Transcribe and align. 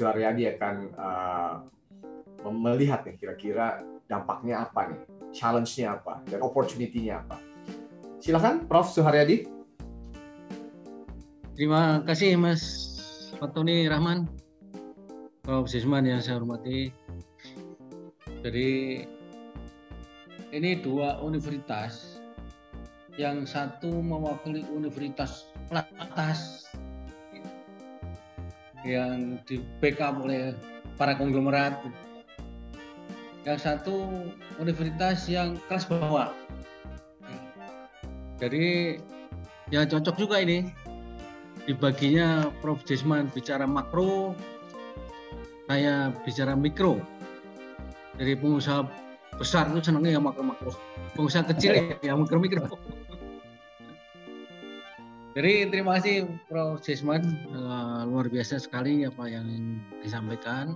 Suharyadi 0.00 0.56
akan 0.56 0.74
uh, 0.96 1.60
melihat 2.48 3.04
nih 3.04 3.20
kira-kira 3.20 3.84
dampaknya 4.08 4.64
apa 4.64 4.88
nih, 4.88 5.00
challenge-nya 5.36 6.00
apa, 6.00 6.24
dan 6.24 6.40
opportunity-nya 6.40 7.20
apa. 7.20 7.36
Silakan 8.16 8.64
Prof. 8.64 8.88
Suharyadi. 8.88 9.44
Terima 11.52 12.00
kasih 12.08 12.40
Mas 12.40 12.64
Fatoni 13.36 13.84
Rahman, 13.92 14.24
Prof. 15.44 15.68
Sisman 15.68 16.08
yang 16.08 16.24
saya 16.24 16.40
hormati. 16.40 16.88
Jadi 18.40 19.04
ini 20.56 20.70
dua 20.80 21.20
universitas 21.20 22.16
yang 23.20 23.44
satu 23.44 24.00
mewakili 24.00 24.64
universitas 24.72 25.52
atas 26.00 26.69
yang 28.86 29.40
di 29.44 29.60
backup 29.78 30.20
oleh 30.22 30.56
para 30.96 31.16
konglomerat. 31.16 31.76
Yang 33.48 33.58
satu 33.64 34.28
universitas 34.60 35.24
yang 35.28 35.56
kelas 35.68 35.88
bawah. 35.88 36.28
Jadi 38.40 38.96
ya 39.72 39.88
cocok 39.88 40.16
juga 40.16 40.40
ini. 40.44 40.68
Dibaginya 41.64 42.48
Prof. 42.64 42.82
Desman 42.88 43.28
bicara 43.32 43.68
makro 43.68 44.32
saya 45.68 46.10
bicara 46.24 46.52
mikro. 46.58 47.00
Dari 48.20 48.36
pengusaha 48.36 48.84
besar 49.40 49.72
itu 49.72 49.80
senangnya 49.80 50.20
yang 50.20 50.24
makro 50.28 50.44
makro 50.44 50.70
pengusaha 51.16 51.48
kecil 51.56 51.72
ya 51.72 52.12
yang 52.12 52.20
mikro 52.20 52.36
mikro 52.36 52.68
jadi 55.36 55.70
terima 55.70 55.98
kasih 55.98 56.26
Prof. 56.50 56.82
Desman 56.82 57.22
uh, 57.54 58.02
luar 58.06 58.26
biasa 58.26 58.58
sekali 58.58 59.06
apa 59.06 59.30
yang 59.30 59.78
disampaikan 60.02 60.74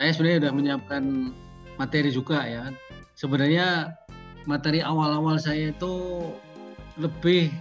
saya 0.00 0.10
sebenarnya 0.16 0.38
sudah 0.42 0.52
menyiapkan 0.52 1.04
materi 1.78 2.10
juga 2.10 2.42
ya 2.42 2.72
sebenarnya 3.14 3.94
materi 4.48 4.82
awal-awal 4.82 5.38
saya 5.38 5.70
itu 5.70 6.26
lebih 6.98 7.52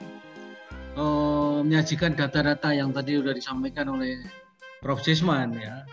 uh, 0.97 1.61
menyajikan 1.61 2.17
data-data 2.17 2.73
yang 2.73 2.89
tadi 2.91 3.21
sudah 3.21 3.35
disampaikan 3.35 3.91
oleh 3.91 4.19
Prof. 4.81 5.03
Desman 5.03 5.53
ya 5.55 5.85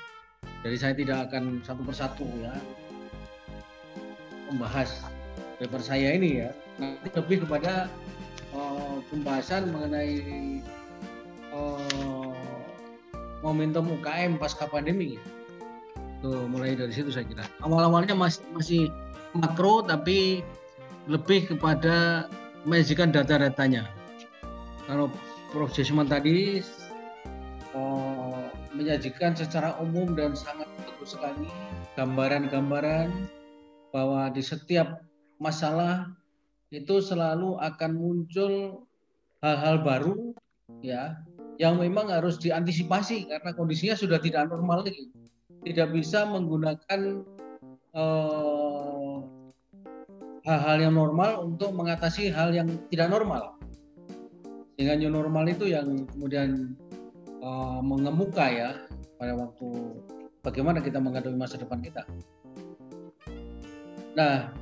jadi 0.63 0.77
saya 0.79 0.95
tidak 0.95 1.19
akan 1.31 1.63
satu 1.63 1.83
persatu 1.87 2.27
ya 2.43 2.55
membahas 4.49 5.05
paper 5.61 5.83
saya 5.83 6.17
ini 6.17 6.47
ya. 6.47 6.51
Nanti 6.79 7.11
lebih 7.13 7.45
kepada 7.45 7.91
uh, 8.55 9.01
pembahasan 9.11 9.73
mengenai 9.73 10.15
uh, 11.53 12.35
momentum 13.41 13.89
UKM 14.01 14.37
pasca 14.41 14.69
pandemi. 14.69 15.17
Tuh 16.19 16.51
mulai 16.51 16.75
dari 16.75 16.91
situ 16.91 17.15
saya 17.15 17.27
kira. 17.27 17.47
Awal-awalnya 17.63 18.15
masih 18.19 18.43
masih 18.55 18.83
makro 19.37 19.87
tapi 19.87 20.43
lebih 21.07 21.49
kepada 21.49 22.27
menyajikan 22.67 23.15
data-datanya. 23.15 23.87
Kalau 24.91 25.09
Prof. 25.49 25.73
Jasman 25.73 26.13
tadi 26.13 26.61
uh, 27.73 28.45
menyajikan 28.77 29.33
secara 29.33 29.73
umum 29.81 30.13
dan 30.13 30.37
sangat 30.37 30.69
bagus 30.85 31.17
sekali 31.17 31.49
gambaran-gambaran 31.97 33.09
bahwa 33.95 34.29
di 34.29 34.45
setiap 34.45 35.01
masalah 35.41 36.13
itu 36.69 37.01
selalu 37.01 37.57
akan 37.57 37.91
muncul 37.97 38.85
hal-hal 39.41 39.81
baru 39.81 40.37
ya 40.85 41.17
yang 41.59 41.81
memang 41.81 42.13
harus 42.13 42.39
diantisipasi 42.39 43.27
karena 43.27 43.51
kondisinya 43.57 43.97
sudah 43.99 44.19
tidak 44.21 44.47
normal 44.47 44.85
lagi. 44.85 45.11
Tidak 45.67 45.91
bisa 45.91 46.23
menggunakan 46.29 47.27
eh, 47.93 49.17
hal-hal 50.49 50.79
yang 50.81 50.95
normal 50.95 51.45
untuk 51.45 51.75
mengatasi 51.75 52.31
hal 52.31 52.55
yang 52.55 52.69
tidak 52.89 53.11
normal. 53.11 53.59
Sehingga 54.79 54.95
new 54.97 55.11
normal 55.11 55.51
itu 55.51 55.67
yang 55.67 56.07
kemudian 56.07 56.79
uh, 57.43 57.83
mengemuka 57.83 58.47
ya 58.47 58.71
pada 59.19 59.35
waktu 59.35 59.99
bagaimana 60.47 60.79
kita 60.79 61.03
menghadapi 61.03 61.35
masa 61.35 61.59
depan 61.59 61.83
kita. 61.83 62.07
Nah, 64.15 64.55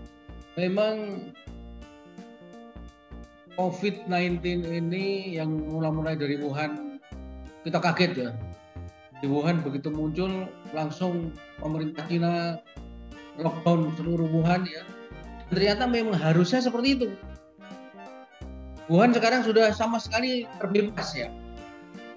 memang 0.57 1.21
COVID-19 3.57 4.41
ini 4.69 5.37
yang 5.37 5.49
mulai-mulai 5.49 6.17
dari 6.17 6.37
Wuhan 6.41 7.01
kita 7.65 7.81
kaget 7.81 8.13
ya. 8.15 8.31
Di 9.25 9.27
Wuhan 9.27 9.65
begitu 9.65 9.89
muncul 9.89 10.47
langsung 10.77 11.33
pemerintah 11.59 12.05
Cina 12.07 12.61
lockdown 13.41 13.97
seluruh 13.97 14.29
Wuhan 14.29 14.69
ya. 14.69 14.85
Ternyata 15.49 15.89
memang 15.89 16.15
harusnya 16.21 16.61
seperti 16.61 17.01
itu. 17.01 17.09
Wuhan 18.93 19.17
sekarang 19.17 19.43
sudah 19.43 19.73
sama 19.75 19.99
sekali 19.99 20.47
terbebas 20.61 21.17
ya 21.17 21.33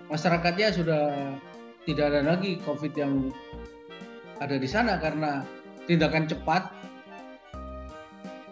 masyarakatnya 0.09 0.73
sudah 0.73 1.03
tidak 1.85 2.05
ada 2.11 2.22
lagi 2.35 2.57
COVID 2.66 2.94
yang 2.97 3.29
ada 4.41 4.57
di 4.57 4.66
sana 4.66 4.97
karena 4.97 5.45
tindakan 5.85 6.25
cepat, 6.25 6.69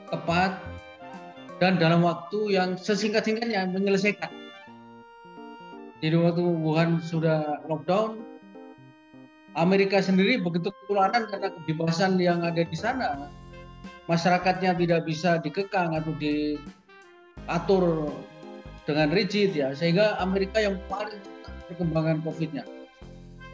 tepat, 0.09 0.57
dan 1.57 1.81
dalam 1.81 2.06
waktu 2.06 2.53
yang 2.53 2.78
sesingkat-singkatnya 2.78 3.66
menyelesaikan. 3.73 4.29
Jadi 5.97 6.13
waktu 6.13 6.45
Wuhan 6.45 7.01
sudah 7.01 7.66
lockdown, 7.66 8.22
Amerika 9.57 9.97
sendiri 9.97 10.38
begitu 10.38 10.69
ketularan 10.69 11.25
karena 11.25 11.50
kebebasan 11.50 12.22
yang 12.22 12.45
ada 12.45 12.62
di 12.62 12.78
sana, 12.78 13.34
masyarakatnya 14.06 14.78
tidak 14.78 15.09
bisa 15.09 15.41
dikekang 15.41 15.97
atau 15.97 16.13
diatur 16.22 18.13
dengan 18.85 19.09
rigid 19.09 19.57
ya, 19.57 19.74
sehingga 19.74 20.22
Amerika 20.22 20.62
yang 20.62 20.78
paling 20.85 21.18
perkembangan 21.66 22.22
COVID-nya. 22.22 22.63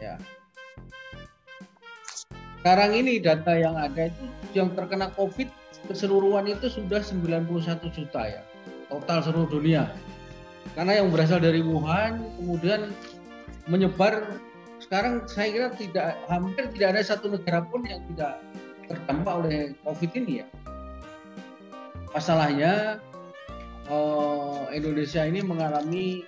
Ya. 0.04 0.20
Sekarang 2.60 2.92
ini 2.92 3.20
data 3.20 3.56
yang 3.56 3.76
ada 3.76 4.12
itu 4.12 4.24
yang 4.52 4.68
terkena 4.76 5.08
COVID 5.16 5.63
keseluruhan 5.88 6.48
itu 6.48 6.68
sudah 6.68 7.00
91 7.04 7.48
juta 7.92 8.22
ya 8.24 8.42
total 8.88 9.18
seluruh 9.24 9.48
dunia. 9.50 9.90
Karena 10.72 11.02
yang 11.02 11.12
berasal 11.12 11.38
dari 11.42 11.60
Wuhan 11.60 12.24
kemudian 12.40 12.94
menyebar 13.68 14.40
sekarang 14.80 15.24
saya 15.24 15.48
kira 15.52 15.68
tidak 15.76 16.08
hampir 16.28 16.68
tidak 16.76 16.88
ada 16.96 17.02
satu 17.04 17.32
negara 17.32 17.64
pun 17.64 17.84
yang 17.84 18.04
tidak 18.12 18.40
terdampak 18.88 19.34
oleh 19.44 19.58
COVID 19.84 20.10
ini 20.24 20.32
ya. 20.44 20.46
Masalahnya 22.12 23.02
eh, 23.88 24.62
Indonesia 24.76 25.24
ini 25.24 25.40
mengalami 25.44 26.24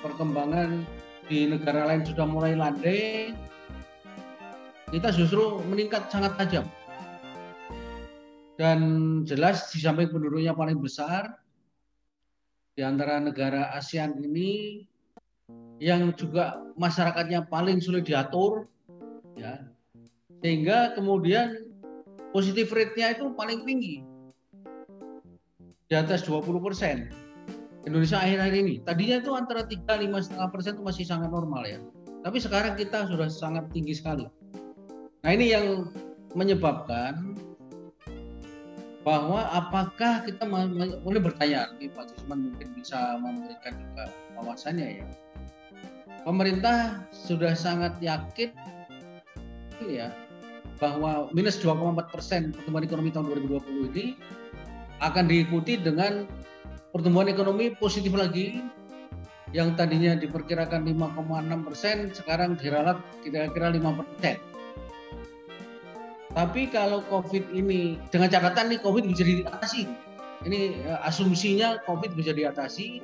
perkembangan 0.00 0.84
di 1.26 1.50
negara 1.50 1.90
lain 1.90 2.06
sudah 2.06 2.22
mulai 2.22 2.54
landai, 2.54 3.34
kita 4.94 5.10
justru 5.10 5.58
meningkat 5.66 6.06
sangat 6.06 6.38
tajam. 6.38 6.66
Dan 8.56 8.80
jelas 9.28 9.68
di 9.72 9.84
samping 9.84 10.08
penduduknya 10.08 10.56
paling 10.56 10.80
besar, 10.80 11.36
di 12.72 12.80
antara 12.80 13.20
negara 13.20 13.72
ASEAN 13.76 14.16
ini 14.20 14.84
yang 15.76 16.12
juga 16.16 16.64
masyarakatnya 16.80 17.52
paling 17.52 17.84
sulit 17.84 18.08
diatur, 18.08 18.64
ya, 19.36 19.60
sehingga 20.40 20.96
kemudian 20.96 21.68
positif 22.32 22.72
rate-nya 22.72 23.16
itu 23.16 23.32
paling 23.36 23.64
tinggi, 23.68 24.00
di 25.86 25.94
atas 25.94 26.24
20 26.24 26.58
persen 26.58 27.12
Indonesia 27.86 28.18
akhir-akhir 28.18 28.56
ini. 28.56 28.74
Tadinya 28.82 29.16
itu 29.22 29.30
antara 29.32 29.62
3 29.62 29.86
5,5 29.86 30.52
persen 30.52 30.70
itu 30.74 30.82
masih 30.82 31.04
sangat 31.06 31.30
normal 31.30 31.62
ya. 31.62 31.78
Tapi 32.26 32.42
sekarang 32.42 32.74
kita 32.74 33.06
sudah 33.06 33.30
sangat 33.30 33.70
tinggi 33.70 33.94
sekali. 33.94 34.26
Nah 35.22 35.30
ini 35.30 35.54
yang 35.54 35.94
menyebabkan 36.34 37.38
bahwa 39.06 39.46
apakah 39.54 40.26
kita 40.26 40.42
boleh 41.06 41.20
bertanya, 41.22 41.70
nih 41.78 41.86
Pak 41.94 42.10
Jusman 42.10 42.50
mungkin 42.50 42.74
bisa 42.74 43.14
memberikan 43.22 43.78
juga 43.78 44.10
wawasannya 44.34 44.98
ya. 44.98 45.06
Pemerintah 46.26 47.06
sudah 47.14 47.54
sangat 47.54 47.94
yakin 48.02 48.50
ya 49.86 50.10
bahwa 50.82 51.30
minus 51.30 51.54
2,4 51.62 52.10
persen 52.10 52.50
pertumbuhan 52.50 52.82
ekonomi 52.82 53.14
tahun 53.14 53.30
2020 53.46 53.94
ini 53.94 54.06
akan 54.98 55.30
diikuti 55.30 55.78
dengan 55.78 56.26
pertumbuhan 56.90 57.30
ekonomi 57.30 57.78
positif 57.78 58.10
lagi 58.10 58.58
yang 59.54 59.78
tadinya 59.78 60.18
diperkirakan 60.18 60.82
5,6 60.82 61.62
persen 61.62 61.96
sekarang 62.10 62.58
diralat 62.58 62.98
kira-kira 63.22 63.70
5 63.70 64.02
persen. 64.02 64.55
Tapi 66.36 66.68
kalau 66.68 67.00
COVID 67.08 67.48
ini 67.56 67.96
dengan 68.12 68.28
catatan 68.28 68.68
nih 68.68 68.80
COVID 68.84 69.08
bisa 69.08 69.24
diatasi. 69.24 69.88
Ini 70.44 70.84
eh, 70.84 71.00
asumsinya 71.08 71.80
COVID 71.88 72.12
bisa 72.12 72.36
diatasi 72.36 73.00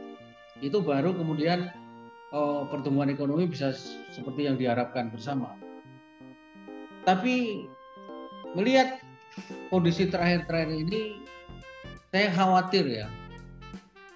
itu 0.60 0.78
baru 0.84 1.16
kemudian 1.16 1.72
oh, 2.36 2.68
pertumbuhan 2.68 3.08
ekonomi 3.08 3.48
bisa 3.48 3.72
seperti 4.12 4.44
yang 4.44 4.60
diharapkan 4.60 5.08
bersama. 5.08 5.56
Tapi 7.08 7.66
melihat 8.52 9.00
kondisi 9.72 10.12
terakhir-terakhir 10.12 10.70
ini, 10.70 11.24
saya 12.12 12.28
khawatir 12.36 12.84
ya, 12.84 13.06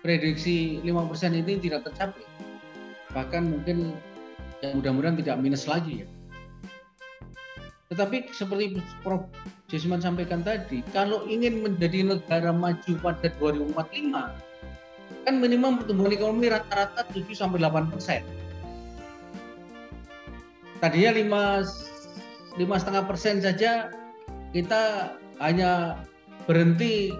prediksi 0.04 0.84
5% 0.84 1.40
ini 1.40 1.56
tidak 1.56 1.88
tercapai. 1.88 2.22
Bahkan 3.16 3.42
mungkin 3.48 3.96
ya 4.60 4.76
mudah-mudahan 4.76 5.16
tidak 5.16 5.40
minus 5.40 5.64
lagi 5.64 6.04
ya. 6.04 6.08
Tetapi 7.92 8.34
seperti 8.34 8.82
Prof. 9.06 9.30
Jisman 9.66 9.98
sampaikan 9.98 10.46
tadi, 10.46 10.78
kalau 10.94 11.26
ingin 11.26 11.58
menjadi 11.58 12.06
negara 12.06 12.54
maju 12.54 12.92
pada 13.02 13.26
2045, 13.42 14.30
kan 15.26 15.34
minimum 15.42 15.82
pertumbuhan 15.82 16.14
ekonomi 16.14 16.46
rata-rata 16.46 17.02
7 17.10 17.34
sampai 17.34 17.58
8 17.58 17.90
persen. 17.90 18.22
Tadinya 20.78 21.10
5 21.18 22.62
lima 22.62 22.74
setengah 22.78 23.04
persen 23.10 23.42
saja 23.42 23.90
kita 24.54 25.12
hanya 25.42 26.00
berhenti 26.46 27.10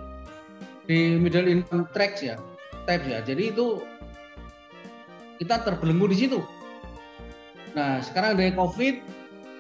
di 0.87 1.19
middle 1.19 1.51
income 1.51 1.91
tracks 1.91 2.23
ya, 2.23 2.39
types 2.87 3.11
ya. 3.11 3.19
Jadi 3.27 3.51
itu 3.51 3.83
kita 5.43 5.67
terbelenggu 5.67 6.15
di 6.15 6.17
situ. 6.17 6.39
Nah, 7.75 7.99
sekarang 8.07 8.39
dari 8.39 8.55
COVID 8.55 8.95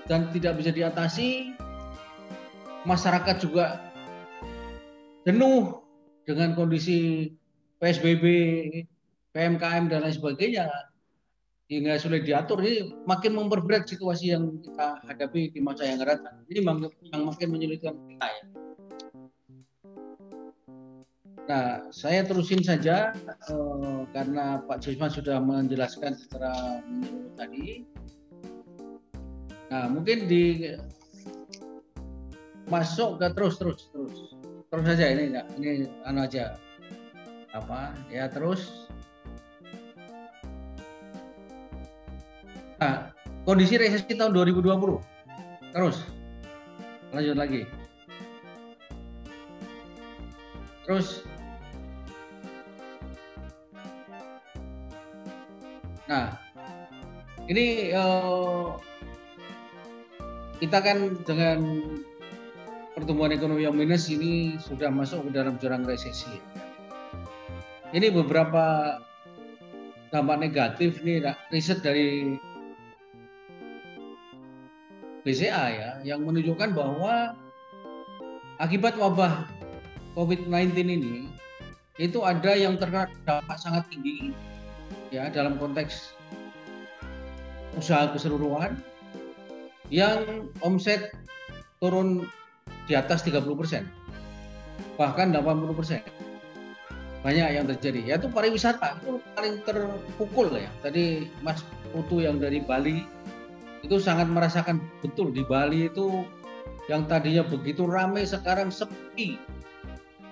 dan 0.06 0.30
tidak 0.30 0.58
bisa 0.58 0.70
diatasi, 0.70 1.54
masyarakat 2.86 3.36
juga 3.42 3.82
jenuh 5.26 5.82
dengan 6.26 6.54
kondisi 6.54 7.30
PSBB, 7.82 8.24
PMKM 9.34 9.90
dan 9.90 10.06
lain 10.06 10.14
sebagainya 10.14 10.70
hingga 11.66 11.98
sulit 11.98 12.22
diatur 12.22 12.62
ini 12.62 12.94
makin 13.10 13.34
memperberat 13.34 13.90
situasi 13.90 14.30
yang 14.30 14.62
kita 14.62 15.02
hadapi 15.02 15.50
di 15.50 15.58
masa 15.58 15.82
yang 15.82 15.98
akan 15.98 16.08
datang. 16.14 16.36
Ini 16.46 16.60
yang 17.10 17.22
makin 17.26 17.48
menyulitkan 17.50 17.94
kita 18.06 18.26
ya. 18.26 18.44
Nah, 21.46 21.66
saya 21.94 22.26
terusin 22.26 22.58
saja 22.62 23.14
eh, 23.22 24.02
karena 24.10 24.62
Pak 24.66 24.82
Jusman 24.82 25.10
sudah 25.10 25.38
menjelaskan 25.38 26.18
secara 26.18 26.82
menyeluruh 26.86 27.34
tadi. 27.38 27.86
Nah, 29.66 29.90
mungkin 29.90 30.30
di 30.30 30.74
masuk 32.66 33.22
ke 33.22 33.26
terus 33.34 33.54
terus 33.58 33.80
terus. 33.94 34.16
Terus 34.66 34.84
saja 34.84 35.06
ini 35.14 35.30
ini 35.58 35.86
anu 36.02 36.26
aja. 36.26 36.58
Apa? 37.54 37.94
Ya 38.10 38.26
terus. 38.28 38.90
Nah 42.76 43.08
kondisi 43.46 43.78
resesi 43.78 44.12
tahun 44.18 44.34
2020 44.34 45.00
terus. 45.72 45.96
Lanjut 47.14 47.36
lagi. 47.38 47.62
Terus. 50.84 51.22
Nah 56.10 56.34
ini 57.46 57.94
uh, 57.94 58.74
kita 60.56 60.78
kan 60.80 61.20
dengan 61.28 61.58
pertumbuhan 62.96 63.36
ekonomi 63.36 63.68
yang 63.68 63.76
minus 63.76 64.08
ini 64.08 64.56
sudah 64.56 64.88
masuk 64.88 65.28
ke 65.28 65.30
dalam 65.36 65.60
jurang 65.60 65.84
resesi. 65.84 66.40
Ini 67.92 68.08
beberapa 68.08 68.96
dampak 70.08 70.40
negatif 70.40 71.04
nih 71.04 71.22
riset 71.52 71.84
dari 71.84 72.40
BCA 75.26 75.64
ya 75.74 75.90
yang 76.06 76.24
menunjukkan 76.24 76.72
bahwa 76.72 77.34
akibat 78.62 78.96
wabah 78.96 79.44
COVID-19 80.16 80.72
ini 80.86 81.28
itu 82.00 82.22
ada 82.24 82.56
yang 82.56 82.80
terkena 82.80 83.10
dampak 83.28 83.58
sangat 83.60 83.84
tinggi 83.92 84.32
ya 85.12 85.28
dalam 85.28 85.60
konteks 85.60 86.16
usaha 87.76 88.08
keseluruhan 88.14 88.80
yang 89.92 90.50
omset 90.64 91.14
turun 91.78 92.26
di 92.86 92.94
atas 92.94 93.22
30 93.26 93.42
persen, 93.58 93.86
bahkan 94.98 95.30
80 95.30 95.78
persen. 95.78 96.00
Banyak 97.26 97.58
yang 97.58 97.66
terjadi. 97.66 98.14
Yaitu 98.14 98.30
pariwisata 98.30 99.02
itu 99.02 99.18
paling 99.34 99.58
terpukul 99.66 100.46
ya. 100.54 100.70
Tadi 100.78 101.26
Mas 101.42 101.66
Putu 101.90 102.22
yang 102.22 102.38
dari 102.38 102.62
Bali 102.62 103.02
itu 103.82 103.98
sangat 103.98 104.30
merasakan 104.30 104.78
betul 105.02 105.34
di 105.34 105.42
Bali 105.42 105.90
itu 105.90 106.22
yang 106.86 107.06
tadinya 107.10 107.42
begitu 107.42 107.82
ramai 107.82 108.22
sekarang 108.22 108.70
sepi. 108.70 109.42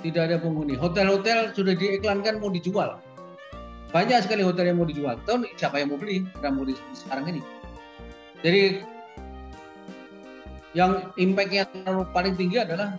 Tidak 0.06 0.22
ada 0.22 0.36
penghuni. 0.38 0.78
Hotel-hotel 0.78 1.50
sudah 1.56 1.74
diiklankan 1.74 2.38
mau 2.38 2.52
dijual. 2.52 3.02
Banyak 3.90 4.26
sekali 4.26 4.46
hotel 4.46 4.70
yang 4.70 4.78
mau 4.78 4.86
dijual. 4.86 5.18
Tahu 5.26 5.48
siapa 5.58 5.82
yang 5.82 5.94
mau 5.94 5.98
beli? 5.98 6.22
Yang 6.42 6.52
mau 6.54 6.64
di 6.66 6.74
sekarang 6.94 7.24
ini. 7.30 7.42
Jadi 8.44 8.84
yang 10.74 11.14
impact 11.14 11.50
yang 11.54 11.70
paling 12.10 12.34
tinggi 12.34 12.58
adalah 12.58 12.98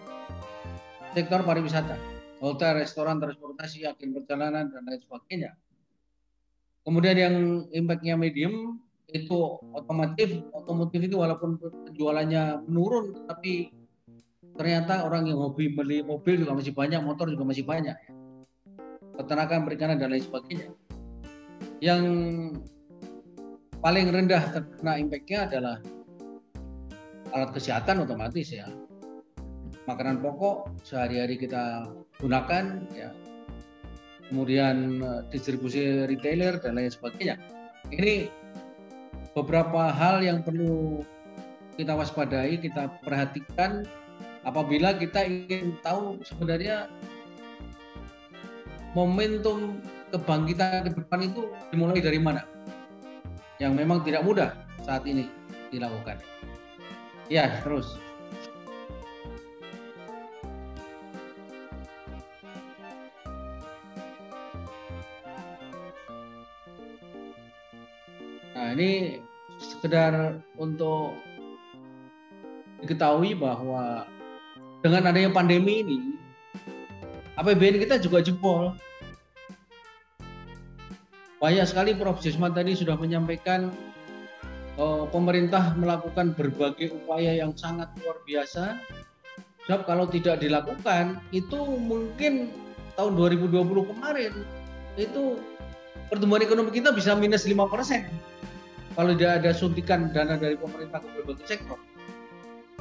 sektor 1.11 1.43
pariwisata, 1.43 1.99
hotel, 2.39 2.79
restoran, 2.79 3.19
transportasi, 3.19 3.83
agen 3.83 4.15
perjalanan 4.15 4.71
dan 4.71 4.81
lain 4.87 4.99
sebagainya. 5.03 5.51
Kemudian 6.87 7.17
yang 7.19 7.35
impactnya 7.75 8.15
medium 8.15 8.79
itu 9.11 9.59
otomotif, 9.75 10.43
otomotif 10.55 11.03
itu 11.03 11.19
walaupun 11.19 11.59
penjualannya 11.59 12.63
menurun, 12.67 13.27
tapi 13.27 13.71
ternyata 14.55 15.03
orang 15.03 15.27
yang 15.27 15.39
hobi 15.39 15.71
beli 15.71 15.99
mobil 15.99 16.39
juga 16.47 16.55
masih 16.55 16.71
banyak, 16.71 16.99
motor 17.03 17.27
juga 17.27 17.43
masih 17.43 17.67
banyak. 17.67 17.95
Peternakan, 19.15 19.63
perikanan 19.67 19.99
dan 19.99 20.11
lain 20.15 20.23
sebagainya. 20.23 20.67
Yang 21.79 22.03
paling 23.79 24.07
rendah 24.11 24.43
terkena 24.51 24.99
impactnya 24.99 25.39
adalah 25.47 25.75
alat 27.35 27.51
kesehatan 27.51 28.07
otomatis 28.07 28.47
ya. 28.47 28.71
Makanan 29.85 30.23
pokok 30.23 30.71
sehari-hari 30.81 31.35
kita 31.35 31.91
gunakan 32.17 32.87
ya. 32.95 33.11
Kemudian 34.31 35.03
eh, 35.03 35.21
distribusi 35.29 36.07
retailer 36.09 36.57
dan 36.57 36.79
lain 36.79 36.89
sebagainya. 36.89 37.37
Ini 37.93 38.31
beberapa 39.35 39.91
hal 39.91 40.23
yang 40.23 40.41
perlu 40.41 41.03
kita 41.75 41.91
waspadai 41.91 42.55
kita 42.57 42.87
perhatikan 43.03 43.83
apabila 44.47 44.95
kita 44.95 45.27
ingin 45.27 45.75
tahu 45.83 46.23
sebenarnya 46.23 46.87
momentum 48.95 49.83
kebangkitan 50.15 50.87
ke 50.87 50.89
depan 50.95 51.19
itu 51.27 51.51
dimulai 51.69 51.99
dari 51.99 52.15
mana 52.15 52.47
yang 53.59 53.75
memang 53.75 54.01
tidak 54.07 54.23
mudah 54.23 54.55
saat 54.87 55.03
ini 55.03 55.27
dilakukan. 55.67 56.15
Ya, 57.25 57.61
terus. 57.65 57.97
Nah, 68.53 68.71
ini 68.77 69.19
sekedar 69.57 70.37
untuk 70.55 71.17
diketahui 72.85 73.33
bahwa 73.33 74.05
dengan 74.85 75.09
adanya 75.09 75.33
pandemi 75.33 75.81
ini 75.81 75.99
APBN 77.35 77.81
kita 77.83 77.99
juga 77.99 78.23
jebol. 78.23 78.71
Banyak 81.41 81.67
sekali 81.67 81.91
Prof. 81.93 82.23
Jisman 82.23 82.55
tadi 82.55 82.77
sudah 82.77 82.95
menyampaikan 82.95 83.73
pemerintah 85.11 85.71
melakukan 85.79 86.35
berbagai 86.35 86.91
upaya 86.91 87.39
yang 87.39 87.55
sangat 87.55 87.87
luar 88.03 88.19
biasa. 88.27 88.79
Sebab 89.65 89.87
kalau 89.89 90.05
tidak 90.05 90.45
dilakukan, 90.45 91.23
itu 91.33 91.57
mungkin 91.57 92.53
tahun 92.93 93.17
2020 93.17 93.91
kemarin 93.91 94.33
itu 94.95 95.41
pertumbuhan 96.07 96.45
ekonomi 96.45 96.69
kita 96.69 96.93
bisa 96.93 97.17
minus 97.17 97.49
5 97.49 97.65
persen. 97.65 98.05
Kalau 98.95 99.11
tidak 99.17 99.43
ada 99.43 99.51
suntikan 99.51 100.13
dana 100.13 100.39
dari 100.39 100.55
pemerintah 100.55 101.03
ke 101.03 101.07
berbagai 101.19 101.45
sektor, 101.49 101.75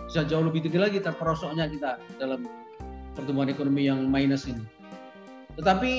bisa 0.07 0.23
jauh 0.29 0.47
lebih 0.47 0.63
tinggi 0.63 0.79
lagi 0.79 0.99
terperosoknya 1.03 1.67
kita 1.73 1.99
dalam 2.23 2.47
pertumbuhan 3.19 3.51
ekonomi 3.51 3.89
yang 3.91 4.07
minus 4.07 4.47
ini. 4.47 4.63
Tetapi 5.59 5.93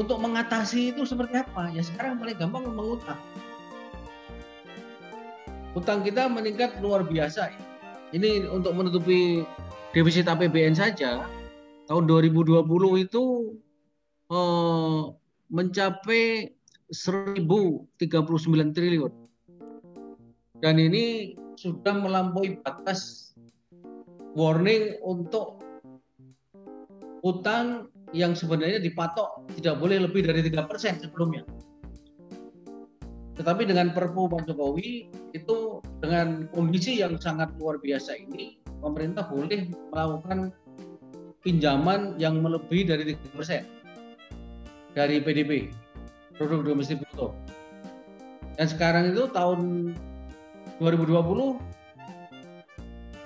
untuk 0.00 0.16
mengatasi 0.20 0.96
itu 0.96 1.04
seperti 1.04 1.40
apa? 1.40 1.68
Ya 1.72 1.84
sekarang 1.84 2.16
paling 2.16 2.36
gampang 2.40 2.64
mengutang. 2.72 3.20
Utang 5.72 6.04
kita 6.04 6.28
meningkat 6.28 6.80
luar 6.84 7.04
biasa. 7.04 7.52
Ini 8.12 8.48
untuk 8.52 8.76
menutupi 8.76 9.44
defisit 9.96 10.28
APBN 10.28 10.76
saja 10.76 11.24
tahun 11.88 12.04
2020 12.08 12.64
itu 13.04 13.24
eh, 14.32 15.02
mencapai 15.52 16.52
1039 16.92 17.88
triliun. 18.76 19.12
Dan 20.60 20.76
ini 20.78 21.34
sudah 21.56 21.96
melampaui 21.96 22.60
batas 22.60 23.32
warning 24.32 24.96
untuk 25.04 25.60
utang 27.24 27.92
yang 28.12 28.36
sebenarnya 28.36 28.78
dipatok 28.80 29.48
tidak 29.56 29.80
boleh 29.80 30.04
lebih 30.04 30.24
dari 30.24 30.44
tiga 30.44 30.68
persen 30.68 31.00
sebelumnya. 31.00 31.44
Tetapi 33.32 33.64
dengan 33.64 33.96
Perpu 33.96 34.28
Pak 34.28 34.44
Jokowi 34.44 35.08
itu 35.32 35.80
dengan 36.04 36.46
kondisi 36.52 37.00
yang 37.00 37.16
sangat 37.16 37.48
luar 37.56 37.80
biasa 37.80 38.12
ini, 38.20 38.60
pemerintah 38.84 39.24
boleh 39.24 39.72
melakukan 39.88 40.52
pinjaman 41.40 42.20
yang 42.20 42.44
melebihi 42.44 42.84
dari 42.86 43.02
tiga 43.16 43.28
persen 43.32 43.64
dari 44.92 45.18
PDB 45.24 45.72
produk 46.36 46.60
domestik 46.60 47.00
bruto. 47.00 47.32
Dan 48.60 48.68
sekarang 48.68 49.16
itu 49.16 49.24
tahun 49.32 49.92
2020 50.76 51.72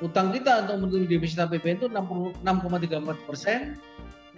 utang 0.05 0.29
kita 0.29 0.69
untuk 0.69 0.77
menutupi 0.87 1.07
defisit 1.09 1.41
APBN 1.41 1.77
itu 1.81 1.89
6,34 1.89 3.27
persen 3.27 3.75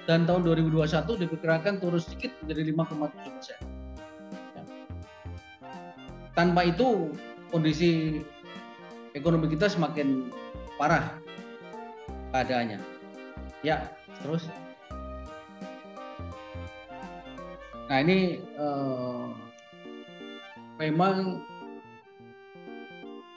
dan 0.08 0.24
tahun 0.24 0.40
2021 0.56 1.04
diperkirakan 1.04 1.84
turun 1.84 2.00
sedikit 2.00 2.32
menjadi 2.40 2.72
5,7 2.72 3.28
persen. 3.28 3.60
Ya. 4.56 4.62
Tanpa 6.32 6.64
itu 6.64 7.12
kondisi 7.52 8.24
ekonomi 9.12 9.52
kita 9.52 9.68
semakin 9.68 10.32
parah 10.80 11.12
keadaannya. 12.32 12.80
Ya, 13.60 13.92
terus. 14.24 14.48
Nah 17.92 18.00
ini 18.00 18.40
eh, 18.40 19.26
memang 20.80 21.44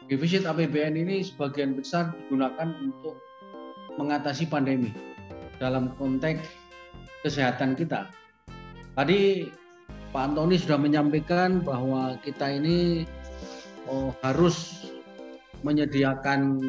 defisit 0.08 0.48
APBN 0.48 0.96
ini 0.96 1.20
sebagian 1.20 1.76
besar 1.76 2.16
digunakan 2.16 2.72
untuk 2.80 3.20
mengatasi 4.00 4.48
pandemi 4.48 4.96
dalam 5.60 5.92
konteks 6.00 6.61
kesehatan 7.22 7.78
kita. 7.78 8.10
Tadi 8.98 9.48
Pak 10.12 10.24
Antoni 10.34 10.60
sudah 10.60 10.76
menyampaikan 10.76 11.64
bahwa 11.64 12.20
kita 12.20 12.52
ini 12.52 13.08
oh, 13.88 14.12
harus 14.20 14.90
menyediakan 15.64 16.60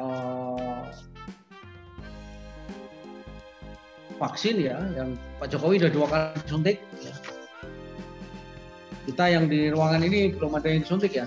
uh, 0.00 0.88
vaksin 4.16 4.62
ya, 4.62 4.78
yang 4.96 5.18
Pak 5.42 5.52
Jokowi 5.52 5.82
sudah 5.82 5.92
dua 5.92 6.06
kali 6.08 6.40
suntik. 6.48 6.76
Kita 9.02 9.24
yang 9.26 9.50
di 9.50 9.66
ruangan 9.68 10.06
ini 10.06 10.30
belum 10.30 10.56
ada 10.62 10.70
yang 10.70 10.86
suntik 10.86 11.18
ya, 11.18 11.26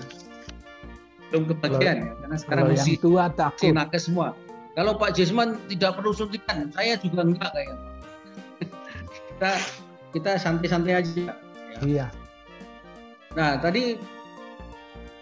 belum 1.28 1.44
kebagian 1.52 2.08
ya, 2.08 2.12
karena 2.24 2.36
sekarang 2.40 2.64
masih 2.72 2.96
tua 2.96 3.28
takut. 3.36 3.76
nakes 3.76 4.08
semua. 4.08 4.32
Kalau 4.72 4.96
Pak 4.96 5.12
Jesman 5.12 5.60
tidak 5.68 6.00
perlu 6.00 6.16
suntikan, 6.16 6.72
saya 6.72 6.96
juga 6.96 7.24
enggak 7.24 7.52
kayak 7.52 7.76
kita 9.36 9.52
kita 10.16 10.40
santai-santai 10.40 10.96
aja. 10.96 11.12
Ya. 11.12 11.34
Iya. 11.84 12.06
Nah 13.36 13.60
tadi 13.60 14.00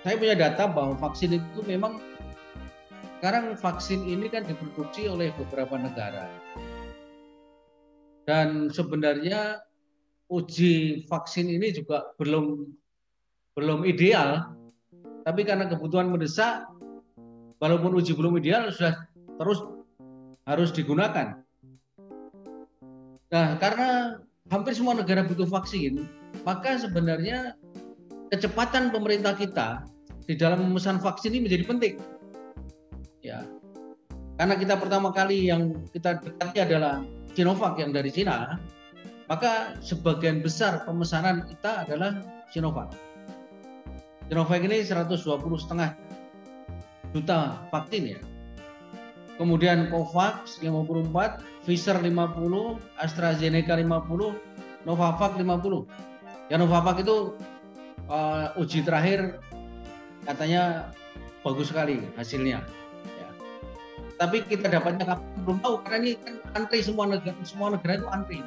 saya 0.06 0.14
punya 0.14 0.38
data 0.38 0.70
bahwa 0.70 0.94
vaksin 1.02 1.34
itu 1.34 1.60
memang 1.66 1.98
sekarang 3.18 3.58
vaksin 3.58 4.06
ini 4.06 4.30
kan 4.30 4.46
diproduksi 4.46 5.10
oleh 5.10 5.34
beberapa 5.34 5.74
negara 5.74 6.30
dan 8.28 8.70
sebenarnya 8.70 9.64
uji 10.30 11.02
vaksin 11.10 11.50
ini 11.50 11.74
juga 11.74 12.14
belum 12.20 12.68
belum 13.58 13.82
ideal 13.82 14.54
tapi 15.26 15.42
karena 15.42 15.66
kebutuhan 15.66 16.12
mendesak 16.12 16.68
walaupun 17.58 17.96
uji 17.96 18.12
belum 18.12 18.36
ideal 18.38 18.68
sudah 18.70 19.08
terus 19.40 19.64
harus 20.44 20.70
digunakan 20.70 21.43
Nah, 23.34 23.58
karena 23.58 24.22
hampir 24.46 24.78
semua 24.78 24.94
negara 24.94 25.26
butuh 25.26 25.50
vaksin, 25.50 26.06
maka 26.46 26.78
sebenarnya 26.78 27.58
kecepatan 28.30 28.94
pemerintah 28.94 29.34
kita 29.34 29.90
di 30.30 30.38
dalam 30.38 30.70
memesan 30.70 31.02
vaksin 31.02 31.34
ini 31.34 31.50
menjadi 31.50 31.64
penting. 31.66 31.94
Ya. 33.26 33.42
Karena 34.38 34.54
kita 34.54 34.78
pertama 34.78 35.10
kali 35.10 35.50
yang 35.50 35.74
kita 35.90 36.22
dekati 36.22 36.62
adalah 36.62 37.02
Sinovac 37.34 37.74
yang 37.82 37.90
dari 37.90 38.14
Cina, 38.14 38.54
maka 39.26 39.74
sebagian 39.82 40.38
besar 40.38 40.86
pemesanan 40.86 41.42
kita 41.50 41.90
adalah 41.90 42.22
Sinovac. 42.54 42.94
Sinovac 44.30 44.62
ini 44.62 44.86
120 44.86 45.18
setengah 45.58 45.90
juta 47.10 47.66
vaksin 47.74 48.14
ya. 48.14 48.20
Kemudian 49.34 49.90
Covax 49.90 50.62
54, 50.62 51.66
Pfizer 51.66 51.98
50, 51.98 52.78
AstraZeneca 53.02 53.74
50, 53.74 54.86
Novavax 54.86 55.32
50. 55.34 56.52
Ya 56.52 56.56
Novavax 56.60 57.02
itu 57.02 57.34
uh, 58.06 58.54
uji 58.60 58.84
terakhir 58.86 59.42
katanya 60.28 60.92
bagus 61.42 61.74
sekali 61.74 61.98
hasilnya. 62.14 62.62
Ya. 63.18 63.28
Tapi 64.22 64.46
kita 64.46 64.70
dapatnya 64.70 65.04
kapan 65.04 65.28
belum 65.44 65.58
tahu 65.60 65.74
karena 65.84 65.96
ini 66.00 66.12
kan 66.22 66.34
antri 66.54 66.78
semua 66.80 67.10
negara 67.10 67.36
semua 67.42 67.74
negara 67.74 68.00
itu 68.00 68.08
antri. 68.08 68.38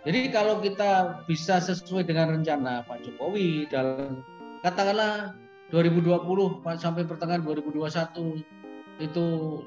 Jadi 0.00 0.32
kalau 0.32 0.64
kita 0.64 1.20
bisa 1.28 1.60
sesuai 1.60 2.08
dengan 2.08 2.40
rencana 2.40 2.84
Pak 2.88 3.04
Jokowi 3.04 3.68
dalam 3.68 4.24
katakanlah 4.64 5.36
2020 5.70 6.64
sampai 6.80 7.04
pertengahan 7.04 7.44
2021 7.44 8.59
itu 9.00 9.60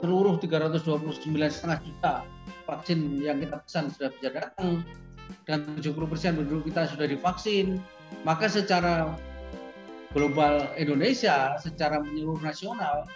seluruh 0.00 0.40
329,5 0.40 1.84
juta 1.84 2.24
vaksin 2.64 3.20
yang 3.20 3.40
kita 3.40 3.60
pesan 3.60 3.92
sudah 3.92 4.10
bisa 4.16 4.28
datang 4.32 4.80
dan 5.44 5.66
70 5.78 5.94
persen 6.10 6.38
penduduk 6.38 6.70
kita 6.70 6.90
sudah 6.90 7.06
divaksin, 7.06 7.78
maka 8.22 8.46
secara 8.50 9.14
global 10.14 10.70
Indonesia, 10.74 11.54
secara 11.62 12.02
menyeluruh 12.02 12.42
nasional, 12.42 13.06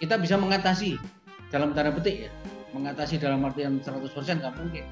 kita 0.00 0.20
bisa 0.20 0.36
mengatasi 0.36 1.00
dalam 1.48 1.72
tanda 1.72 1.94
petik 1.94 2.28
ya, 2.28 2.32
mengatasi 2.76 3.16
dalam 3.16 3.44
artian 3.46 3.80
100 3.80 4.12
persen 4.12 4.40
nggak 4.40 4.54
mungkin. 4.60 4.84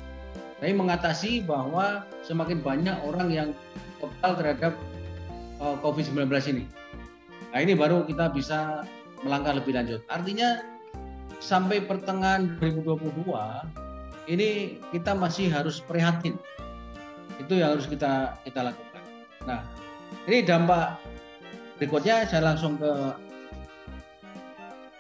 Tapi 0.63 0.73
mengatasi 0.73 1.45
bahwa 1.45 2.09
semakin 2.25 2.65
banyak 2.65 2.97
orang 3.05 3.29
yang 3.29 3.49
kebal 4.01 4.33
terhadap 4.39 4.73
eh, 5.61 5.77
COVID-19 5.85 6.25
ini. 6.57 6.65
Nah 7.53 7.59
ini 7.61 7.77
baru 7.77 8.09
kita 8.09 8.33
bisa 8.33 8.89
melangkah 9.23 9.55
lebih 9.55 9.77
lanjut. 9.77 10.01
Artinya 10.11 10.65
sampai 11.39 11.85
pertengahan 11.85 12.57
2022 12.59 13.31
ini 14.33 14.81
kita 14.91 15.13
masih 15.13 15.53
harus 15.53 15.79
prihatin. 15.85 16.41
Itu 17.37 17.61
yang 17.61 17.77
harus 17.77 17.85
kita 17.85 18.41
kita 18.43 18.73
lakukan. 18.73 19.03
Nah, 19.45 19.61
ini 20.25 20.41
dampak 20.41 20.97
berikutnya 21.77 22.25
saya 22.25 22.55
langsung 22.55 22.81
ke 22.81 22.93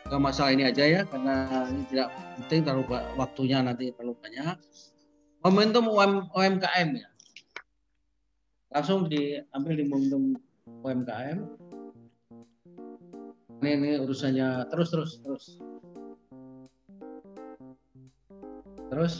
ke 0.04 0.16
masalah 0.20 0.52
ini 0.52 0.68
aja 0.68 0.84
ya 0.84 1.00
karena 1.08 1.64
ini 1.72 1.82
tidak 1.88 2.12
penting 2.36 2.60
terlalu 2.68 2.84
waktunya 3.16 3.58
nanti 3.64 3.88
terlalu 3.96 4.14
banyak. 4.20 4.56
Momentum 5.44 5.88
UM, 5.92 6.12
UMKM 6.32 6.88
ya. 6.96 7.08
Langsung 8.72 9.08
diambil 9.08 9.76
di 9.76 9.84
momentum 9.84 10.22
UMKM. 10.84 11.38
Ini, 13.64 13.96
urusannya 14.04 14.68
terus 14.68 14.92
terus 14.92 15.10
terus. 15.24 15.44
Terus 18.92 19.14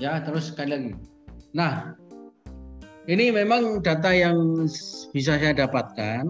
Ya, 0.00 0.16
terus 0.24 0.48
sekali 0.48 0.72
lagi. 0.72 0.92
Nah, 1.52 1.92
ini 3.04 3.28
memang 3.28 3.84
data 3.84 4.08
yang 4.08 4.64
bisa 5.12 5.36
saya 5.36 5.52
dapatkan. 5.52 6.24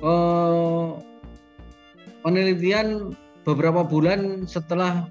Oh, 0.00 1.04
penelitian 2.24 3.12
beberapa 3.44 3.84
bulan 3.84 4.48
setelah 4.48 5.04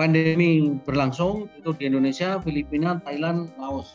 pandemi 0.00 0.72
berlangsung 0.88 1.52
itu 1.60 1.76
di 1.76 1.92
Indonesia, 1.92 2.40
Filipina, 2.40 2.96
Thailand, 3.04 3.52
Laos. 3.60 3.92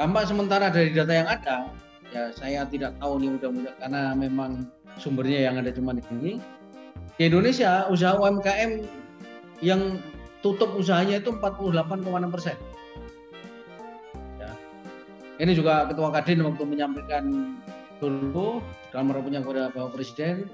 Dampak 0.00 0.32
sementara 0.32 0.72
dari 0.72 0.96
data 0.96 1.12
yang 1.12 1.28
ada, 1.28 1.68
ya 2.08 2.32
saya 2.32 2.64
tidak 2.64 2.96
tahu 3.04 3.20
nih 3.20 3.36
mudah-mudahan 3.36 3.76
karena 3.84 4.02
memang 4.16 4.64
sumbernya 4.96 5.44
yang 5.44 5.60
ada 5.60 5.68
cuma 5.76 5.92
di 5.92 6.00
sini. 6.08 6.40
Di 7.20 7.28
Indonesia 7.28 7.84
usaha 7.92 8.16
UMKM 8.16 8.80
yang 9.60 10.00
tutup 10.40 10.72
usahanya 10.72 11.20
itu 11.20 11.36
48,6 11.36 12.32
persen. 12.32 12.56
Ya. 14.40 14.56
Ini 15.36 15.52
juga 15.52 15.84
Ketua 15.92 16.08
Kadin 16.16 16.48
waktu 16.48 16.64
menyampaikan 16.64 17.60
dulu 18.00 18.64
dalam 18.96 19.12
rapunya 19.12 19.44
kepada 19.44 19.68
Bapak 19.68 20.00
Presiden 20.00 20.48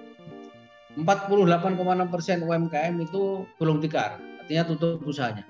48,6 0.99 1.79
persen 2.11 2.43
UMKM 2.43 2.99
itu 2.99 3.47
belum 3.63 3.79
tikar, 3.79 4.19
artinya 4.43 4.75
tutup 4.75 5.07
usahanya. 5.07 5.47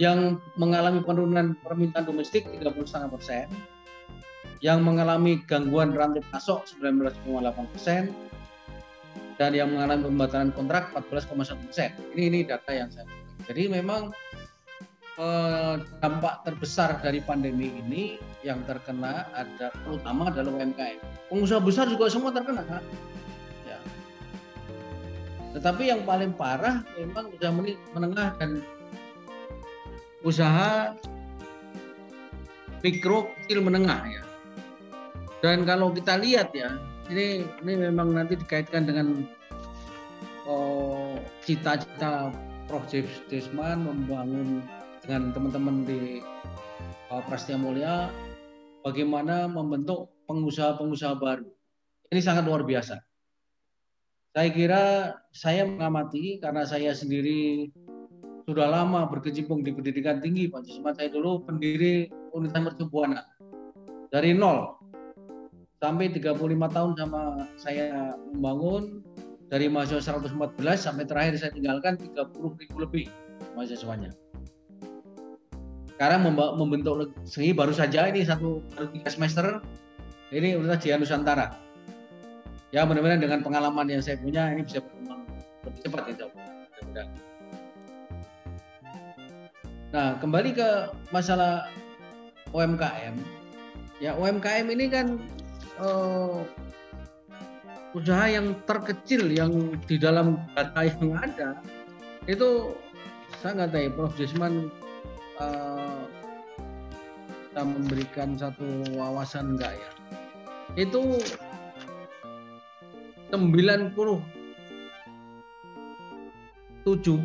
Yang 0.00 0.40
mengalami 0.56 1.04
penurunan 1.04 1.52
permintaan 1.60 2.08
domestik 2.08 2.48
30,5 2.48 3.12
persen, 3.12 3.46
yang 4.62 4.80
mengalami 4.86 5.42
gangguan 5.44 5.92
rantai 5.92 6.22
pasok 6.32 6.64
19,8 6.80 7.72
persen, 7.76 8.14
dan 9.42 9.58
yang 9.58 9.74
mengalami 9.74 10.06
pembatalan 10.06 10.50
kontrak 10.54 10.94
14,1 10.94 11.66
persen. 11.66 11.90
Ini 12.14 12.22
ini 12.30 12.38
data 12.46 12.70
yang 12.70 12.88
saya. 12.94 13.10
Jadi 13.48 13.66
memang 13.66 14.14
eh, 15.18 15.74
dampak 15.98 16.46
terbesar 16.46 17.02
dari 17.02 17.18
pandemi 17.18 17.74
ini 17.82 18.22
yang 18.46 18.62
terkena 18.68 19.26
ada 19.34 19.74
terutama 19.82 20.30
adalah 20.30 20.54
UMKM. 20.54 20.98
Pengusaha 21.26 21.58
besar 21.58 21.90
juga 21.90 22.06
semua 22.06 22.30
terkena. 22.30 22.62
Ya. 23.66 23.78
Tetapi 25.58 25.90
yang 25.90 26.06
paling 26.06 26.38
parah 26.38 26.86
memang 26.94 27.34
usaha 27.34 27.50
menengah 27.98 28.38
dan 28.38 28.62
usaha 30.22 30.94
mikro 32.82 33.30
kecil 33.46 33.62
menengah 33.62 34.02
ya. 34.06 34.22
Dan 35.42 35.66
kalau 35.66 35.90
kita 35.90 36.18
lihat 36.22 36.54
ya, 36.54 36.78
ini 37.10 37.46
ini 37.66 37.72
memang 37.90 38.14
nanti 38.14 38.38
dikaitkan 38.38 38.86
dengan 38.86 39.26
oh, 40.46 41.18
cita-cita 41.42 42.30
oh, 42.30 42.52
Prof. 42.70 42.86
Desman 43.28 43.84
membangun 43.84 44.62
dengan 45.02 45.34
teman-teman 45.34 45.82
di 45.82 46.22
uh, 47.10 47.22
Prastia 47.26 47.58
Mulia 47.58 48.08
bagaimana 48.86 49.50
membentuk 49.50 50.14
pengusaha-pengusaha 50.30 51.18
baru. 51.18 51.46
Ini 52.14 52.20
sangat 52.22 52.46
luar 52.46 52.62
biasa. 52.62 53.02
Saya 54.32 54.48
kira 54.48 54.84
saya 55.34 55.68
mengamati 55.68 56.40
karena 56.40 56.64
saya 56.64 56.96
sendiri 56.96 57.68
sudah 58.46 58.66
lama 58.66 59.06
berkecimpung 59.06 59.62
di 59.62 59.70
pendidikan 59.70 60.18
tinggi 60.18 60.50
Pak 60.50 60.66
Jusman. 60.66 60.94
Saya 60.98 61.10
dulu 61.14 61.46
pendiri 61.46 62.10
Universitas 62.34 62.74
Mercubuana 62.74 63.22
dari 64.10 64.34
nol 64.34 64.76
sampai 65.82 66.10
35 66.14 66.38
tahun 66.46 66.92
sama 66.98 67.48
saya 67.58 68.14
membangun 68.34 69.02
dari 69.50 69.66
mahasiswa 69.68 70.22
114 70.22 70.56
sampai 70.78 71.04
terakhir 71.04 71.34
saya 71.38 71.52
tinggalkan 71.52 71.98
30 71.98 72.60
ribu 72.60 72.76
lebih 72.78 73.04
mahasiswanya. 73.54 74.10
Sekarang 75.94 76.26
membentuk 76.34 77.14
segi 77.22 77.54
baru 77.54 77.70
saja 77.70 78.10
ini 78.10 78.26
satu 78.26 78.58
baru 78.74 78.90
tiga 78.90 79.10
semester 79.12 79.46
ini 80.34 80.58
udah 80.58 80.80
di 80.80 80.88
Nusantara. 80.90 81.54
Ya 82.72 82.88
mudah-mudahan 82.88 83.20
dengan 83.20 83.44
pengalaman 83.44 83.84
yang 83.86 84.00
saya 84.00 84.16
punya 84.16 84.48
ini 84.48 84.64
bisa 84.64 84.80
berkembang 84.80 85.28
lebih 85.68 85.80
cepat 85.84 86.04
itu 86.08 86.26
nah 89.92 90.16
kembali 90.16 90.56
ke 90.56 90.88
masalah 91.12 91.68
UMKM 92.56 93.12
ya 94.00 94.16
UMKM 94.16 94.64
ini 94.72 94.88
kan 94.88 95.20
uh, 95.76 96.40
usaha 97.92 98.24
yang 98.24 98.56
terkecil 98.64 99.28
yang 99.28 99.76
di 99.84 100.00
dalam 100.00 100.40
data 100.56 100.88
yang 100.88 101.12
ada 101.20 101.60
itu 102.24 102.72
saya 103.44 103.52
nggak 103.58 103.74
tahu 103.74 103.90
Prof. 103.98 104.14
Desman 104.16 104.70
uh, 105.36 106.08
kita 107.52 107.62
memberikan 107.68 108.32
satu 108.40 108.64
wawasan 108.96 109.60
enggak 109.60 109.76
ya 109.76 109.90
itu 110.80 111.20
90 113.28 113.92
7 113.92 114.16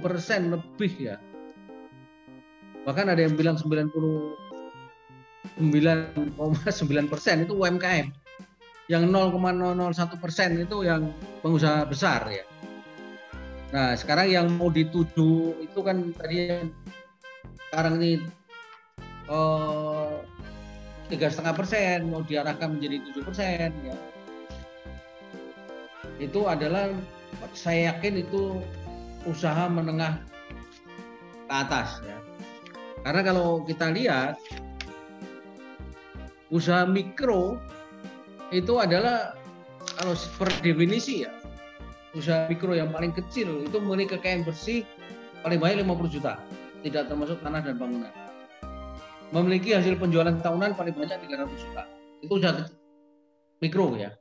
persen 0.04 0.52
lebih 0.52 0.92
ya 1.00 1.16
bahkan 2.88 3.12
ada 3.12 3.20
yang 3.20 3.36
bilang 3.36 3.60
99,9 3.60 5.60
persen 7.12 7.44
itu 7.44 7.52
UMKM 7.52 8.08
yang 8.88 9.12
0,001 9.12 10.24
persen 10.24 10.64
itu 10.64 10.88
yang 10.88 11.12
pengusaha 11.44 11.84
besar 11.84 12.24
ya. 12.32 12.48
Nah 13.76 13.92
sekarang 14.00 14.32
yang 14.32 14.48
mau 14.56 14.72
dituju 14.72 15.60
itu 15.60 15.80
kan 15.84 16.16
tadi 16.16 16.64
sekarang 17.68 18.00
ini 18.00 18.24
eh, 19.28 20.12
tiga 21.12 21.28
setengah 21.28 21.60
persen 21.60 22.08
mau 22.08 22.24
diarahkan 22.24 22.80
menjadi 22.80 23.04
tujuh 23.12 23.24
persen 23.28 23.76
ya. 23.84 24.00
Itu 26.24 26.48
adalah 26.48 26.96
saya 27.52 27.92
yakin 27.92 28.24
itu 28.24 28.64
usaha 29.28 29.68
menengah 29.68 30.24
ke 31.52 31.52
atas 31.52 32.00
ya 32.08 32.17
karena 33.08 33.24
kalau 33.24 33.64
kita 33.64 33.88
lihat 33.96 34.36
usaha 36.52 36.84
mikro 36.84 37.56
itu 38.52 38.76
adalah 38.84 39.32
kalau 39.96 40.12
per 40.36 40.52
definisi 40.60 41.24
ya 41.24 41.32
usaha 42.12 42.52
mikro 42.52 42.76
yang 42.76 42.92
paling 42.92 43.16
kecil 43.16 43.64
itu 43.64 43.80
memiliki 43.80 44.20
kekayaan 44.20 44.44
bersih 44.44 44.84
paling 45.40 45.56
banyak 45.56 45.88
50 45.88 46.16
juta 46.20 46.36
tidak 46.86 47.10
termasuk 47.10 47.38
tanah 47.42 47.62
dan 47.64 47.76
bangunan. 47.76 48.14
Memiliki 49.36 49.76
hasil 49.76 50.00
penjualan 50.00 50.40
tahunan 50.40 50.80
paling 50.80 50.96
banyak 50.96 51.20
300 51.20 51.52
juta. 51.52 51.84
Itu 52.24 52.40
sudah 52.40 52.72
mikro 53.60 53.98
ya. 54.00 54.16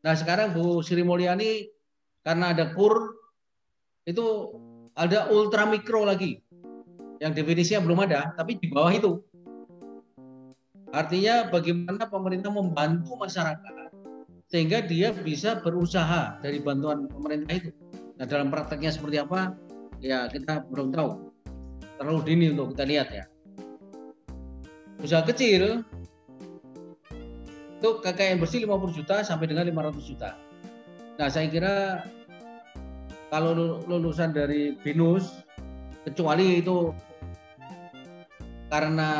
Nah 0.00 0.14
sekarang 0.16 0.56
Bu 0.56 0.80
Sri 0.80 1.04
Mulyani 1.04 1.66
karena 2.24 2.56
ada 2.56 2.72
kur 2.72 2.94
itu 4.06 4.24
ada 4.96 5.28
ultra 5.28 5.68
mikro 5.68 6.08
lagi 6.08 6.40
yang 7.22 7.32
definisinya 7.32 7.80
belum 7.84 7.98
ada 8.08 8.32
tapi 8.36 8.58
di 8.60 8.68
bawah 8.68 8.92
itu 8.92 9.12
artinya 10.92 11.48
bagaimana 11.50 12.04
pemerintah 12.08 12.52
membantu 12.52 13.16
masyarakat 13.18 13.72
sehingga 14.46 14.84
dia 14.86 15.10
bisa 15.10 15.58
berusaha 15.58 16.38
dari 16.40 16.62
bantuan 16.62 17.10
pemerintah 17.10 17.52
itu 17.66 17.70
nah 18.16 18.24
dalam 18.24 18.48
prakteknya 18.48 18.94
seperti 18.94 19.20
apa 19.20 19.52
ya 20.00 20.28
kita 20.30 20.64
belum 20.70 20.94
tahu 20.94 21.26
terlalu 21.96 22.20
dini 22.24 22.46
untuk 22.52 22.76
kita 22.76 22.84
lihat 22.84 23.08
ya. 23.12 23.24
Usaha 25.00 25.24
kecil 25.24 25.84
itu 27.76 27.90
KKN 28.00 28.40
bersih 28.40 28.64
50 28.64 28.96
juta 28.96 29.20
sampai 29.20 29.52
dengan 29.52 29.68
500 29.68 30.08
juta. 30.08 30.30
Nah 31.20 31.28
saya 31.28 31.48
kira 31.52 32.04
kalau 33.28 33.80
lulusan 33.84 34.32
dari 34.32 34.76
BINUS 34.80 35.44
kecuali 36.06 36.62
itu 36.62 36.94
karena 38.70 39.10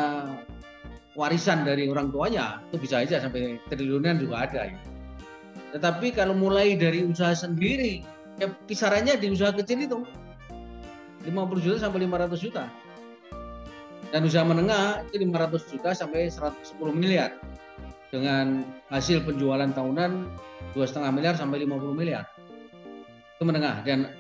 warisan 1.19 1.67
dari 1.67 1.91
orang 1.91 2.15
tuanya 2.15 2.63
itu 2.71 2.79
bisa 2.79 3.03
aja 3.03 3.19
sampai 3.19 3.59
triliunan 3.67 4.23
juga 4.23 4.47
ada 4.47 4.71
ya. 4.71 4.79
Tetapi 5.75 6.15
kalau 6.15 6.39
mulai 6.39 6.79
dari 6.79 7.03
usaha 7.03 7.35
sendiri 7.35 8.07
ya 8.39 8.53
kisarannya 8.71 9.19
di 9.19 9.33
usaha 9.35 9.51
kecil 9.51 9.83
itu 9.83 9.99
50 11.27 11.65
juta 11.65 11.79
sampai 11.83 12.07
500 12.07 12.39
juta. 12.39 12.65
Dan 14.15 14.23
usaha 14.23 14.47
menengah 14.47 15.03
itu 15.11 15.19
500 15.19 15.73
juta 15.75 15.91
sampai 15.91 16.31
110 16.31 16.79
miliar. 16.95 17.35
Dengan 18.15 18.63
hasil 18.87 19.27
penjualan 19.27 19.67
tahunan 19.75 20.31
2,5 20.79 21.11
miliar 21.11 21.35
sampai 21.35 21.67
50 21.67 21.91
miliar. 21.91 22.25
Itu 23.37 23.43
menengah 23.43 23.83
dan 23.83 24.15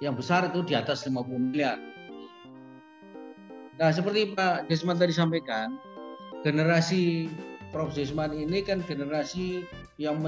yang 0.00 0.14
besar 0.16 0.48
itu 0.48 0.60
di 0.66 0.74
atas 0.76 1.04
50 1.08 1.52
miliar. 1.52 1.78
Nah, 3.76 3.92
seperti 3.92 4.32
Pak 4.32 4.72
Desman 4.72 4.96
tadi 4.96 5.12
sampaikan, 5.12 5.76
generasi 6.40 7.28
Prof. 7.70 7.92
Desman 7.92 8.32
ini 8.32 8.64
kan 8.64 8.80
generasi 8.84 9.68
yang 10.00 10.20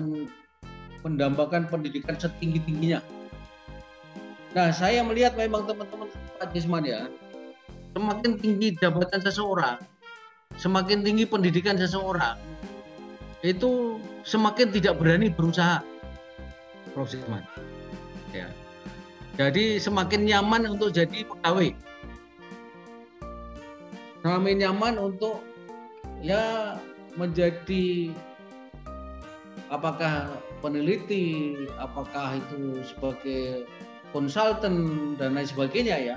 mendambakan 1.00 1.64
pendidikan 1.70 2.18
setinggi-tingginya 2.20 3.00
Nah, 4.56 4.72
saya 4.72 5.04
melihat 5.04 5.36
memang 5.36 5.68
teman-teman 5.68 6.08
Pak 6.40 6.56
Gisman 6.56 6.84
ya, 6.88 7.06
semakin 7.92 8.40
tinggi 8.40 8.72
jabatan 8.80 9.20
seseorang, 9.20 9.76
semakin 10.56 11.04
tinggi 11.04 11.28
pendidikan 11.28 11.76
seseorang, 11.76 12.40
itu 13.44 14.00
semakin 14.24 14.72
tidak 14.72 14.96
berani 14.96 15.28
berusaha. 15.28 15.84
Prof. 16.96 17.12
Gisman. 17.12 17.44
Ya. 18.32 18.48
Jadi 19.38 19.78
semakin 19.78 20.26
nyaman 20.26 20.66
untuk 20.66 20.90
jadi 20.90 21.22
pegawai. 21.22 21.70
Semakin 24.26 24.56
nyaman 24.66 24.98
untuk 24.98 25.38
ya 26.18 26.74
menjadi 27.14 28.10
apakah 29.70 30.34
peneliti, 30.58 31.54
apakah 31.78 32.42
itu 32.42 32.82
sebagai 32.82 33.70
konsultan 34.10 35.14
dan 35.14 35.38
lain 35.38 35.46
sebagainya 35.46 35.96
ya. 36.14 36.16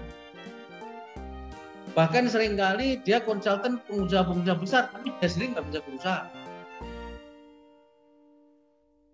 Bahkan 1.94 2.26
sering 2.26 2.58
kali 2.58 3.04
dia 3.06 3.22
konsultan 3.22 3.78
pengusaha-pengusaha 3.86 4.58
besar, 4.58 4.84
tapi 4.90 5.14
dia 5.22 5.30
sendiri 5.30 5.54
nggak 5.54 5.68
bisa 5.70 5.80
berusaha. 5.86 6.22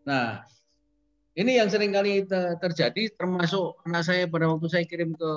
Nah, 0.08 0.48
ini 1.38 1.62
yang 1.62 1.70
sering 1.70 1.94
kali 1.94 2.26
terjadi 2.58 3.14
termasuk 3.14 3.78
anak 3.86 4.10
saya 4.10 4.26
pada 4.26 4.50
waktu 4.50 4.68
saya 4.74 4.84
kirim 4.90 5.14
ke 5.14 5.32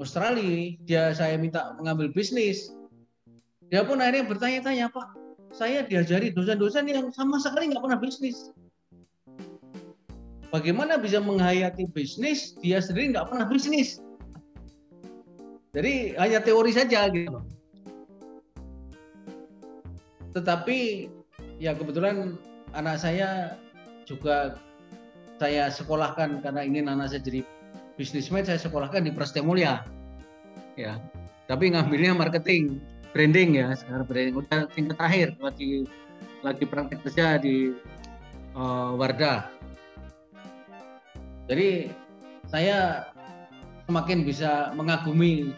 Australia, 0.00 0.74
dia 0.88 1.12
saya 1.12 1.36
minta 1.36 1.76
mengambil 1.76 2.08
bisnis. 2.08 2.72
Dia 3.68 3.84
pun 3.84 4.00
akhirnya 4.00 4.24
bertanya-tanya, 4.24 4.88
Pak, 4.88 5.12
saya 5.52 5.84
diajari 5.84 6.32
dosen-dosen 6.32 6.88
yang 6.88 7.12
sama 7.12 7.36
sekali 7.36 7.68
nggak 7.68 7.84
pernah 7.84 8.00
bisnis. 8.00 8.48
Bagaimana 10.48 10.96
bisa 10.96 11.20
menghayati 11.20 11.88
bisnis, 11.92 12.56
dia 12.64 12.80
sendiri 12.80 13.12
nggak 13.12 13.28
pernah 13.28 13.44
bisnis. 13.48 14.00
Jadi 15.76 16.16
hanya 16.16 16.40
teori 16.40 16.72
saja 16.72 17.08
gitu. 17.12 17.40
Tetapi 20.32 21.08
ya 21.60 21.76
kebetulan 21.76 22.40
anak 22.72 23.00
saya 23.00 23.60
juga 24.08 24.56
saya 25.38 25.70
sekolahkan 25.70 26.42
karena 26.42 26.60
ingin 26.62 26.86
anak 26.86 27.10
saya 27.10 27.22
jadi 27.22 27.42
bisnismen 27.98 28.46
saya 28.46 28.58
sekolahkan 28.58 29.06
di 29.06 29.12
Prastemulia 29.14 29.82
ya 30.78 30.96
tapi 31.50 31.74
ngambilnya 31.74 32.16
marketing 32.16 32.80
branding 33.12 33.60
ya 33.60 33.76
sekarang 33.76 34.08
branding. 34.08 34.36
Udah 34.40 34.66
tingkat 34.72 34.96
terakhir 34.96 35.28
lagi 35.38 35.86
lagi 36.42 36.64
praktek 36.66 37.04
kerja 37.06 37.38
di 37.38 37.76
uh, 38.56 38.96
Wardah. 38.96 39.46
Jadi 41.46 41.92
saya 42.48 43.06
semakin 43.86 44.24
bisa 44.24 44.72
mengagumi 44.72 45.52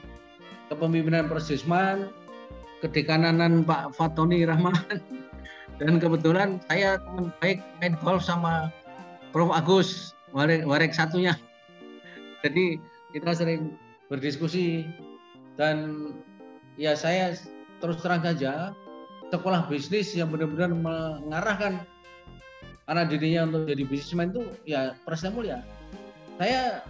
kepemimpinan 0.69 1.31
Persisman 1.31 2.11
kedekananan 2.83 3.63
Pak 3.65 3.95
Fatoni 3.97 4.43
Rahman 4.45 4.77
dan 5.83 5.99
kebetulan 5.99 6.63
saya 6.71 7.03
teman 7.03 7.35
baik 7.43 7.59
main 7.83 7.95
golf 8.03 8.23
sama 8.23 8.71
Prof. 9.35 9.51
Agus 9.51 10.15
warek, 10.31 10.63
warek 10.63 10.95
satunya. 10.95 11.35
Jadi 12.47 12.79
kita 13.11 13.35
sering 13.35 13.75
berdiskusi 14.07 14.87
dan 15.59 16.11
ya 16.79 16.95
saya 16.95 17.35
terus 17.83 17.99
terang 18.03 18.23
saja 18.23 18.75
sekolah 19.35 19.67
bisnis 19.67 20.15
yang 20.15 20.31
benar-benar 20.31 20.71
mengarahkan 20.71 21.83
anak 22.87 23.11
dirinya 23.11 23.51
untuk 23.51 23.67
jadi 23.67 23.83
bisnismen 23.89 24.31
itu 24.31 24.43
ya 24.69 24.95
Presiden 25.03 25.35
Mulia. 25.35 25.59
Saya 26.39 26.85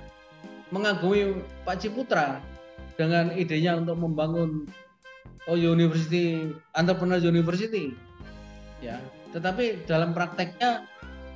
mengagumi 0.69 1.41
Pak 1.65 1.81
Ciputra 1.81 2.43
dengan 3.01 3.33
idenya 3.33 3.81
untuk 3.81 3.97
membangun 3.97 4.69
oh 5.49 5.57
University 5.57 6.53
Entrepreneur 6.77 7.21
University 7.21 7.97
ya 8.85 8.97
tetapi 9.33 9.89
dalam 9.89 10.13
prakteknya 10.13 10.85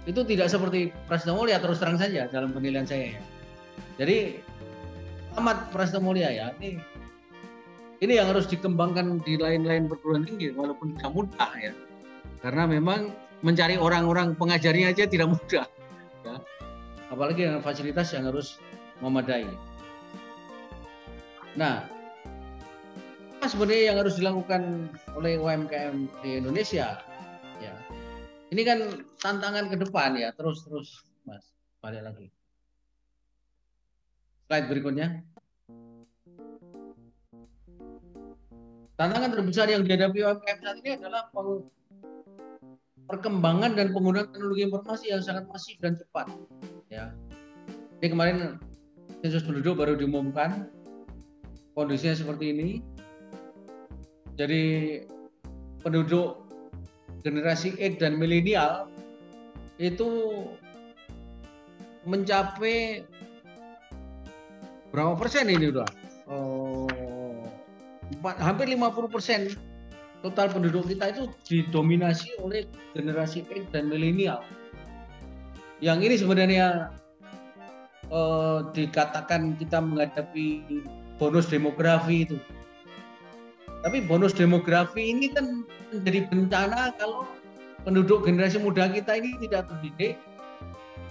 itu 0.05 0.21
tidak 0.25 0.49
seperti 0.53 0.93
Prasetyo 1.09 1.37
Mulia 1.37 1.57
terus 1.61 1.81
terang 1.81 1.97
saja 1.97 2.29
dalam 2.29 2.53
penilaian 2.53 2.85
saya 2.85 3.17
ya. 3.17 3.23
jadi 4.05 4.19
amat 5.41 5.73
Prasetyo 5.73 6.05
Mulia 6.05 6.29
ya 6.29 6.53
ini 6.61 6.77
ini 7.99 8.13
yang 8.21 8.31
harus 8.31 8.47
dikembangkan 8.47 9.25
di 9.25 9.41
lain-lain 9.41 9.89
perguruan 9.89 10.23
tinggi 10.29 10.53
walaupun 10.53 10.95
tidak 10.97 11.13
mudah 11.17 11.51
ya 11.57 11.73
karena 12.45 12.69
memang 12.69 13.11
mencari 13.43 13.75
orang-orang 13.81 14.37
pengajarnya 14.37 14.93
aja 14.93 15.09
tidak 15.09 15.33
mudah 15.33 15.67
ya. 16.23 16.37
apalagi 17.11 17.49
dengan 17.49 17.65
fasilitas 17.65 18.13
yang 18.13 18.29
harus 18.29 18.61
memadai 19.01 19.49
nah 21.59 21.89
apa 23.39 23.47
sebenarnya 23.47 23.95
yang 23.95 23.99
harus 24.03 24.19
dilakukan 24.19 24.91
oleh 25.15 25.39
UMKM 25.39 26.11
di 26.27 26.43
Indonesia 26.43 26.99
ini 28.49 28.63
kan 28.65 28.79
tantangan 29.21 29.69
ke 29.69 29.77
depan 29.77 30.17
ya. 30.17 30.33
Terus 30.33 30.65
terus 30.65 31.05
mas. 31.29 31.45
Balik 31.85 32.03
lagi. 32.05 32.27
Slide 34.49 34.69
berikutnya. 34.73 35.09
Tantangan 38.99 39.31
terbesar 39.31 39.71
yang 39.71 39.87
dihadapi 39.87 40.27
UMKM 40.27 40.59
saat 40.59 40.77
ini 40.83 40.99
adalah 40.99 41.31
perkembangan 43.07 43.79
dan 43.79 43.95
penggunaan 43.95 44.27
teknologi 44.35 44.67
informasi 44.67 45.15
yang 45.15 45.23
sangat 45.23 45.47
masif 45.47 45.79
dan 45.79 45.95
cepat 45.95 46.27
ya. 46.91 47.15
Ini 48.03 48.11
kemarin 48.11 48.59
sensus 49.23 49.47
penduduk 49.47 49.79
baru 49.79 49.95
diumumkan 49.95 50.67
kondisinya 51.79 52.19
seperti 52.19 52.51
ini. 52.51 52.69
Jadi 54.35 54.63
penduduk 55.79 56.48
generasi 57.23 57.75
X 57.79 57.99
dan 57.99 58.19
milenial 58.19 58.91
itu 59.79 60.09
mencapai 62.07 63.07
berapa 64.91 65.15
persen 65.19 65.51
ini 65.53 65.71
udah? 65.71 65.89
Oh, 66.29 66.89
hampir 68.41 68.69
50 68.73 69.15
persen 69.15 69.53
total 70.25 70.51
penduduk 70.51 70.91
kita 70.91 71.15
itu 71.15 71.31
didominasi 71.47 72.35
oleh 72.43 72.67
generasi 72.97 73.47
X 73.47 73.63
dan 73.71 73.87
milenial. 73.93 74.43
Yang 75.79 75.99
ini 76.11 76.15
sebenarnya 76.19 76.67
eh, 78.11 78.59
dikatakan 78.75 79.55
kita 79.61 79.79
menghadapi 79.79 80.47
bonus 81.23 81.47
demografi 81.47 82.27
itu 82.27 82.39
tapi 83.89 84.05
bonus 84.05 84.37
demografi 84.37 85.17
ini 85.17 85.33
kan 85.33 85.65
menjadi 85.89 86.29
bencana 86.29 86.93
kalau 87.01 87.25
penduduk 87.89 88.21
generasi 88.21 88.61
muda 88.61 88.85
kita 88.93 89.17
ini 89.17 89.41
tidak 89.49 89.65
terdidik 89.65 90.21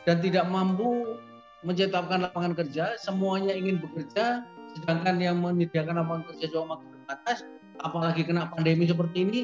dan 0.06 0.22
tidak 0.22 0.46
mampu 0.46 1.18
menciptakan 1.66 2.30
lapangan 2.30 2.54
kerja, 2.54 2.94
semuanya 3.02 3.58
ingin 3.58 3.82
bekerja, 3.82 4.46
sedangkan 4.78 5.18
yang 5.18 5.42
menyediakan 5.42 5.98
lapangan 5.98 6.30
kerja 6.30 6.54
jauh 6.54 6.70
makin 6.70 6.86
terbatas, 6.94 7.50
apalagi 7.82 8.22
kena 8.22 8.46
pandemi 8.54 8.86
seperti 8.86 9.26
ini, 9.26 9.40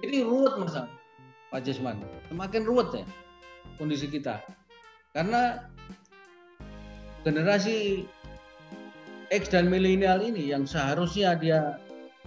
ini 0.00 0.24
ruwet 0.24 0.56
masalah 0.56 0.88
Pak 1.52 1.68
Jasman, 1.68 2.00
semakin 2.32 2.64
ruwet 2.64 2.96
ya 2.96 3.04
kondisi 3.76 4.08
kita. 4.08 4.40
Karena 5.12 5.68
generasi 7.28 8.08
X 9.28 9.52
dan 9.52 9.68
milenial 9.68 10.24
ini 10.24 10.48
yang 10.48 10.64
seharusnya 10.64 11.36
dia 11.36 11.76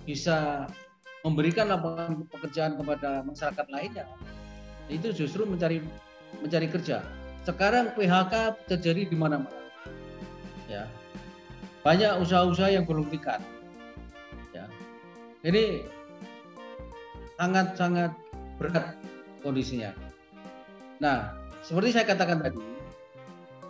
bisa 0.03 0.67
memberikan 1.23 1.71
lapangan 1.71 2.27
pekerjaan 2.27 2.75
kepada 2.75 3.23
masyarakat 3.23 3.67
lainnya 3.71 4.05
itu 4.91 5.15
justru 5.15 5.47
mencari 5.47 5.79
mencari 6.43 6.67
kerja. 6.67 7.03
Sekarang 7.47 7.95
PHK 7.95 8.55
terjadi 8.67 9.07
di 9.07 9.15
mana-mana. 9.15 9.51
Ya. 10.67 10.87
Banyak 11.83 12.23
usaha-usaha 12.23 12.71
yang 12.71 12.87
belum 12.87 13.11
tingkat 13.11 13.43
ya. 14.55 14.67
Ini 15.43 15.83
sangat-sangat 17.35 18.11
berat 18.59 18.95
kondisinya. 19.43 19.91
Nah 21.03 21.35
seperti 21.63 21.95
saya 21.95 22.05
katakan 22.07 22.43
tadi 22.43 22.59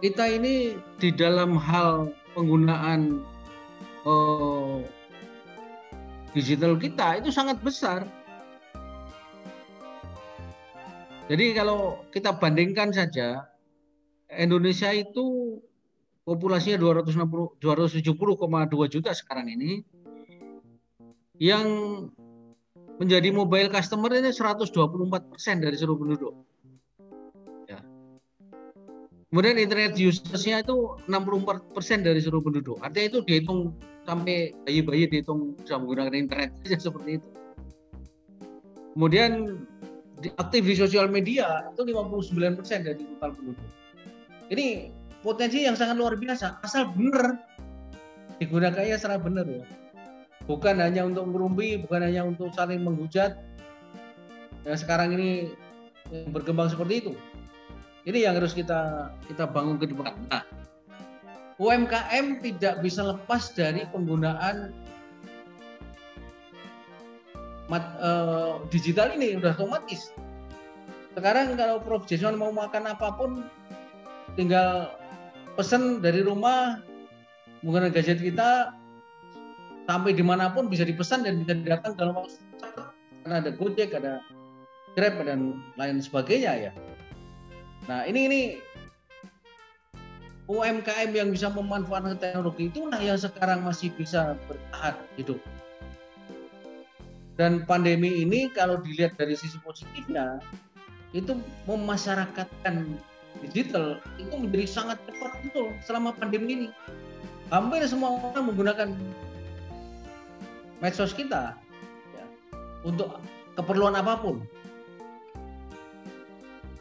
kita 0.01 0.25
ini 0.29 0.77
di 0.99 1.09
dalam 1.13 1.57
hal 1.57 2.13
penggunaan 2.37 3.21
oh, 4.05 4.85
digital 6.33 6.75
kita 6.81 7.21
itu 7.21 7.29
sangat 7.29 7.61
besar. 7.61 8.05
Jadi 11.31 11.55
kalau 11.55 12.03
kita 12.11 12.35
bandingkan 12.35 12.91
saja 12.91 13.47
Indonesia 14.27 14.91
itu 14.91 15.57
populasinya 16.27 16.81
260 16.81 17.63
270,2 17.63 18.93
juta 18.93 19.11
sekarang 19.15 19.47
ini 19.47 19.85
yang 21.39 21.65
menjadi 22.99 23.29
mobile 23.33 23.71
customer 23.71 24.11
ini 24.13 24.29
124 24.29 25.31
persen 25.31 25.63
dari 25.63 25.75
seluruh 25.79 25.99
penduduk. 25.99 26.33
Ya. 27.71 27.79
Kemudian 29.31 29.57
internet 29.57 29.97
usersnya 29.97 30.61
itu 30.61 30.99
64 31.07 31.73
persen 31.73 32.03
dari 32.05 32.19
seluruh 32.21 32.43
penduduk. 32.45 32.77
Artinya 32.83 33.17
itu 33.17 33.19
dihitung 33.25 33.73
sampai 34.03 34.51
bayi-bayi 34.67 35.07
dihitung 35.07 35.55
bisa 35.59 35.79
menggunakan 35.79 36.13
internet 36.15 36.51
saja 36.63 36.91
seperti 36.91 37.19
itu. 37.19 37.29
Kemudian 38.93 39.63
aktif 40.37 40.61
di 40.63 40.75
sosial 40.77 41.09
media 41.09 41.67
itu 41.73 41.81
59% 41.83 42.87
dari 42.87 43.01
total 43.17 43.31
penduduk. 43.33 43.69
Ini 44.53 44.93
potensi 45.25 45.65
yang 45.65 45.73
sangat 45.73 45.97
luar 45.97 46.15
biasa 46.19 46.61
asal 46.61 46.91
benar 46.93 47.41
digunakannya 48.37 48.95
secara 48.95 49.17
benar 49.17 49.47
ya. 49.49 49.65
Bukan 50.43 50.83
hanya 50.83 51.07
untuk 51.07 51.31
merumpi, 51.31 51.79
bukan 51.79 52.03
hanya 52.03 52.27
untuk 52.27 52.51
saling 52.51 52.83
menghujat. 52.83 53.39
Yang 54.67 54.83
sekarang 54.83 55.15
ini 55.15 55.55
berkembang 56.35 56.67
seperti 56.67 57.07
itu. 57.07 57.13
Ini 58.03 58.27
yang 58.27 58.35
harus 58.35 58.51
kita 58.51 59.11
kita 59.31 59.47
bangun 59.47 59.79
ke 59.79 59.87
depan. 59.87 60.11
Nah, 60.27 60.43
UMKM 61.61 62.41
tidak 62.41 62.81
bisa 62.81 63.05
lepas 63.05 63.53
dari 63.53 63.85
penggunaan 63.93 64.73
mat, 67.69 67.83
uh, 68.01 68.61
digital 68.73 69.13
ini 69.13 69.37
sudah 69.37 69.53
otomatis. 69.55 70.13
sekarang 71.13 71.53
kalau 71.53 71.77
Prof 71.77 72.09
Jason 72.09 72.41
mau 72.41 72.49
makan 72.49 72.89
apa 72.89 73.13
pun 73.13 73.45
tinggal 74.33 74.89
pesen 75.53 76.01
dari 76.01 76.25
rumah 76.25 76.81
menggunakan 77.61 77.93
gadget 77.93 78.17
kita 78.17 78.73
sampai 79.85 80.17
di 80.17 80.25
mana 80.25 80.49
pun 80.49 80.65
bisa 80.65 80.81
dipesan 80.81 81.21
dan 81.21 81.45
bisa 81.45 81.53
datang 81.61 81.93
dalam 81.93 82.17
waktu 82.17 82.33
karena 83.23 83.35
ada 83.39 83.51
Gojek, 83.55 83.91
ada 83.95 84.19
Grab 84.93 85.17
dan 85.25 85.57
lain 85.73 85.97
sebagainya 86.03 86.69
ya. 86.69 86.71
Nah 87.89 88.05
ini 88.05 88.29
ini 88.29 88.41
UMKM 90.51 91.15
yang 91.15 91.31
bisa 91.31 91.47
memanfaatkan 91.47 92.19
teknologi 92.19 92.67
itulah 92.67 92.99
yang 92.99 93.15
sekarang 93.15 93.63
masih 93.63 93.95
bisa 93.95 94.35
bertahan 94.47 94.95
hidup. 95.15 95.39
Dan 97.39 97.63
pandemi 97.65 98.21
ini 98.21 98.51
kalau 98.51 98.77
dilihat 98.83 99.15
dari 99.17 99.33
sisi 99.33 99.57
positifnya, 99.63 100.37
itu 101.15 101.33
memasyarakatkan 101.65 102.99
digital 103.41 103.97
itu 104.21 104.33
menjadi 104.37 104.67
sangat 104.69 104.97
cepat 105.09 105.31
itu 105.41 105.73
selama 105.81 106.13
pandemi 106.13 106.53
ini. 106.53 106.69
Hampir 107.49 107.85
semua 107.85 108.17
orang 108.17 108.53
menggunakan 108.53 108.89
medsos 110.81 111.15
kita 111.15 111.57
ya, 112.13 112.25
untuk 112.83 113.17
keperluan 113.55 113.95
apa 113.95 114.19
pun. 114.19 114.43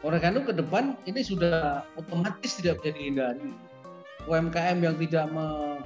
Oleh 0.03 0.19
karena 0.19 0.43
ke 0.43 0.51
depan 0.51 0.99
ini 1.07 1.23
sudah 1.23 1.87
otomatis 1.95 2.59
tidak 2.59 2.83
bisa 2.83 2.91
dihindari. 2.91 3.55
UMKM 4.27 4.79
yang 4.83 4.95
tidak 4.99 5.31
me, 5.31 5.79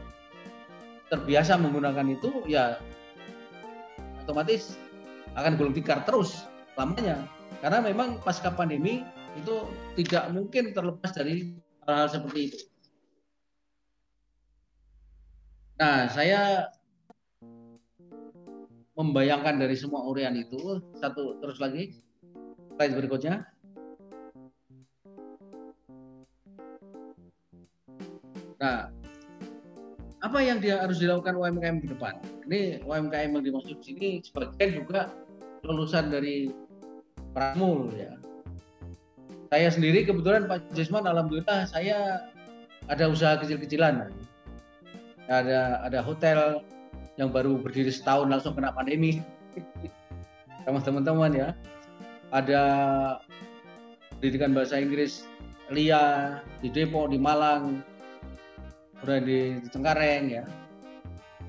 terbiasa 1.14 1.58
menggunakan 1.58 2.18
itu 2.18 2.46
ya 2.50 2.82
otomatis 4.26 4.78
akan 5.38 5.54
gulung 5.54 5.78
tikar 5.78 6.02
terus 6.10 6.50
lamanya. 6.74 7.30
Karena 7.62 7.82
memang 7.82 8.18
pasca 8.26 8.50
pandemi 8.50 9.06
itu 9.38 9.70
tidak 10.02 10.34
mungkin 10.34 10.74
terlepas 10.74 11.14
dari 11.14 11.54
hal-hal 11.86 12.10
seperti 12.10 12.40
itu. 12.50 12.60
Nah, 15.78 16.10
saya 16.10 16.74
membayangkan 18.98 19.62
dari 19.62 19.78
semua 19.78 20.02
urian 20.10 20.34
itu 20.34 20.82
satu 20.98 21.38
terus 21.38 21.62
lagi 21.62 22.02
slide 22.74 22.98
berikutnya 22.98 23.46
Nah, 28.58 28.90
apa 30.26 30.38
yang 30.42 30.58
dia 30.58 30.82
harus 30.82 30.98
dilakukan 30.98 31.38
UMKM 31.38 31.78
ke 31.86 31.88
depan? 31.94 32.18
Ini 32.50 32.82
UMKM 32.84 33.38
yang 33.38 33.44
dimaksud 33.46 33.78
sini 33.86 34.22
sebagian 34.26 34.82
juga 34.82 35.14
lulusan 35.62 36.10
dari 36.10 36.50
Prasmul 37.38 37.94
ya. 37.94 38.18
Saya 39.48 39.70
sendiri 39.72 40.04
kebetulan 40.04 40.50
Pak 40.50 40.74
Jesman 40.74 41.06
alhamdulillah 41.06 41.70
saya 41.70 42.28
ada 42.90 43.06
usaha 43.08 43.38
kecil-kecilan. 43.38 44.10
Ada 45.30 45.86
ada 45.86 46.00
hotel 46.02 46.66
yang 47.22 47.30
baru 47.30 47.62
berdiri 47.62 47.94
setahun 47.94 48.28
langsung 48.28 48.58
kena 48.58 48.74
pandemi. 48.74 49.22
Sama 50.66 50.82
teman-teman 50.82 51.32
ya. 51.32 51.50
Ada 52.34 52.62
pendidikan 54.18 54.52
bahasa 54.52 54.82
Inggris 54.82 55.30
LIA 55.72 56.40
di 56.60 56.68
Depok, 56.74 57.14
di 57.14 57.22
Malang, 57.22 57.86
udah 59.06 59.18
di, 59.22 59.60
di 59.62 59.68
Cengkareng 59.70 60.24
ya 60.32 60.44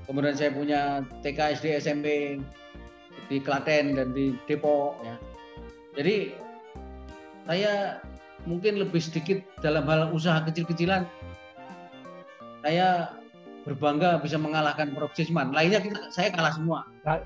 kemudian 0.05 0.35
saya 0.37 0.51
punya 0.53 0.81
TK 1.21 1.61
SD 1.61 1.65
SMP 1.81 2.37
di 3.29 3.37
Klaten 3.41 3.97
dan 3.97 4.13
di 4.13 4.33
Depok 4.45 4.97
ya 5.05 5.15
jadi 5.97 6.33
saya 7.49 7.73
mungkin 8.45 8.77
lebih 8.77 9.01
sedikit 9.01 9.41
dalam 9.61 9.85
hal 9.89 10.13
usaha 10.13 10.41
kecil-kecilan 10.45 11.05
saya 12.61 13.19
berbangga 13.69 14.17
bisa 14.23 14.39
mengalahkan 14.39 14.89
Prof. 14.95 15.13
Cisman. 15.13 15.51
Lainnya 15.53 15.83
kita, 15.83 16.09
saya 16.09 16.33
kalah 16.33 16.53
semua. 16.55 16.79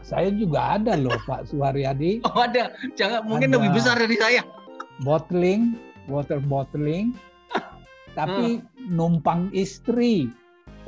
Saya 0.04 0.28
juga 0.34 0.76
ada 0.76 0.98
loh 0.98 1.16
Pak 1.24 1.48
Suharyadi. 1.48 2.20
Oh 2.28 2.44
ada, 2.44 2.74
jangan 2.98 3.24
mungkin 3.24 3.54
ada 3.54 3.64
lebih 3.64 3.72
besar 3.78 3.96
dari 3.96 4.18
saya. 4.18 4.42
Bottling, 5.08 5.78
water 6.12 6.44
bottling, 6.44 7.16
tapi 8.14 8.62
hmm. 8.62 8.94
numpang 8.94 9.50
istri. 9.54 10.30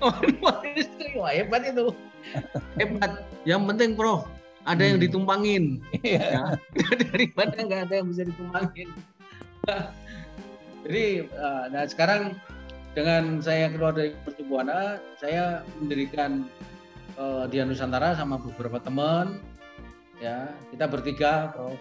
Oh, 0.01 0.13
numpang 0.21 0.61
istri, 0.77 1.13
wah 1.17 1.33
hebat 1.33 1.65
itu. 1.65 1.93
hebat. 2.79 3.25
Yang 3.45 3.61
penting, 3.73 3.89
Prof, 3.93 4.25
ada 4.65 4.81
hmm. 4.81 4.89
yang 4.95 4.99
ditumpangin. 5.01 5.63
ya. 6.01 6.57
Daripada 7.13 7.55
nggak 7.57 7.81
ada 7.89 7.93
yang 8.01 8.07
bisa 8.09 8.23
ditumpangin. 8.25 8.89
Jadi, 10.85 11.05
uh, 11.33 11.65
nah 11.73 11.83
sekarang 11.89 12.37
dengan 12.93 13.41
saya 13.41 13.73
keluar 13.73 13.97
dari 13.97 14.13
Pertubuhana, 14.21 15.01
saya 15.17 15.65
mendirikan 15.81 16.45
uh, 17.17 17.49
di 17.49 17.57
Nusantara 17.61 18.13
sama 18.13 18.37
beberapa 18.37 18.77
teman. 18.77 19.41
Ya, 20.21 20.53
kita 20.71 20.87
bertiga, 20.87 21.51
Prof. 21.51 21.75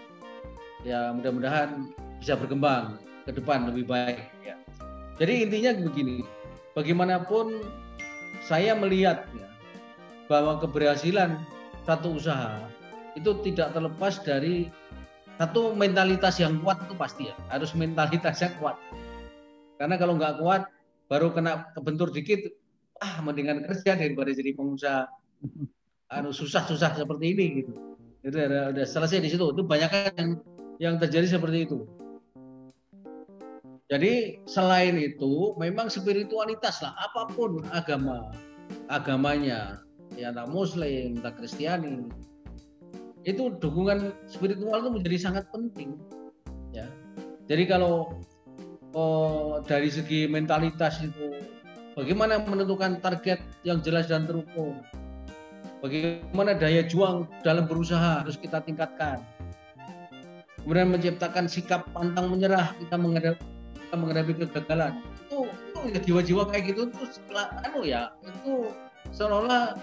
Ya, 0.85 1.13
mudah-mudahan 1.17 1.93
bisa 2.21 2.37
berkembang 2.37 3.01
ke 3.25 3.33
depan 3.33 3.69
lebih 3.69 3.89
baik. 3.89 4.21
Ya. 4.45 4.57
Jadi 5.15 5.47
intinya 5.47 5.71
begini, 5.79 6.27
bagaimanapun 6.75 7.63
saya 8.43 8.75
melihat 8.75 9.23
ya, 9.31 9.49
bahwa 10.27 10.59
keberhasilan 10.59 11.39
satu 11.87 12.19
usaha 12.19 12.59
itu 13.15 13.31
tidak 13.47 13.71
terlepas 13.71 14.19
dari 14.27 14.67
satu 15.39 15.75
mentalitas 15.75 16.43
yang 16.43 16.59
kuat 16.63 16.83
itu 16.83 16.95
pasti 16.99 17.23
ya 17.31 17.35
harus 17.51 17.71
mentalitas 17.79 18.43
yang 18.43 18.55
kuat. 18.59 18.75
Karena 19.79 19.95
kalau 19.99 20.19
nggak 20.19 20.43
kuat 20.43 20.67
baru 21.07 21.31
kena 21.31 21.71
kebentur 21.79 22.11
dikit 22.11 22.51
ah 22.99 23.23
mendingan 23.23 23.63
kerja 23.67 23.95
daripada 23.95 24.35
jadi 24.35 24.51
pengusaha. 24.55 25.07
Anu 26.11 26.31
susah-susah 26.35 26.95
seperti 26.95 27.35
ini 27.39 27.45
gitu. 27.63 27.73
Itu 28.23 28.37
ada 28.39 28.83
selesai 28.83 29.23
di 29.23 29.31
situ. 29.31 29.47
Itu 29.55 29.63
banyak 29.63 29.91
yang 30.19 30.31
yang 30.83 30.95
terjadi 30.99 31.39
seperti 31.39 31.71
itu 31.71 31.87
jadi 33.93 34.41
selain 34.49 34.97
itu 34.97 35.53
memang 35.61 35.93
spiritualitas 35.93 36.81
lah 36.81 36.97
apa 36.97 37.29
pun 37.37 37.61
agama 37.69 38.33
agamanya 38.89 39.85
ya 40.17 40.33
entah 40.33 40.49
Muslim, 40.49 41.21
entah 41.21 41.35
Kristiani 41.37 42.09
itu 43.25 43.57
dukungan 43.61 44.13
spiritual 44.29 44.85
itu 44.85 44.91
menjadi 44.93 45.19
sangat 45.21 45.45
penting 45.53 45.97
ya. 46.73 46.89
Jadi 47.45 47.69
kalau 47.69 48.25
oh, 48.97 49.61
dari 49.65 49.93
segi 49.93 50.25
mentalitas 50.29 51.05
itu 51.05 51.45
bagaimana 51.93 52.41
menentukan 52.41 52.99
target 53.05 53.41
yang 53.69 53.85
jelas 53.85 54.09
dan 54.09 54.25
terukur 54.25 54.75
bagaimana 55.85 56.57
daya 56.57 56.83
juang 56.87 57.29
dalam 57.47 57.69
berusaha 57.69 58.25
harus 58.25 58.41
kita 58.41 58.65
tingkatkan 58.65 59.23
kemudian 60.65 60.91
menciptakan 60.91 61.47
sikap 61.47 61.87
pantang 61.93 62.33
menyerah 62.33 62.73
kita 62.81 62.97
menghadapi 62.97 63.54
menghadapi 63.99 64.33
kegagalan. 64.37 65.01
Itu 65.27 65.49
itu 65.49 65.81
ya 65.91 66.01
jiwa-jiwa 66.01 66.43
kayak 66.51 66.65
gitu 66.75 66.91
tuh 66.91 67.07
setelah 67.11 67.51
anu 67.65 67.85
ya 67.85 68.15
itu 68.25 68.71
seolah-olah 69.15 69.79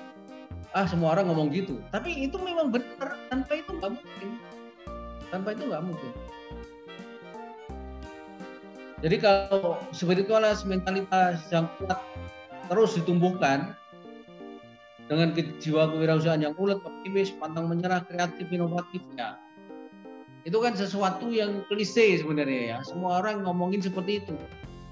ah 0.71 0.85
semua 0.87 1.15
orang 1.17 1.31
ngomong 1.31 1.51
gitu. 1.51 1.79
Tapi 1.91 2.27
itu 2.27 2.37
memang 2.39 2.71
benar 2.71 3.19
tanpa 3.27 3.59
itu 3.59 3.71
nggak 3.75 3.91
mungkin. 3.95 4.29
Tanpa 5.31 5.47
itu 5.55 5.63
nggak 5.67 5.83
mungkin. 5.83 6.11
Jadi 9.01 9.17
kalau 9.17 9.81
spiritualitas 9.89 10.61
mentalitas 10.61 11.41
yang 11.49 11.65
kuat 11.81 11.97
terus 12.69 12.93
ditumbuhkan 12.93 13.73
dengan 15.09 15.35
jiwa 15.35 15.91
kewirausahaan 15.91 16.39
yang 16.39 16.55
ulet, 16.55 16.79
optimis, 16.87 17.35
pantang 17.35 17.67
menyerah, 17.67 18.05
kreatif, 18.07 18.47
inovatif 18.47 19.03
ya 19.19 19.35
itu 20.41 20.57
kan 20.57 20.73
sesuatu 20.73 21.29
yang 21.29 21.61
klise 21.69 22.17
sebenarnya 22.21 22.61
ya. 22.73 22.77
Semua 22.81 23.21
orang 23.21 23.45
ngomongin 23.45 23.81
seperti 23.81 24.25
itu. 24.25 24.35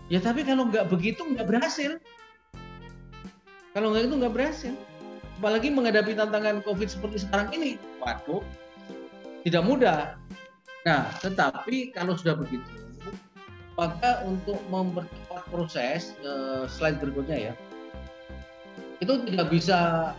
Ya 0.09 0.21
tapi 0.21 0.45
kalau 0.45 0.69
nggak 0.69 0.89
begitu 0.89 1.25
nggak 1.25 1.49
berhasil. 1.49 1.97
Kalau 3.73 3.93
nggak 3.93 4.09
itu 4.09 4.15
nggak 4.17 4.33
berhasil. 4.33 4.73
Apalagi 5.41 5.71
menghadapi 5.71 6.13
tantangan 6.13 6.62
covid 6.67 6.91
seperti 6.91 7.23
sekarang 7.23 7.49
ini 7.55 7.81
waduh 8.03 8.43
tidak 9.47 9.63
mudah. 9.65 10.01
Nah 10.85 11.09
tetapi 11.23 11.95
kalau 11.95 12.13
sudah 12.13 12.38
begitu 12.38 12.65
maka 13.79 14.27
untuk 14.27 14.59
mempercepat 14.67 15.47
proses 15.47 16.13
eh, 16.21 16.67
slide 16.67 16.99
berikutnya 16.99 17.51
ya. 17.51 17.53
Itu 18.99 19.23
tidak 19.23 19.47
bisa 19.47 20.12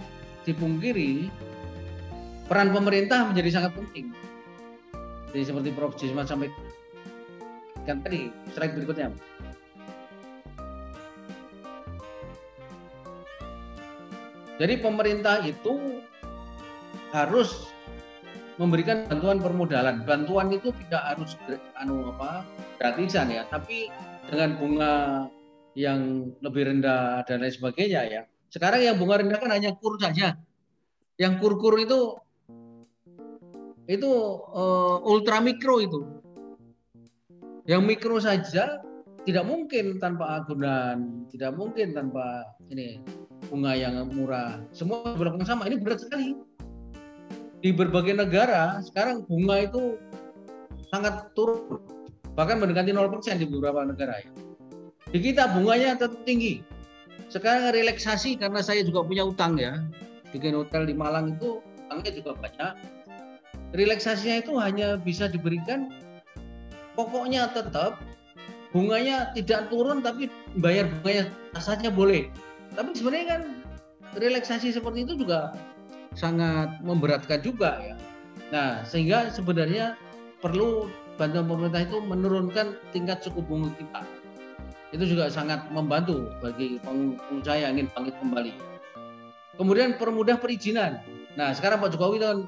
dipungkiri 0.49 1.29
peran 2.49 2.73
pemerintah 2.73 3.29
menjadi 3.29 3.61
sangat 3.61 3.77
penting 3.77 4.11
jadi 5.31 5.45
seperti 5.47 5.71
Prof. 5.75 5.95
Jisman 5.95 6.27
sampaikan 6.27 8.03
tadi, 8.03 8.35
slide 8.55 8.75
berikutnya. 8.75 9.14
Jadi 14.61 14.75
pemerintah 14.77 15.40
itu 15.47 16.05
harus 17.16 17.73
memberikan 18.61 19.09
bantuan 19.09 19.40
permodalan. 19.40 20.05
Bantuan 20.05 20.53
itu 20.53 20.69
tidak 20.85 21.16
harus 21.16 21.33
anu 21.81 22.12
apa 22.12 22.45
gratisan 22.77 23.33
ya, 23.33 23.49
tapi 23.49 23.88
dengan 24.29 24.61
bunga 24.61 24.93
yang 25.73 26.29
lebih 26.45 26.69
rendah 26.69 27.25
dan 27.25 27.40
lain 27.40 27.55
sebagainya 27.57 28.03
ya. 28.05 28.23
Sekarang 28.53 28.85
yang 28.85 29.01
bunga 29.01 29.25
rendah 29.25 29.40
kan 29.40 29.49
hanya 29.49 29.73
kur 29.79 29.97
saja. 29.97 30.37
Yang 31.16 31.33
kur-kur 31.40 31.81
itu 31.81 32.21
itu 33.90 34.11
uh, 34.55 35.03
ultra 35.03 35.42
mikro 35.42 35.83
itu. 35.83 36.00
Yang 37.66 37.83
mikro 37.83 38.22
saja 38.22 38.79
tidak 39.26 39.44
mungkin 39.44 39.98
tanpa 39.98 40.38
agunan, 40.38 41.26
tidak 41.35 41.59
mungkin 41.59 41.90
tanpa 41.90 42.46
ini 42.70 43.03
bunga 43.50 43.74
yang 43.74 43.98
murah. 44.14 44.62
Semua 44.70 45.18
berlaku 45.18 45.42
sama. 45.42 45.66
Ini 45.66 45.83
berat 45.83 46.07
sekali. 46.07 46.38
Di 47.61 47.74
berbagai 47.74 48.14
negara 48.14 48.79
sekarang 48.81 49.26
bunga 49.26 49.66
itu 49.68 49.98
sangat 50.88 51.35
turun, 51.37 51.83
bahkan 52.33 52.57
mendekati 52.62 52.94
0% 52.94 53.42
di 53.42 53.44
beberapa 53.44 53.85
negara 53.85 54.22
ya. 54.22 54.31
Di 55.11 55.18
kita 55.18 55.50
bunganya 55.50 55.98
tetap 55.98 56.22
tinggi. 56.24 56.62
Sekarang 57.29 57.74
relaksasi 57.74 58.38
karena 58.38 58.62
saya 58.62 58.87
juga 58.87 59.03
punya 59.03 59.26
utang 59.26 59.59
ya. 59.59 59.83
Bikin 60.31 60.55
hotel 60.55 60.87
di 60.87 60.94
Malang 60.94 61.37
itu 61.37 61.59
utangnya 61.87 62.11
juga 62.16 62.33
banyak. 62.38 63.00
Relaksasinya 63.71 64.43
itu 64.43 64.59
hanya 64.59 64.99
bisa 64.99 65.31
diberikan 65.31 65.95
pokoknya 66.99 67.55
tetap 67.55 68.03
bunganya 68.75 69.31
tidak 69.35 69.71
turun 69.71 70.03
tapi 70.03 70.27
bayar 70.59 70.91
bunganya 71.01 71.31
saja 71.59 71.91
boleh. 71.91 72.31
Tapi 72.75 72.95
sebenarnya 72.95 73.27
kan 73.39 73.43
relaksasi 74.19 74.75
seperti 74.75 75.07
itu 75.07 75.23
juga 75.23 75.55
sangat 76.19 76.83
memberatkan 76.83 77.39
juga 77.43 77.79
ya. 77.79 77.95
Nah, 78.51 78.83
sehingga 78.83 79.31
sebenarnya 79.31 79.95
perlu 80.43 80.91
bantuan 81.15 81.47
pemerintah 81.47 81.87
itu 81.87 81.99
menurunkan 82.03 82.75
tingkat 82.91 83.23
suku 83.23 83.39
bunga 83.45 83.71
kita. 83.79 84.03
Itu 84.91 85.07
juga 85.07 85.31
sangat 85.31 85.71
membantu 85.71 86.27
bagi 86.43 86.83
pengusaha 86.83 87.63
yang 87.63 87.79
ingin 87.79 87.87
bangkit 87.95 88.19
kembali. 88.19 88.53
Kemudian 89.55 89.95
permudah 89.95 90.35
perizinan. 90.41 90.99
Nah, 91.39 91.55
sekarang 91.55 91.79
Pak 91.79 91.95
Jokowi 91.95 92.19
kan 92.19 92.43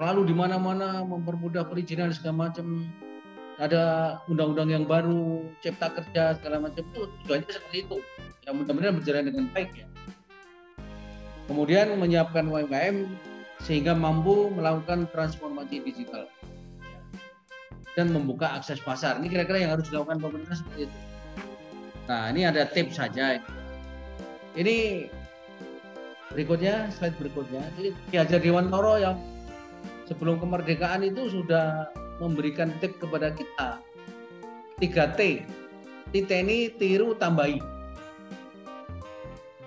selalu 0.00 0.32
di 0.32 0.34
mana-mana 0.34 1.04
mempermudah 1.04 1.68
perizinan 1.68 2.08
segala 2.08 2.48
macam 2.48 2.88
ada 3.60 4.16
undang-undang 4.32 4.72
yang 4.72 4.84
baru, 4.88 5.44
cipta 5.60 5.92
kerja 5.92 6.40
segala 6.40 6.64
macam 6.64 6.80
itu 6.80 7.04
tujuannya 7.04 7.52
seperti 7.52 7.76
itu. 7.84 7.96
Ya 8.48 8.56
mudah-mudahan 8.56 8.96
berjalan 8.96 9.28
dengan 9.28 9.44
baik 9.52 9.76
ya. 9.76 9.84
Kemudian 11.44 12.00
menyiapkan 12.00 12.48
UMKM 12.48 13.12
sehingga 13.60 13.92
mampu 13.92 14.48
melakukan 14.56 15.04
transformasi 15.12 15.84
digital 15.84 16.24
dan 17.92 18.08
membuka 18.08 18.56
akses 18.56 18.80
pasar. 18.80 19.20
Ini 19.20 19.28
kira-kira 19.28 19.68
yang 19.68 19.76
harus 19.76 19.92
dilakukan 19.92 20.16
pemerintah 20.16 20.56
seperti 20.56 20.88
itu. 20.88 20.98
Nah, 22.08 22.32
ini 22.32 22.48
ada 22.48 22.64
tips 22.64 22.96
saja. 22.96 23.36
Ini 24.56 25.04
berikutnya, 26.32 26.88
slide 26.88 27.20
berikutnya. 27.20 27.60
Jadi 27.76 27.92
Ki 28.08 28.16
Hajar 28.16 28.40
Dewantoro 28.40 28.96
yang 28.96 29.20
sebelum 30.10 30.42
kemerdekaan 30.42 31.06
itu 31.06 31.30
sudah 31.30 31.86
memberikan 32.18 32.74
tip 32.82 32.98
kepada 32.98 33.30
kita. 33.30 33.78
3T 34.82 35.46
titeni 36.10 36.74
tiru 36.74 37.14
tambahi. 37.14 37.62